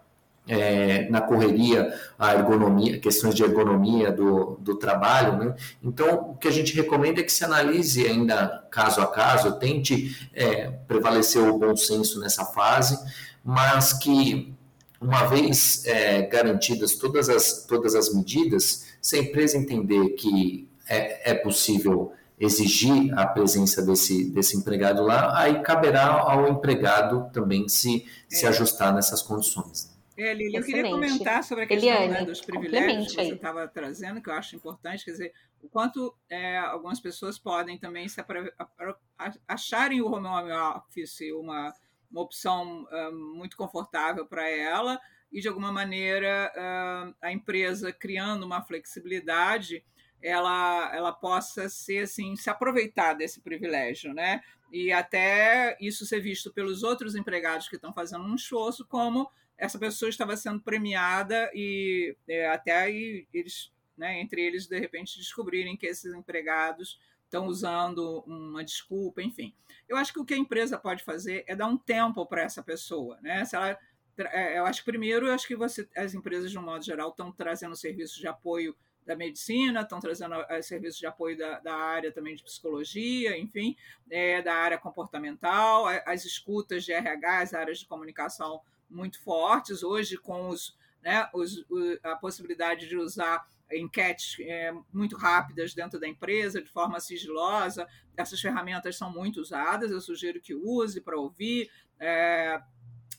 é, 0.46 1.09
na 1.09 1.20
correria 1.20 1.92
a 2.18 2.35
ergonomia, 2.35 2.98
questões 2.98 3.35
de 3.35 3.42
ergonomia 3.42 4.11
do, 4.11 4.57
do 4.61 4.76
trabalho. 4.76 5.37
Né? 5.38 5.55
Então, 5.83 6.33
o 6.33 6.37
que 6.37 6.48
a 6.48 6.50
gente 6.50 6.74
recomenda 6.74 7.20
é 7.20 7.24
que 7.24 7.33
se 7.33 7.44
analise 7.44 8.07
ainda 8.07 8.64
caso 8.70 9.00
a 9.00 9.07
caso, 9.07 9.59
tente 9.59 10.28
é, 10.35 10.70
prevalecer 10.87 11.42
o 11.42 11.59
bom 11.59 11.76
senso 11.76 12.20
nessa 12.20 12.44
fase, 12.44 12.98
mas 13.44 13.92
que, 13.92 14.52
uma 15.00 15.26
vez 15.26 15.85
é, 15.85 16.22
garantidas 16.22 16.94
todas 16.94 17.28
as, 17.28 17.64
todas 17.66 17.94
as 17.94 18.12
medidas, 18.14 18.87
se 19.00 19.16
a 19.16 19.18
empresa 19.20 19.57
entender 19.57 20.11
que 20.11 20.68
é, 20.88 21.33
é 21.33 21.35
possível 21.35 22.12
exigir 22.38 23.16
a 23.16 23.24
presença 23.24 23.83
desse, 23.83 24.24
desse 24.24 24.57
empregado 24.57 25.02
lá, 25.02 25.38
aí 25.38 25.62
caberá 25.62 26.07
ao 26.07 26.48
empregado 26.48 27.31
também 27.33 27.68
se, 27.68 28.05
se 28.28 28.44
é. 28.44 28.48
ajustar 28.48 28.92
nessas 28.92 29.22
condições. 29.22 29.91
É, 30.22 30.35
Lili, 30.35 30.54
eu 30.54 30.62
queria 30.62 30.85
comentar 30.85 31.42
sobre 31.42 31.64
a 31.64 31.66
questão 31.66 31.88
Eliane, 31.88 32.12
né, 32.12 32.24
dos 32.24 32.40
privilégios 32.40 33.08
que 33.08 33.24
você 33.24 33.35
estava 33.35 33.66
trazendo, 33.66 34.22
que 34.22 34.30
eu 34.30 34.35
acho 34.35 34.54
importante, 34.54 35.04
quer 35.04 35.11
dizer, 35.11 35.35
o 35.61 35.68
quanto 35.68 36.16
é, 36.30 36.58
algumas 36.58 37.00
pessoas 37.00 37.38
podem 37.38 37.76
também 37.76 38.08
se 38.08 38.24
acharem 39.48 40.00
o 40.00 40.06
home 40.06 40.28
office 40.76 41.20
uma, 41.32 41.74
uma 42.11 42.20
opção 42.20 42.87
muito 43.35 43.56
confortável 43.56 44.24
para 44.24 44.48
ela 44.48 45.00
e, 45.32 45.40
de 45.40 45.48
alguma 45.48 45.72
maneira, 45.72 46.52
a 47.20 47.33
empresa 47.33 47.92
criando 47.92 48.44
uma 48.44 48.62
flexibilidade 48.62 49.85
ela, 50.23 50.94
ela 50.94 51.12
possa 51.12 51.68
ser 51.68 52.04
assim, 52.04 52.37
se 52.37 52.48
aproveitar 52.48 53.14
desse 53.14 53.40
privilégio, 53.40 54.14
né? 54.14 54.40
E 54.73 54.92
até 54.92 55.77
isso 55.81 56.06
ser 56.06 56.20
visto 56.20 56.52
pelos 56.52 56.83
outros 56.83 57.16
empregados 57.16 57.68
que 57.68 57.75
estão 57.75 57.92
fazendo 57.92 58.25
um 58.25 58.37
esforço, 58.37 58.87
como 58.87 59.29
essa 59.63 59.79
pessoa 59.79 60.08
estava 60.08 60.37
sendo 60.37 60.60
premiada 60.60 61.48
e 61.54 62.17
é, 62.27 62.48
até 62.48 62.73
aí 62.73 63.29
eles, 63.33 63.73
né, 63.96 64.21
entre 64.21 64.42
eles, 64.42 64.67
de 64.67 64.77
repente, 64.77 65.17
descobrirem 65.17 65.77
que 65.77 65.87
esses 65.87 66.13
empregados 66.13 66.98
estão 67.27 67.46
usando 67.46 68.25
uma 68.27 68.65
desculpa, 68.65 69.23
enfim. 69.23 69.54
Eu 69.88 69.96
acho 69.96 70.13
que 70.13 70.19
o 70.19 70.25
que 70.25 70.35
a 70.35 70.37
empresa 70.37 70.77
pode 70.77 71.04
fazer 71.04 71.44
é 71.46 71.54
dar 71.54 71.69
um 71.69 71.79
tempo 71.79 72.27
para 72.27 72.42
essa 72.42 72.60
pessoa, 72.60 73.21
né? 73.23 73.44
Se 73.44 73.54
ela, 73.54 73.79
é, 74.19 74.58
eu 74.58 74.67
acho 74.67 74.81
que 74.81 74.90
primeiro, 74.90 75.29
eu 75.29 75.33
acho 75.33 75.46
que 75.46 75.54
você, 75.54 75.88
as 75.96 76.13
empresas 76.13 76.50
de 76.50 76.58
um 76.58 76.63
modo 76.63 76.85
geral 76.85 77.10
estão 77.10 77.31
trazendo 77.31 77.77
serviços 77.77 78.17
de 78.17 78.27
apoio 78.27 78.75
da 79.06 79.15
medicina, 79.15 79.83
estão 79.83 80.00
trazendo 80.00 80.35
uh, 80.35 80.63
serviços 80.63 80.98
de 80.98 81.06
apoio 81.06 81.38
da, 81.38 81.60
da, 81.60 81.75
área 81.75 82.10
também 82.10 82.35
de 82.35 82.42
psicologia, 82.42 83.38
enfim, 83.38 83.77
é, 84.10 84.42
da 84.42 84.54
área 84.54 84.79
comportamental, 84.79 85.87
as 86.04 86.25
escutas 86.25 86.85
de 86.85 86.92
RH, 86.92 87.38
as 87.38 87.54
áreas 87.54 87.79
de 87.79 87.87
comunicação 87.87 88.60
muito 88.93 89.21
fortes, 89.23 89.83
hoje 89.83 90.17
com 90.17 90.49
os, 90.49 90.77
né, 91.03 91.29
os, 91.33 91.65
a 92.03 92.17
possibilidade 92.17 92.88
de 92.88 92.97
usar 92.97 93.47
enquetes 93.73 94.37
é, 94.40 94.73
muito 94.93 95.17
rápidas 95.17 95.75
dentro 95.75 95.99
da 95.99 96.07
empresa, 96.07 96.63
de 96.63 96.69
forma 96.69 97.01
sigilosa. 97.01 97.87
Essas 98.17 98.40
ferramentas 98.40 98.97
são 98.97 99.11
muito 99.11 99.40
usadas, 99.40 99.90
eu 99.90 100.01
sugiro 100.01 100.40
que 100.40 100.55
use 100.55 101.01
para 101.01 101.19
ouvir. 101.19 101.71
É, 101.99 102.61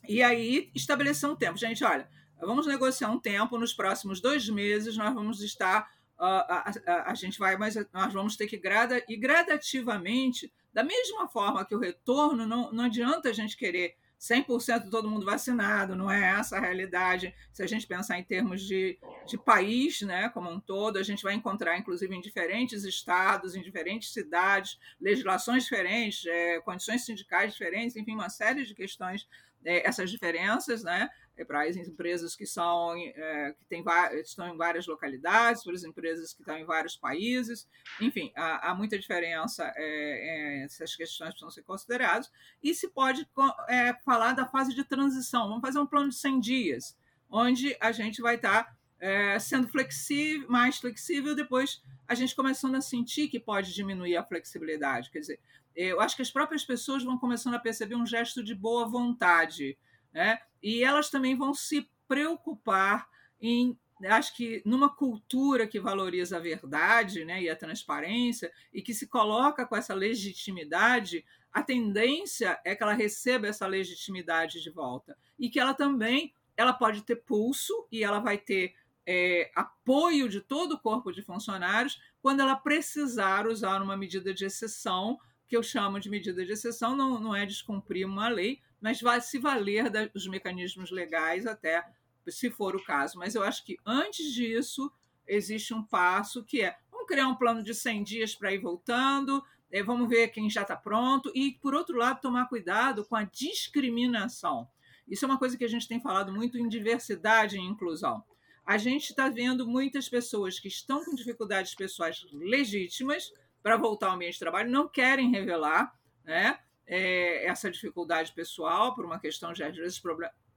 e 0.07 0.21
aí 0.21 0.71
estabelecer 0.75 1.29
um 1.29 1.35
tempo. 1.35 1.57
Gente, 1.57 1.83
olha, 1.83 2.07
vamos 2.39 2.67
negociar 2.67 3.09
um 3.09 3.19
tempo, 3.19 3.57
nos 3.57 3.73
próximos 3.73 4.19
dois 4.21 4.47
meses 4.49 4.97
nós 4.97 5.13
vamos 5.13 5.41
estar. 5.41 5.91
Uh, 6.13 6.25
a, 6.25 6.71
a, 6.85 7.11
a, 7.11 7.15
gente 7.15 7.39
vai, 7.39 7.57
mas 7.57 7.75
nós 7.91 8.13
vamos 8.13 8.37
ter 8.37 8.47
que 8.47 8.55
grada, 8.55 9.03
e 9.09 9.17
gradativamente, 9.17 10.53
da 10.71 10.83
mesma 10.83 11.27
forma 11.27 11.65
que 11.65 11.75
o 11.75 11.79
retorno, 11.79 12.45
não, 12.45 12.71
não 12.71 12.85
adianta 12.85 13.29
a 13.29 13.33
gente 13.33 13.57
querer 13.57 13.97
100% 14.23 14.89
todo 14.89 15.09
mundo 15.09 15.25
vacinado, 15.25 15.97
não 15.97 16.09
é 16.09 16.39
essa 16.39 16.55
a 16.55 16.59
realidade. 16.61 17.35
Se 17.51 17.61
a 17.61 17.67
gente 17.67 17.85
pensar 17.85 18.17
em 18.17 18.23
termos 18.23 18.61
de, 18.61 18.97
de 19.27 19.37
país, 19.37 20.01
né, 20.01 20.29
como 20.29 20.49
um 20.49 20.61
todo, 20.61 20.97
a 20.97 21.03
gente 21.03 21.21
vai 21.21 21.33
encontrar, 21.33 21.77
inclusive, 21.77 22.15
em 22.15 22.21
diferentes 22.21 22.85
estados, 22.85 23.53
em 23.53 23.61
diferentes 23.61 24.13
cidades, 24.13 24.79
legislações 24.99 25.63
diferentes, 25.63 26.25
é, 26.25 26.61
condições 26.61 27.05
sindicais 27.05 27.51
diferentes, 27.51 27.97
enfim, 27.97 28.13
uma 28.13 28.29
série 28.29 28.63
de 28.63 28.73
questões, 28.73 29.27
é, 29.65 29.85
essas 29.85 30.09
diferenças, 30.09 30.83
né? 30.83 31.09
É 31.35 31.43
para 31.43 31.63
as 31.63 31.75
empresas 31.75 32.35
que 32.35 32.45
são 32.45 32.95
é, 32.95 33.53
que 33.53 33.65
tem, 33.65 33.83
estão 34.23 34.53
em 34.53 34.57
várias 34.57 34.85
localidades, 34.85 35.63
para 35.63 35.73
as 35.73 35.83
empresas 35.83 36.33
que 36.33 36.41
estão 36.41 36.57
em 36.57 36.65
vários 36.65 36.95
países, 36.95 37.67
enfim, 37.99 38.31
há, 38.35 38.69
há 38.69 38.75
muita 38.75 38.97
diferença, 38.97 39.71
é, 39.75 40.61
é, 40.61 40.63
essas 40.63 40.95
questões 40.95 41.29
precisam 41.29 41.49
ser 41.49 41.63
consideradas, 41.63 42.31
e 42.61 42.73
se 42.75 42.87
pode 42.89 43.27
é, 43.67 43.93
falar 44.05 44.33
da 44.33 44.45
fase 44.45 44.75
de 44.75 44.83
transição, 44.83 45.47
vamos 45.47 45.61
fazer 45.61 45.79
um 45.79 45.87
plano 45.87 46.09
de 46.09 46.15
100 46.15 46.39
dias, 46.39 46.97
onde 47.29 47.75
a 47.79 47.91
gente 47.91 48.21
vai 48.21 48.35
estar 48.35 48.65
tá, 48.65 48.77
é, 48.99 49.39
sendo 49.39 49.67
flexível, 49.67 50.47
mais 50.49 50.77
flexível, 50.77 51.35
depois 51.35 51.81
a 52.07 52.13
gente 52.13 52.35
começando 52.35 52.75
a 52.75 52.81
sentir 52.81 53.27
que 53.27 53.39
pode 53.39 53.73
diminuir 53.73 54.15
a 54.17 54.23
flexibilidade, 54.23 55.09
quer 55.09 55.19
dizer, 55.19 55.39
eu 55.75 55.99
acho 55.99 56.15
que 56.15 56.21
as 56.21 56.29
próprias 56.29 56.63
pessoas 56.63 57.03
vão 57.03 57.17
começando 57.17 57.55
a 57.55 57.59
perceber 57.59 57.95
um 57.95 58.05
gesto 58.05 58.43
de 58.43 58.53
boa 58.53 58.87
vontade, 58.87 59.75
né? 60.13 60.39
E 60.63 60.83
elas 60.83 61.09
também 61.09 61.35
vão 61.35 61.53
se 61.53 61.87
preocupar 62.07 63.07
em 63.39 63.77
acho 64.05 64.35
que 64.35 64.61
numa 64.65 64.89
cultura 64.89 65.67
que 65.67 65.79
valoriza 65.79 66.35
a 66.35 66.39
verdade 66.39 67.23
né, 67.23 67.41
e 67.41 67.49
a 67.49 67.55
transparência 67.55 68.51
e 68.73 68.81
que 68.81 68.93
se 68.93 69.07
coloca 69.07 69.65
com 69.65 69.77
essa 69.77 69.93
legitimidade, 69.93 71.23
a 71.53 71.61
tendência 71.63 72.59
é 72.65 72.75
que 72.75 72.83
ela 72.83 72.93
receba 72.93 73.47
essa 73.47 73.67
legitimidade 73.67 74.61
de 74.61 74.69
volta. 74.69 75.17
E 75.39 75.49
que 75.49 75.59
ela 75.59 75.73
também 75.73 76.33
ela 76.57 76.73
pode 76.73 77.01
ter 77.03 77.17
pulso 77.17 77.87
e 77.91 78.03
ela 78.03 78.19
vai 78.19 78.37
ter 78.37 78.75
é, 79.05 79.51
apoio 79.55 80.29
de 80.29 80.39
todo 80.39 80.73
o 80.73 80.79
corpo 80.79 81.11
de 81.11 81.21
funcionários 81.21 82.01
quando 82.21 82.39
ela 82.39 82.55
precisar 82.55 83.47
usar 83.47 83.81
uma 83.81 83.97
medida 83.97 84.33
de 84.33 84.45
exceção, 84.45 85.19
que 85.47 85.57
eu 85.57 85.63
chamo 85.63 85.99
de 85.99 86.09
medida 86.09 86.45
de 86.45 86.53
exceção, 86.53 86.95
não, 86.95 87.19
não 87.19 87.35
é 87.35 87.45
descumprir 87.45 88.07
uma 88.07 88.29
lei, 88.29 88.61
mas 88.83 88.99
vai 88.99 89.21
se 89.21 89.39
valer 89.39 89.89
dos 90.09 90.27
mecanismos 90.27 90.91
legais 90.91 91.47
até 91.47 91.87
se 92.27 92.51
for 92.51 92.75
o 92.75 92.83
caso. 92.83 93.17
Mas 93.17 93.33
eu 93.33 93.41
acho 93.41 93.63
que 93.63 93.77
antes 93.85 94.33
disso 94.33 94.91
existe 95.25 95.73
um 95.73 95.81
passo 95.81 96.43
que 96.43 96.61
é 96.61 96.75
vamos 96.91 97.07
criar 97.07 97.29
um 97.29 97.35
plano 97.35 97.63
de 97.63 97.73
100 97.73 98.03
dias 98.03 98.35
para 98.35 98.51
ir 98.51 98.59
voltando, 98.59 99.41
é, 99.71 99.81
vamos 99.81 100.09
ver 100.09 100.27
quem 100.27 100.49
já 100.49 100.63
está 100.63 100.75
pronto 100.75 101.31
e, 101.33 101.53
por 101.61 101.73
outro 101.73 101.97
lado, 101.97 102.19
tomar 102.19 102.49
cuidado 102.49 103.05
com 103.05 103.15
a 103.15 103.23
discriminação. 103.23 104.67
Isso 105.07 105.23
é 105.23 105.29
uma 105.29 105.39
coisa 105.39 105.57
que 105.57 105.63
a 105.63 105.69
gente 105.69 105.87
tem 105.87 106.01
falado 106.01 106.33
muito 106.33 106.57
em 106.57 106.67
diversidade 106.67 107.55
e 107.55 107.61
inclusão. 107.61 108.21
A 108.65 108.77
gente 108.77 109.11
está 109.11 109.29
vendo 109.29 109.65
muitas 109.65 110.09
pessoas 110.09 110.59
que 110.59 110.67
estão 110.67 111.05
com 111.05 111.15
dificuldades 111.15 111.73
pessoais 111.73 112.25
legítimas 112.33 113.31
para 113.61 113.77
voltar 113.77 114.07
ao 114.07 114.15
ambiente 114.15 114.33
de 114.33 114.39
trabalho, 114.39 114.69
não 114.69 114.89
querem 114.89 115.31
revelar, 115.31 115.97
né? 116.25 116.59
É, 116.85 117.45
essa 117.45 117.71
dificuldade 117.71 118.31
pessoal 118.33 118.95
por 118.95 119.05
uma 119.05 119.19
questão 119.19 119.53
de, 119.53 119.63
às 119.63 119.75
vezes, 119.75 120.01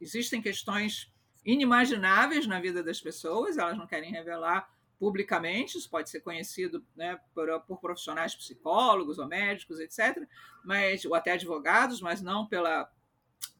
existem 0.00 0.42
questões 0.42 1.12
inimagináveis 1.44 2.46
na 2.46 2.60
vida 2.60 2.82
das 2.82 3.00
pessoas, 3.00 3.56
elas 3.56 3.78
não 3.78 3.86
querem 3.86 4.10
revelar 4.10 4.68
publicamente, 4.98 5.78
isso 5.78 5.90
pode 5.90 6.10
ser 6.10 6.20
conhecido 6.20 6.84
né, 6.96 7.20
por, 7.34 7.48
por, 7.60 7.78
profissionais 7.78 8.34
psicólogos 8.34 9.18
ou 9.18 9.26
médicos, 9.26 9.78
etc., 9.78 10.26
mas, 10.64 11.04
ou 11.04 11.14
até 11.14 11.32
advogados, 11.32 12.00
mas 12.00 12.22
não 12.22 12.46
pela, 12.46 12.90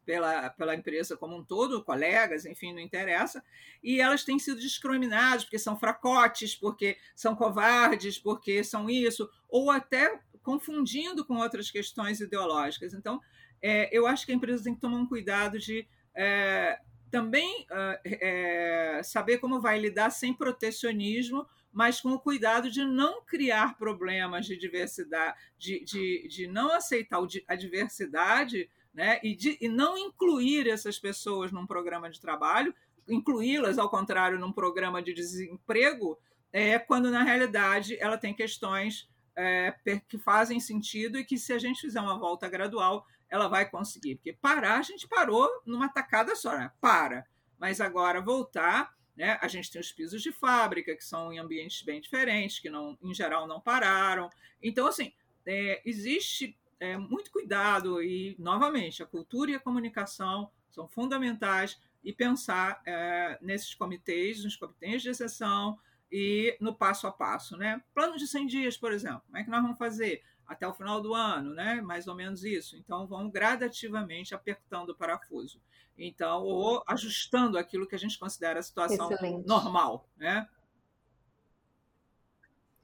pela, 0.04 0.50
pela 0.50 0.74
empresa 0.74 1.16
como 1.16 1.36
um 1.36 1.44
todo, 1.44 1.84
colegas, 1.84 2.46
enfim, 2.46 2.72
não 2.72 2.80
interessa, 2.80 3.44
e 3.82 4.00
elas 4.00 4.24
têm 4.24 4.38
sido 4.38 4.58
discriminadas 4.58 5.44
porque 5.44 5.58
são 5.58 5.78
fracotes, 5.78 6.56
porque 6.56 6.96
são 7.14 7.36
covardes, 7.36 8.18
porque 8.18 8.64
são 8.64 8.88
isso, 8.88 9.30
ou 9.48 9.70
até 9.70 10.20
confundindo 10.46 11.24
com 11.24 11.38
outras 11.38 11.72
questões 11.72 12.20
ideológicas. 12.20 12.94
Então, 12.94 13.20
é, 13.60 13.88
eu 13.90 14.06
acho 14.06 14.24
que 14.24 14.30
a 14.30 14.34
empresa 14.34 14.62
tem 14.62 14.76
que 14.76 14.80
tomar 14.80 14.98
um 14.98 15.08
cuidado 15.08 15.58
de 15.58 15.84
é, 16.14 16.78
também 17.10 17.66
uh, 17.68 17.98
é, 18.04 19.00
saber 19.02 19.38
como 19.38 19.60
vai 19.60 19.76
lidar 19.76 20.10
sem 20.10 20.32
protecionismo, 20.32 21.44
mas 21.72 22.00
com 22.00 22.10
o 22.10 22.20
cuidado 22.20 22.70
de 22.70 22.84
não 22.84 23.24
criar 23.24 23.76
problemas 23.76 24.46
de 24.46 24.56
diversidade, 24.56 25.36
de, 25.58 25.84
de, 25.84 26.28
de 26.28 26.46
não 26.46 26.70
aceitar 26.70 27.18
a 27.48 27.56
diversidade 27.56 28.70
né, 28.94 29.18
e, 29.24 29.34
de, 29.34 29.58
e 29.60 29.68
não 29.68 29.98
incluir 29.98 30.68
essas 30.68 30.96
pessoas 30.96 31.50
num 31.50 31.66
programa 31.66 32.08
de 32.08 32.20
trabalho, 32.20 32.72
incluí-las, 33.08 33.78
ao 33.78 33.90
contrário, 33.90 34.38
num 34.38 34.52
programa 34.52 35.02
de 35.02 35.12
desemprego, 35.12 36.16
é, 36.52 36.78
quando 36.78 37.10
na 37.10 37.24
realidade 37.24 37.96
ela 38.00 38.16
tem 38.16 38.32
questões 38.32 39.08
é, 39.36 39.74
que 40.08 40.18
fazem 40.18 40.58
sentido 40.58 41.18
e 41.18 41.24
que, 41.24 41.38
se 41.38 41.52
a 41.52 41.58
gente 41.58 41.80
fizer 41.80 42.00
uma 42.00 42.18
volta 42.18 42.48
gradual, 42.48 43.06
ela 43.28 43.48
vai 43.48 43.68
conseguir. 43.68 44.16
Porque 44.16 44.32
parar, 44.32 44.78
a 44.78 44.82
gente 44.82 45.06
parou 45.06 45.48
numa 45.64 45.88
tacada 45.88 46.34
só, 46.34 46.56
né? 46.56 46.72
para. 46.80 47.26
Mas 47.58 47.80
agora 47.80 48.20
voltar, 48.20 48.94
né? 49.16 49.38
a 49.40 49.48
gente 49.48 49.70
tem 49.70 49.80
os 49.80 49.92
pisos 49.92 50.22
de 50.22 50.32
fábrica, 50.32 50.94
que 50.96 51.04
são 51.04 51.32
em 51.32 51.38
ambientes 51.38 51.82
bem 51.82 52.00
diferentes, 52.00 52.58
que 52.58 52.70
não, 52.70 52.98
em 53.02 53.14
geral 53.14 53.46
não 53.46 53.60
pararam. 53.60 54.30
Então, 54.62 54.86
assim, 54.86 55.12
é, 55.44 55.82
existe 55.84 56.56
é, 56.80 56.96
muito 56.96 57.30
cuidado 57.30 58.02
e, 58.02 58.36
novamente, 58.38 59.02
a 59.02 59.06
cultura 59.06 59.50
e 59.50 59.54
a 59.54 59.60
comunicação 59.60 60.50
são 60.70 60.88
fundamentais 60.88 61.78
e 62.04 62.12
pensar 62.12 62.80
é, 62.86 63.38
nesses 63.40 63.74
comitês, 63.74 64.44
nos 64.44 64.56
comitês 64.56 65.02
de 65.02 65.08
exceção, 65.08 65.78
e 66.10 66.56
no 66.60 66.74
passo 66.74 67.06
a 67.06 67.12
passo, 67.12 67.56
né? 67.56 67.82
Plano 67.94 68.16
de 68.16 68.26
100 68.26 68.46
dias, 68.46 68.76
por 68.76 68.92
exemplo, 68.92 69.22
como 69.26 69.38
é 69.38 69.44
que 69.44 69.50
nós 69.50 69.62
vamos 69.62 69.78
fazer? 69.78 70.22
Até 70.46 70.66
o 70.66 70.72
final 70.72 71.00
do 71.00 71.12
ano, 71.12 71.54
né? 71.54 71.80
Mais 71.80 72.06
ou 72.06 72.14
menos 72.14 72.44
isso. 72.44 72.76
Então, 72.76 73.06
vamos 73.06 73.32
gradativamente 73.32 74.34
apertando 74.34 74.90
o 74.90 74.94
parafuso. 74.94 75.60
Então, 75.98 76.44
ou 76.44 76.82
ajustando 76.86 77.58
aquilo 77.58 77.86
que 77.86 77.94
a 77.94 77.98
gente 77.98 78.18
considera 78.18 78.60
a 78.60 78.62
situação 78.62 79.10
Excelente. 79.10 79.46
normal, 79.46 80.08
né? 80.16 80.46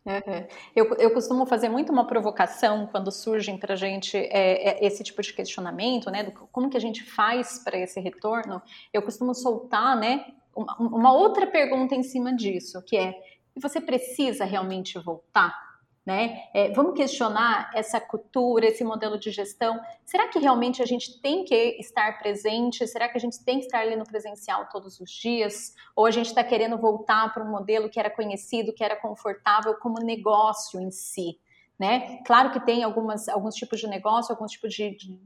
Uhum. 0.04 0.46
Eu, 0.74 0.94
eu 0.96 1.14
costumo 1.14 1.46
fazer 1.46 1.68
muito 1.68 1.92
uma 1.92 2.06
provocação 2.06 2.88
quando 2.88 3.12
surgem 3.12 3.56
para 3.56 3.74
a 3.74 3.76
gente 3.76 4.16
é, 4.16 4.70
é, 4.70 4.84
esse 4.84 5.04
tipo 5.04 5.22
de 5.22 5.32
questionamento, 5.32 6.10
né? 6.10 6.24
Do, 6.24 6.32
como 6.32 6.68
que 6.68 6.76
a 6.76 6.80
gente 6.80 7.04
faz 7.04 7.62
para 7.62 7.78
esse 7.78 8.00
retorno? 8.00 8.60
Eu 8.92 9.02
costumo 9.02 9.32
soltar, 9.32 9.96
né? 9.96 10.34
Uma, 10.56 11.12
outra 11.12 11.46
pergunta 11.46 11.94
em 11.94 12.02
cima 12.02 12.34
disso, 12.34 12.82
que 12.82 12.96
é: 12.96 13.14
você 13.56 13.80
precisa 13.80 14.44
realmente 14.44 14.98
voltar? 14.98 15.72
Né? 16.04 16.48
É, 16.52 16.72
vamos 16.72 16.96
questionar 16.96 17.70
essa 17.76 18.00
cultura, 18.00 18.66
esse 18.66 18.82
modelo 18.82 19.16
de 19.16 19.30
gestão. 19.30 19.80
Será 20.04 20.26
que 20.26 20.40
realmente 20.40 20.82
a 20.82 20.86
gente 20.86 21.20
tem 21.20 21.44
que 21.44 21.54
estar 21.78 22.18
presente? 22.18 22.88
Será 22.88 23.08
que 23.08 23.16
a 23.16 23.20
gente 23.20 23.44
tem 23.44 23.60
que 23.60 23.66
estar 23.66 23.78
ali 23.78 23.94
no 23.94 24.04
presencial 24.04 24.68
todos 24.68 24.98
os 24.98 25.08
dias? 25.08 25.72
Ou 25.94 26.04
a 26.04 26.10
gente 26.10 26.26
está 26.26 26.42
querendo 26.42 26.76
voltar 26.76 27.32
para 27.32 27.44
um 27.44 27.50
modelo 27.50 27.88
que 27.88 28.00
era 28.00 28.10
conhecido, 28.10 28.72
que 28.72 28.82
era 28.82 28.96
confortável 28.96 29.76
como 29.76 30.04
negócio 30.04 30.80
em 30.80 30.90
si? 30.90 31.38
Né? 31.78 32.18
Claro 32.24 32.52
que 32.52 32.60
tem 32.60 32.84
algumas, 32.84 33.28
alguns 33.28 33.54
tipos 33.54 33.80
de 33.80 33.88
negócio, 33.88 34.32
alguns 34.32 34.52
tipos 34.52 34.72
de, 34.72 34.96
de, 34.96 35.18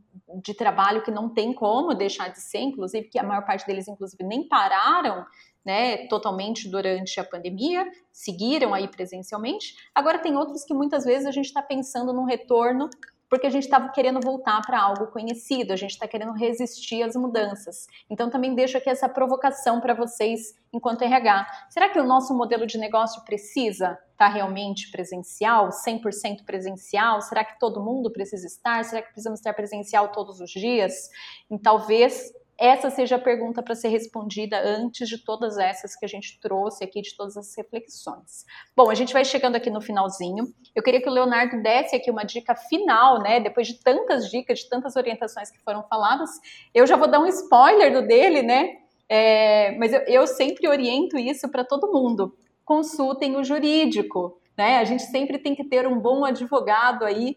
de, 0.43 0.55
trabalho 0.55 1.03
que 1.03 1.11
não 1.11 1.29
tem 1.29 1.53
como 1.53 1.93
deixar 1.93 2.29
de 2.29 2.41
ser, 2.41 2.61
inclusive 2.61 3.09
que 3.09 3.19
a 3.19 3.23
maior 3.23 3.45
parte 3.45 3.67
deles, 3.67 3.89
inclusive, 3.89 4.25
nem 4.25 4.49
pararam 4.49 5.27
né, 5.67 6.07
totalmente 6.07 6.71
durante 6.71 7.19
a 7.19 7.25
pandemia, 7.25 7.85
seguiram 8.13 8.73
aí 8.73 8.87
presencialmente. 8.87 9.75
Agora 9.93 10.21
tem 10.21 10.37
outros 10.37 10.65
que 10.65 10.73
muitas 10.73 11.05
vezes 11.05 11.27
a 11.27 11.33
gente 11.33 11.47
está 11.47 11.61
pensando 11.61 12.13
num 12.13 12.25
retorno 12.25 12.89
porque 13.29 13.47
a 13.47 13.51
gente 13.51 13.64
estava 13.64 13.89
querendo 13.89 14.20
voltar 14.20 14.61
para 14.62 14.81
algo 14.81 15.09
conhecido, 15.09 15.72
a 15.72 15.77
gente 15.77 15.93
está 15.93 16.07
querendo 16.07 16.33
resistir 16.33 17.03
às 17.03 17.16
mudanças. 17.16 17.87
Então 18.09 18.31
também 18.31 18.55
deixo 18.55 18.77
aqui 18.77 18.89
essa 18.89 19.09
provocação 19.09 19.81
para 19.81 19.95
vocês 19.95 20.55
enquanto 20.72 21.03
RH. 21.03 21.47
Será 21.70 21.89
que 21.89 21.99
o 21.99 22.05
nosso 22.05 22.35
modelo 22.35 22.66
de 22.66 22.79
negócio 22.79 23.24
precisa 23.24 23.99
estar 24.12 24.16
tá 24.16 24.29
realmente 24.29 24.91
presencial, 24.91 25.70
100% 25.70 26.45
presencial? 26.45 27.20
Será 27.20 27.45
que 27.45 27.59
todo 27.59 27.83
mundo 27.83 28.11
precisa 28.11 28.47
estar? 28.47 28.85
Será 28.85 29.03
que 29.03 29.09
precisamos 29.09 29.41
estar 29.41 29.53
presencial 29.55 30.09
todos 30.12 30.41
os 30.41 30.51
dias? 30.51 31.11
E 31.51 31.59
talvez 31.59 32.33
essa 32.59 32.89
seja 32.89 33.17
a 33.17 33.19
pergunta 33.19 33.63
para 33.63 33.75
ser 33.75 33.89
respondida 33.89 34.59
antes 34.59 35.09
de 35.09 35.19
todas 35.19 35.59
essas 35.59 35.95
que 35.95 36.05
a 36.05 36.09
gente 36.09 36.41
trouxe 36.41 36.83
aqui, 36.83 37.03
de 37.03 37.15
todas 37.15 37.37
as 37.37 37.55
reflexões. 37.55 38.47
Bom, 38.75 38.91
a 38.91 38.95
gente 38.95 39.13
vai 39.13 39.25
chegando 39.25 39.57
aqui 39.57 39.69
no 39.69 39.81
finalzinho. 39.81 40.47
Eu 40.75 40.83
queria 40.83 41.03
que 41.03 41.09
o 41.09 41.13
Leonardo 41.13 41.63
desse 41.63 41.95
aqui 41.95 42.11
uma 42.11 42.25
dica 42.25 42.55
final, 42.55 43.21
né? 43.21 43.41
Depois 43.41 43.67
de 43.67 43.75
tantas 43.83 44.31
dicas, 44.31 44.61
de 44.61 44.69
tantas 44.71 44.97
orientações 44.97 45.51
que 45.51 45.59
foram 45.63 45.83
faladas, 45.83 46.31
eu 46.75 46.87
já 46.87 46.97
vou 46.97 47.09
dar 47.09 47.21
um 47.21 47.27
spoiler 47.27 47.93
do 47.93 48.07
dele, 48.07 48.43
né? 48.43 48.79
É, 49.09 49.77
mas 49.79 49.93
eu, 49.93 50.01
eu 50.07 50.27
sempre 50.27 50.67
oriento 50.67 51.19
isso 51.19 51.51
para 51.51 51.65
todo 51.65 51.93
mundo. 51.93 52.35
Consultem 52.65 53.37
o 53.37 53.45
jurídico, 53.45 54.41
né? 54.57 54.79
A 54.79 54.85
gente 54.85 55.03
sempre 55.03 55.39
tem 55.39 55.55
que 55.55 55.65
ter 55.65 55.87
um 55.87 56.01
bom 56.01 56.25
advogado 56.25 57.05
aí 57.05 57.37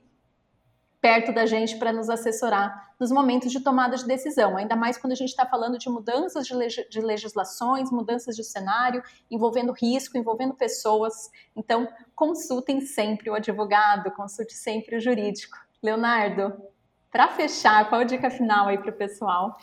perto 1.01 1.33
da 1.33 1.45
gente 1.45 1.77
para 1.77 1.93
nos 1.93 2.09
assessorar 2.09 2.89
nos 2.99 3.11
momentos 3.11 3.51
de 3.51 3.61
tomada 3.61 3.95
de 3.95 4.05
decisão, 4.05 4.57
ainda 4.57 4.75
mais 4.75 4.97
quando 4.97 5.13
a 5.13 5.15
gente 5.15 5.29
está 5.29 5.45
falando 5.45 5.77
de 5.77 5.89
mudanças 5.89 6.45
de, 6.45 6.53
leg 6.53 6.87
de, 6.89 6.99
legislações, 6.99 7.89
mudanças 7.89 8.35
de 8.35 8.43
cenário, 8.43 9.01
envolvendo 9.31 9.71
risco, 9.71 10.17
envolvendo 10.17 10.53
pessoas. 10.53 11.31
Então, 11.55 11.87
consultem 12.13 12.81
sempre 12.81 13.29
o 13.29 13.33
advogado, 13.33 14.11
consulte 14.11 14.53
sempre 14.53 14.97
o 14.97 14.99
jurídico. 14.99 15.57
Leonardo, 15.81 16.53
para 17.09 17.29
fechar, 17.29 17.87
qual 17.87 18.01
a 18.01 18.03
dica 18.03 18.29
final 18.29 18.67
aí 18.67 18.77
para 18.77 18.89
o 18.89 18.93
pessoal? 18.93 19.57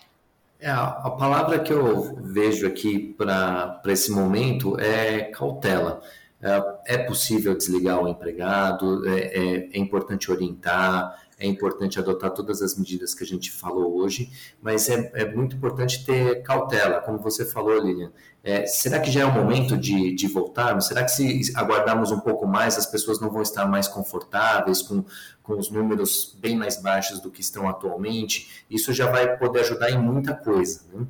É, 0.58 0.70
a 0.70 1.10
palavra 1.10 1.58
que 1.58 1.70
eu 1.70 2.16
vejo 2.22 2.66
aqui 2.66 3.14
para 3.18 3.82
esse 3.86 4.10
momento 4.10 4.80
é 4.80 5.24
cautela. 5.24 6.00
É, 6.40 6.94
é 6.94 6.98
possível 6.98 7.54
desligar 7.56 8.02
o 8.02 8.08
empregado, 8.08 9.06
é, 9.08 9.20
é, 9.20 9.70
é 9.72 9.78
importante 9.78 10.30
orientar, 10.30 11.25
é 11.38 11.46
importante 11.46 11.98
adotar 11.98 12.30
todas 12.30 12.62
as 12.62 12.76
medidas 12.76 13.14
que 13.14 13.22
a 13.22 13.26
gente 13.26 13.50
falou 13.50 13.96
hoje, 13.98 14.30
mas 14.60 14.88
é, 14.88 15.10
é 15.14 15.34
muito 15.34 15.56
importante 15.56 16.04
ter 16.04 16.42
cautela, 16.42 17.00
como 17.00 17.18
você 17.18 17.44
falou, 17.44 17.78
Lilian. 17.78 18.10
É, 18.42 18.64
será 18.64 19.00
que 19.00 19.10
já 19.10 19.22
é 19.22 19.24
o 19.24 19.32
momento 19.32 19.76
de, 19.76 20.14
de 20.14 20.28
voltarmos? 20.28 20.86
Será 20.86 21.02
que 21.02 21.10
se 21.10 21.52
aguardarmos 21.54 22.10
um 22.10 22.20
pouco 22.20 22.46
mais, 22.46 22.78
as 22.78 22.86
pessoas 22.86 23.20
não 23.20 23.28
vão 23.28 23.42
estar 23.42 23.66
mais 23.66 23.88
confortáveis 23.88 24.80
com, 24.80 25.04
com 25.42 25.58
os 25.58 25.68
números 25.68 26.34
bem 26.40 26.56
mais 26.56 26.80
baixos 26.80 27.20
do 27.20 27.30
que 27.30 27.40
estão 27.40 27.68
atualmente? 27.68 28.64
Isso 28.70 28.92
já 28.92 29.10
vai 29.10 29.36
poder 29.36 29.60
ajudar 29.60 29.90
em 29.90 29.98
muita 29.98 30.32
coisa. 30.32 30.82
Né? 30.92 31.06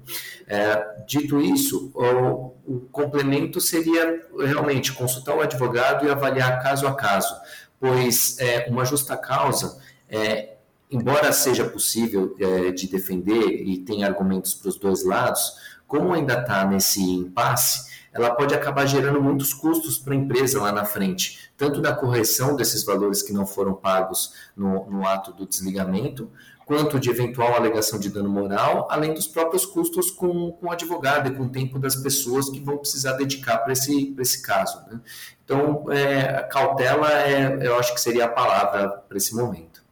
É, 0.48 1.04
dito 1.06 1.38
isso, 1.38 1.92
o, 1.94 2.54
o 2.66 2.80
complemento 2.90 3.60
seria 3.60 4.26
realmente 4.40 4.92
consultar 4.94 5.36
o 5.36 5.42
advogado 5.42 6.06
e 6.06 6.10
avaliar 6.10 6.62
caso 6.62 6.86
a 6.86 6.94
caso, 6.94 7.32
pois 7.78 8.38
é, 8.40 8.66
uma 8.70 8.84
justa 8.84 9.14
causa 9.14 9.78
é, 10.08 10.56
embora 10.90 11.32
seja 11.32 11.64
possível 11.64 12.34
é, 12.38 12.70
de 12.70 12.88
defender 12.88 13.62
e 13.66 13.78
tem 13.78 14.04
argumentos 14.04 14.54
para 14.54 14.68
os 14.68 14.78
dois 14.78 15.04
lados, 15.04 15.54
como 15.86 16.12
ainda 16.12 16.40
está 16.40 16.64
nesse 16.64 17.02
impasse, 17.02 17.94
ela 18.12 18.34
pode 18.34 18.54
acabar 18.54 18.86
gerando 18.86 19.20
muitos 19.20 19.52
custos 19.52 19.98
para 19.98 20.14
a 20.14 20.16
empresa 20.16 20.60
lá 20.60 20.72
na 20.72 20.84
frente, 20.84 21.50
tanto 21.56 21.82
da 21.82 21.94
correção 21.94 22.56
desses 22.56 22.82
valores 22.82 23.22
que 23.22 23.32
não 23.32 23.46
foram 23.46 23.74
pagos 23.74 24.32
no, 24.56 24.88
no 24.90 25.06
ato 25.06 25.32
do 25.32 25.46
desligamento, 25.46 26.30
quanto 26.64 26.98
de 26.98 27.10
eventual 27.10 27.54
alegação 27.54 27.98
de 27.98 28.08
dano 28.08 28.28
moral, 28.28 28.88
além 28.90 29.14
dos 29.14 29.26
próprios 29.26 29.64
custos 29.64 30.10
com, 30.10 30.50
com 30.50 30.66
o 30.66 30.70
advogado 30.72 31.28
e 31.28 31.34
com 31.36 31.44
o 31.44 31.48
tempo 31.48 31.78
das 31.78 31.94
pessoas 31.94 32.50
que 32.50 32.58
vão 32.58 32.78
precisar 32.78 33.12
dedicar 33.12 33.58
para 33.58 33.72
esse, 33.72 34.16
esse 34.18 34.42
caso. 34.42 34.82
Né? 34.90 35.00
Então, 35.44 35.84
é, 35.92 36.42
cautela, 36.50 37.12
é, 37.12 37.64
eu 37.64 37.78
acho 37.78 37.94
que 37.94 38.00
seria 38.00 38.24
a 38.24 38.28
palavra 38.28 38.88
para 38.88 39.16
esse 39.16 39.34
momento. 39.34 39.85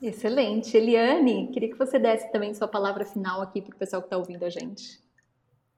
Excelente. 0.00 0.76
Eliane, 0.76 1.50
queria 1.52 1.70
que 1.70 1.78
você 1.78 1.98
desse 1.98 2.30
também 2.30 2.54
sua 2.54 2.68
palavra 2.68 3.04
final 3.04 3.42
aqui 3.42 3.60
para 3.60 3.74
o 3.74 3.78
pessoal 3.78 4.00
que 4.00 4.06
está 4.06 4.16
ouvindo 4.16 4.44
a 4.44 4.50
gente. 4.50 5.00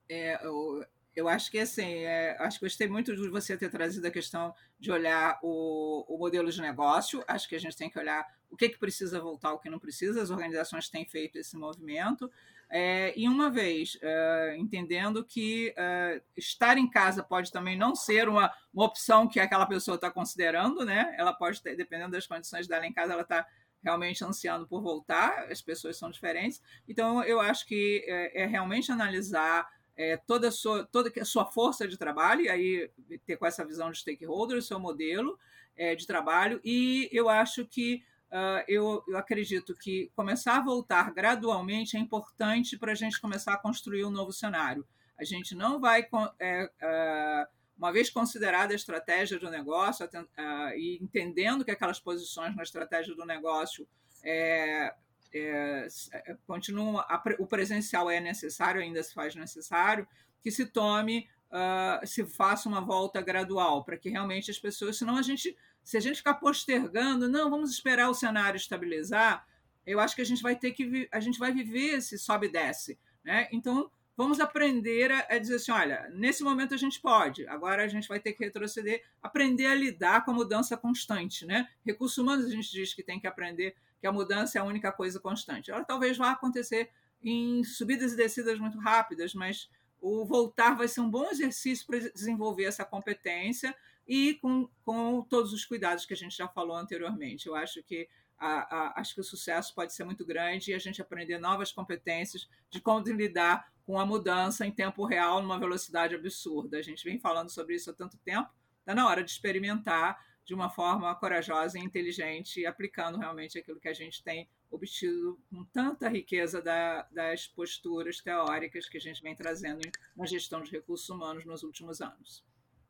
É, 0.09 0.45
eu, 0.45 0.85
eu 1.17 1.29
acho 1.29 1.51
que 1.51 1.59
assim, 1.59 2.05
é, 2.05 2.37
acho 2.41 2.59
que 2.59 2.67
gostei 2.67 2.89
muito 2.89 3.15
de 3.17 3.29
você 3.29 3.57
ter 3.57 3.71
trazido 3.71 4.07
a 4.07 4.11
questão 4.11 4.55
de 4.79 4.93
olhar 4.93 5.39
o, 5.43 6.05
o 6.09 6.19
modelo 6.19 6.51
de 6.51 6.61
negócio. 6.61 7.25
Acho 7.27 7.49
que 7.49 7.55
a 7.55 7.61
gente 7.61 7.77
tem 7.77 7.89
que 7.89 7.99
olhar 7.99 8.27
o 8.51 8.57
que, 8.57 8.69
que 8.69 8.79
precisa 8.79 9.21
voltar, 9.21 9.53
o 9.53 9.59
que 9.59 9.71
não 9.71 9.79
precisa. 9.79 10.21
As 10.21 10.31
organizações 10.31 10.89
têm 10.91 11.07
feito 11.07 11.37
esse 11.37 11.57
movimento. 11.57 12.31
É, 12.73 13.13
e 13.19 13.27
uma 13.27 13.51
vez 13.51 13.99
é, 14.01 14.57
entendendo 14.57 15.25
que 15.25 15.75
é, 15.77 16.23
estar 16.37 16.79
em 16.79 16.89
casa 16.89 17.23
pode 17.23 17.51
também 17.51 17.77
não 17.77 17.97
ser 17.97 18.29
uma, 18.29 18.53
uma 18.73 18.85
opção 18.85 19.27
que 19.27 19.41
aquela 19.41 19.67
pessoa 19.67 19.97
está 19.97 20.11
considerando, 20.11 20.85
né? 20.85 21.15
Ela 21.19 21.33
pode 21.33 21.61
ter, 21.61 21.75
dependendo 21.75 22.13
das 22.13 22.29
condições 22.29 22.69
dela 22.69 22.87
em 22.87 22.93
casa, 22.93 23.13
ela 23.13 23.23
está 23.23 23.45
realmente 23.83 24.25
ansiando 24.25 24.67
por 24.67 24.83
voltar, 24.83 25.51
as 25.51 25.63
pessoas 25.63 25.97
são 25.97 26.11
diferentes. 26.11 26.63
Então, 26.89 27.23
eu 27.25 27.41
acho 27.41 27.67
que 27.67 28.05
é, 28.07 28.43
é 28.43 28.47
realmente 28.47 28.93
analisar 28.93 29.69
é, 29.97 30.17
toda, 30.17 30.49
a 30.49 30.53
sua, 30.53 30.85
toda 30.87 31.13
a 31.21 31.25
sua 31.25 31.47
força 31.47 31.87
de 31.87 31.97
trabalho, 31.97 32.43
e 32.43 32.49
aí 32.49 32.91
ter 33.27 33.37
com 33.37 33.47
essa 33.47 33.65
visão 33.65 33.91
de 33.91 33.99
stakeholder, 33.99 34.59
o 34.59 34.63
seu 34.63 34.79
modelo 34.79 35.39
é, 35.77 35.95
de 35.95 36.07
trabalho, 36.07 36.61
e 36.65 37.09
eu 37.13 37.29
acho 37.29 37.67
que 37.67 38.03
Uh, 38.31 38.63
eu, 38.69 39.03
eu, 39.09 39.19
acredito 39.19 39.75
que 39.75 40.09
começar 40.15 40.57
a 40.57 40.63
voltar 40.63 41.13
gradualmente 41.13 41.97
é 41.97 41.99
importante 41.99 42.79
para 42.79 42.93
a 42.93 42.95
gente 42.95 43.21
começar 43.21 43.55
a 43.55 43.59
construir 43.59 44.05
um 44.05 44.11
novo 44.11 44.33
cenário. 44.33 44.87
A 45.19 45.25
gente 45.25 45.53
não 45.53 45.81
vai 45.81 46.07
é, 46.39 46.65
uh, 46.65 47.49
uma 47.81 47.91
vez 47.91 48.11
considerada 48.11 48.75
a 48.75 48.77
estratégia 48.77 49.39
do 49.39 49.49
negócio 49.49 50.05
uh, 50.05 50.77
e 50.77 50.99
entendendo 51.01 51.65
que 51.65 51.71
aquelas 51.71 51.99
posições 51.99 52.55
na 52.55 52.63
estratégia 52.63 53.15
do 53.15 53.25
negócio 53.25 53.89
é, 54.23 54.95
é, 55.33 55.87
é 56.13 56.37
continuam, 56.47 57.03
o 57.39 57.47
presencial 57.47 58.11
é 58.11 58.21
necessário, 58.21 58.83
ainda 58.83 59.03
se 59.03 59.15
faz 59.15 59.35
necessário, 59.35 60.07
que 60.43 60.51
se 60.51 60.67
tome, 60.67 61.27
uh, 61.51 62.07
se 62.07 62.27
faça 62.27 62.69
uma 62.69 62.83
volta 62.83 63.23
gradual, 63.23 63.83
para 63.83 63.97
que 63.97 64.11
realmente 64.11 64.51
as 64.51 64.59
pessoas, 64.59 64.99
senão 64.99 65.17
a 65.17 65.23
gente, 65.23 65.57
se 65.83 65.97
a 65.97 66.01
gente 66.01 66.19
ficar 66.19 66.35
postergando, 66.35 67.31
não, 67.31 67.49
vamos 67.49 67.71
esperar 67.71 68.11
o 68.11 68.15
cenário 68.15 68.59
estabilizar, 68.59 69.47
eu 69.87 69.99
acho 69.99 70.15
que 70.15 70.21
a 70.21 70.27
gente 70.27 70.43
vai 70.43 70.55
ter 70.55 70.73
que, 70.73 71.09
a 71.11 71.19
gente 71.19 71.39
vai 71.39 71.51
viver 71.51 71.97
esse 71.97 72.19
sobe 72.19 72.49
e 72.49 72.53
desce, 72.53 72.99
né? 73.25 73.49
Então, 73.51 73.91
vamos 74.21 74.39
aprender 74.39 75.11
a, 75.11 75.27
a, 75.31 75.39
dizer 75.39 75.55
assim: 75.55 75.73
olha, 75.73 76.07
nesse 76.13 76.43
momento 76.43 76.75
a 76.75 76.77
gente 76.77 77.01
pode, 77.01 77.47
agora 77.47 77.83
a 77.83 77.89
gente 77.89 78.07
vai 78.07 78.21
ter 78.21 78.35
que 78.35 78.45
retroceder, 78.45 79.03
aprender 79.23 79.65
a 79.65 79.75
lidar 79.75 80.27
com 80.27 80.31
a 80.31 80.35
mudança 80.35 80.77
constante. 80.77 81.47
Né? 81.47 81.67
Recursos 81.83 82.19
humanos 82.19 82.45
a 82.45 82.51
gente 82.51 82.71
diz 82.71 82.93
que 82.93 83.03
tem 83.03 83.19
que 83.19 83.27
aprender 83.27 83.75
que 83.99 84.07
a 84.07 84.13
mudança 84.13 84.59
é 84.59 84.61
a 84.61 84.65
única 84.65 84.93
coisa 84.93 85.19
constante. 85.19 85.71
Ela 85.71 85.85
talvez 85.85 86.19
vá 86.19 86.33
acontecer 86.33 86.91
em 87.23 87.65
subidas 87.65 88.13
e 88.13 88.17
descidas 88.17 88.59
muito 88.59 88.79
rápidas, 88.79 89.33
mas 89.33 89.71
o 90.03 90.23
voltar 90.27 90.75
vai 90.77 90.87
ser 90.87 91.01
um 91.01 91.11
bom 91.11 91.27
exercício 91.31 91.87
para 91.87 91.99
desenvolver 92.11 92.65
essa 92.65 92.85
competência 92.85 93.75
e 94.07 94.35
com, 94.35 94.69
com 94.85 95.23
todos 95.23 95.55
os 95.55 95.65
cuidados 95.65 96.05
que 96.05 96.13
a 96.13 96.17
gente 96.17 96.37
já 96.37 96.47
falou 96.47 96.77
anteriormente. 96.77 97.47
Eu 97.47 97.55
acho 97.55 97.83
que 97.83 98.07
a, 98.39 98.75
a, 98.75 99.01
acho 99.01 99.15
que 99.15 99.21
o 99.21 99.25
sucesso 99.25 99.75
pode 99.75 99.95
ser 99.95 100.05
muito 100.05 100.25
grande 100.25 100.71
e 100.71 100.75
a 100.75 100.79
gente 100.79 101.01
aprender 101.01 101.39
novas 101.39 101.71
competências 101.71 102.49
de 102.71 102.81
como 102.81 103.07
lidar 103.07 103.71
com 103.91 103.99
a 103.99 104.07
mudança 104.07 104.65
em 104.65 104.71
tempo 104.71 105.05
real, 105.05 105.43
numa 105.43 105.59
velocidade 105.59 106.15
absurda. 106.15 106.79
A 106.79 106.83
gente 106.83 107.03
vem 107.03 107.19
falando 107.19 107.51
sobre 107.51 107.75
isso 107.75 107.91
há 107.91 107.93
tanto 107.93 108.17
tempo, 108.19 108.49
está 108.79 108.95
na 108.95 109.05
hora 109.05 109.25
de 109.25 109.33
experimentar 109.33 110.25
de 110.45 110.55
uma 110.55 110.71
forma 110.71 111.13
corajosa 111.17 111.77
e 111.77 111.83
inteligente, 111.83 112.65
aplicando 112.65 113.19
realmente 113.19 113.59
aquilo 113.59 113.81
que 113.81 113.89
a 113.89 113.93
gente 113.93 114.23
tem 114.23 114.49
obtido 114.71 115.41
com 115.51 115.65
tanta 115.65 116.09
riqueza 116.09 116.63
da, 116.63 117.03
das 117.11 117.49
posturas 117.49 118.21
teóricas 118.21 118.89
que 118.89 118.97
a 118.97 119.01
gente 119.01 119.21
vem 119.23 119.35
trazendo 119.35 119.81
na 120.15 120.25
gestão 120.25 120.63
de 120.63 120.71
recursos 120.71 121.09
humanos 121.09 121.45
nos 121.45 121.65
últimos 121.65 122.01
anos. 122.01 122.45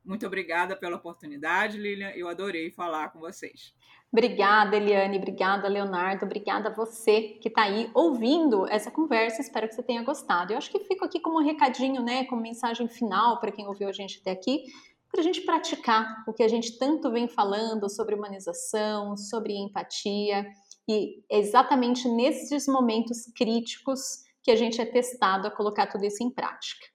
Muito 0.04 0.26
obrigada 0.26 0.74
pela 0.76 0.96
oportunidade, 0.96 1.78
Lilian. 1.78 2.10
Eu 2.10 2.28
adorei 2.28 2.70
falar 2.70 3.10
com 3.10 3.20
vocês. 3.20 3.74
Obrigada, 4.12 4.76
Eliane. 4.76 5.18
Obrigada, 5.18 5.68
Leonardo. 5.68 6.24
Obrigada 6.24 6.68
a 6.68 6.74
você 6.74 7.38
que 7.40 7.48
está 7.48 7.62
aí 7.62 7.90
ouvindo 7.94 8.66
essa 8.68 8.90
conversa. 8.90 9.40
Espero 9.40 9.68
que 9.68 9.74
você 9.74 9.82
tenha 9.82 10.02
gostado. 10.02 10.52
Eu 10.52 10.58
acho 10.58 10.70
que 10.70 10.80
fico 10.80 11.04
aqui 11.04 11.20
como 11.20 11.40
um 11.40 11.44
recadinho, 11.44 12.02
né, 12.02 12.24
como 12.24 12.42
mensagem 12.42 12.88
final 12.88 13.38
para 13.38 13.52
quem 13.52 13.68
ouviu 13.68 13.88
a 13.88 13.92
gente 13.92 14.18
até 14.20 14.32
aqui, 14.32 14.64
para 15.10 15.20
a 15.20 15.24
gente 15.24 15.42
praticar 15.42 16.24
o 16.26 16.32
que 16.32 16.42
a 16.42 16.48
gente 16.48 16.76
tanto 16.76 17.10
vem 17.10 17.28
falando 17.28 17.88
sobre 17.88 18.14
humanização, 18.14 19.16
sobre 19.16 19.54
empatia. 19.56 20.44
E 20.88 21.22
é 21.30 21.38
exatamente 21.38 22.08
nesses 22.08 22.66
momentos 22.66 23.30
críticos 23.36 24.24
que 24.42 24.50
a 24.50 24.56
gente 24.56 24.80
é 24.80 24.86
testado 24.86 25.46
a 25.46 25.50
colocar 25.50 25.86
tudo 25.86 26.04
isso 26.04 26.22
em 26.22 26.30
prática. 26.30 26.86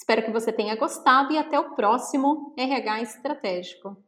Espero 0.00 0.22
que 0.22 0.32
você 0.32 0.50
tenha 0.50 0.74
gostado 0.76 1.30
e 1.30 1.36
até 1.36 1.60
o 1.60 1.74
próximo 1.74 2.54
RH 2.56 3.02
Estratégico. 3.02 4.02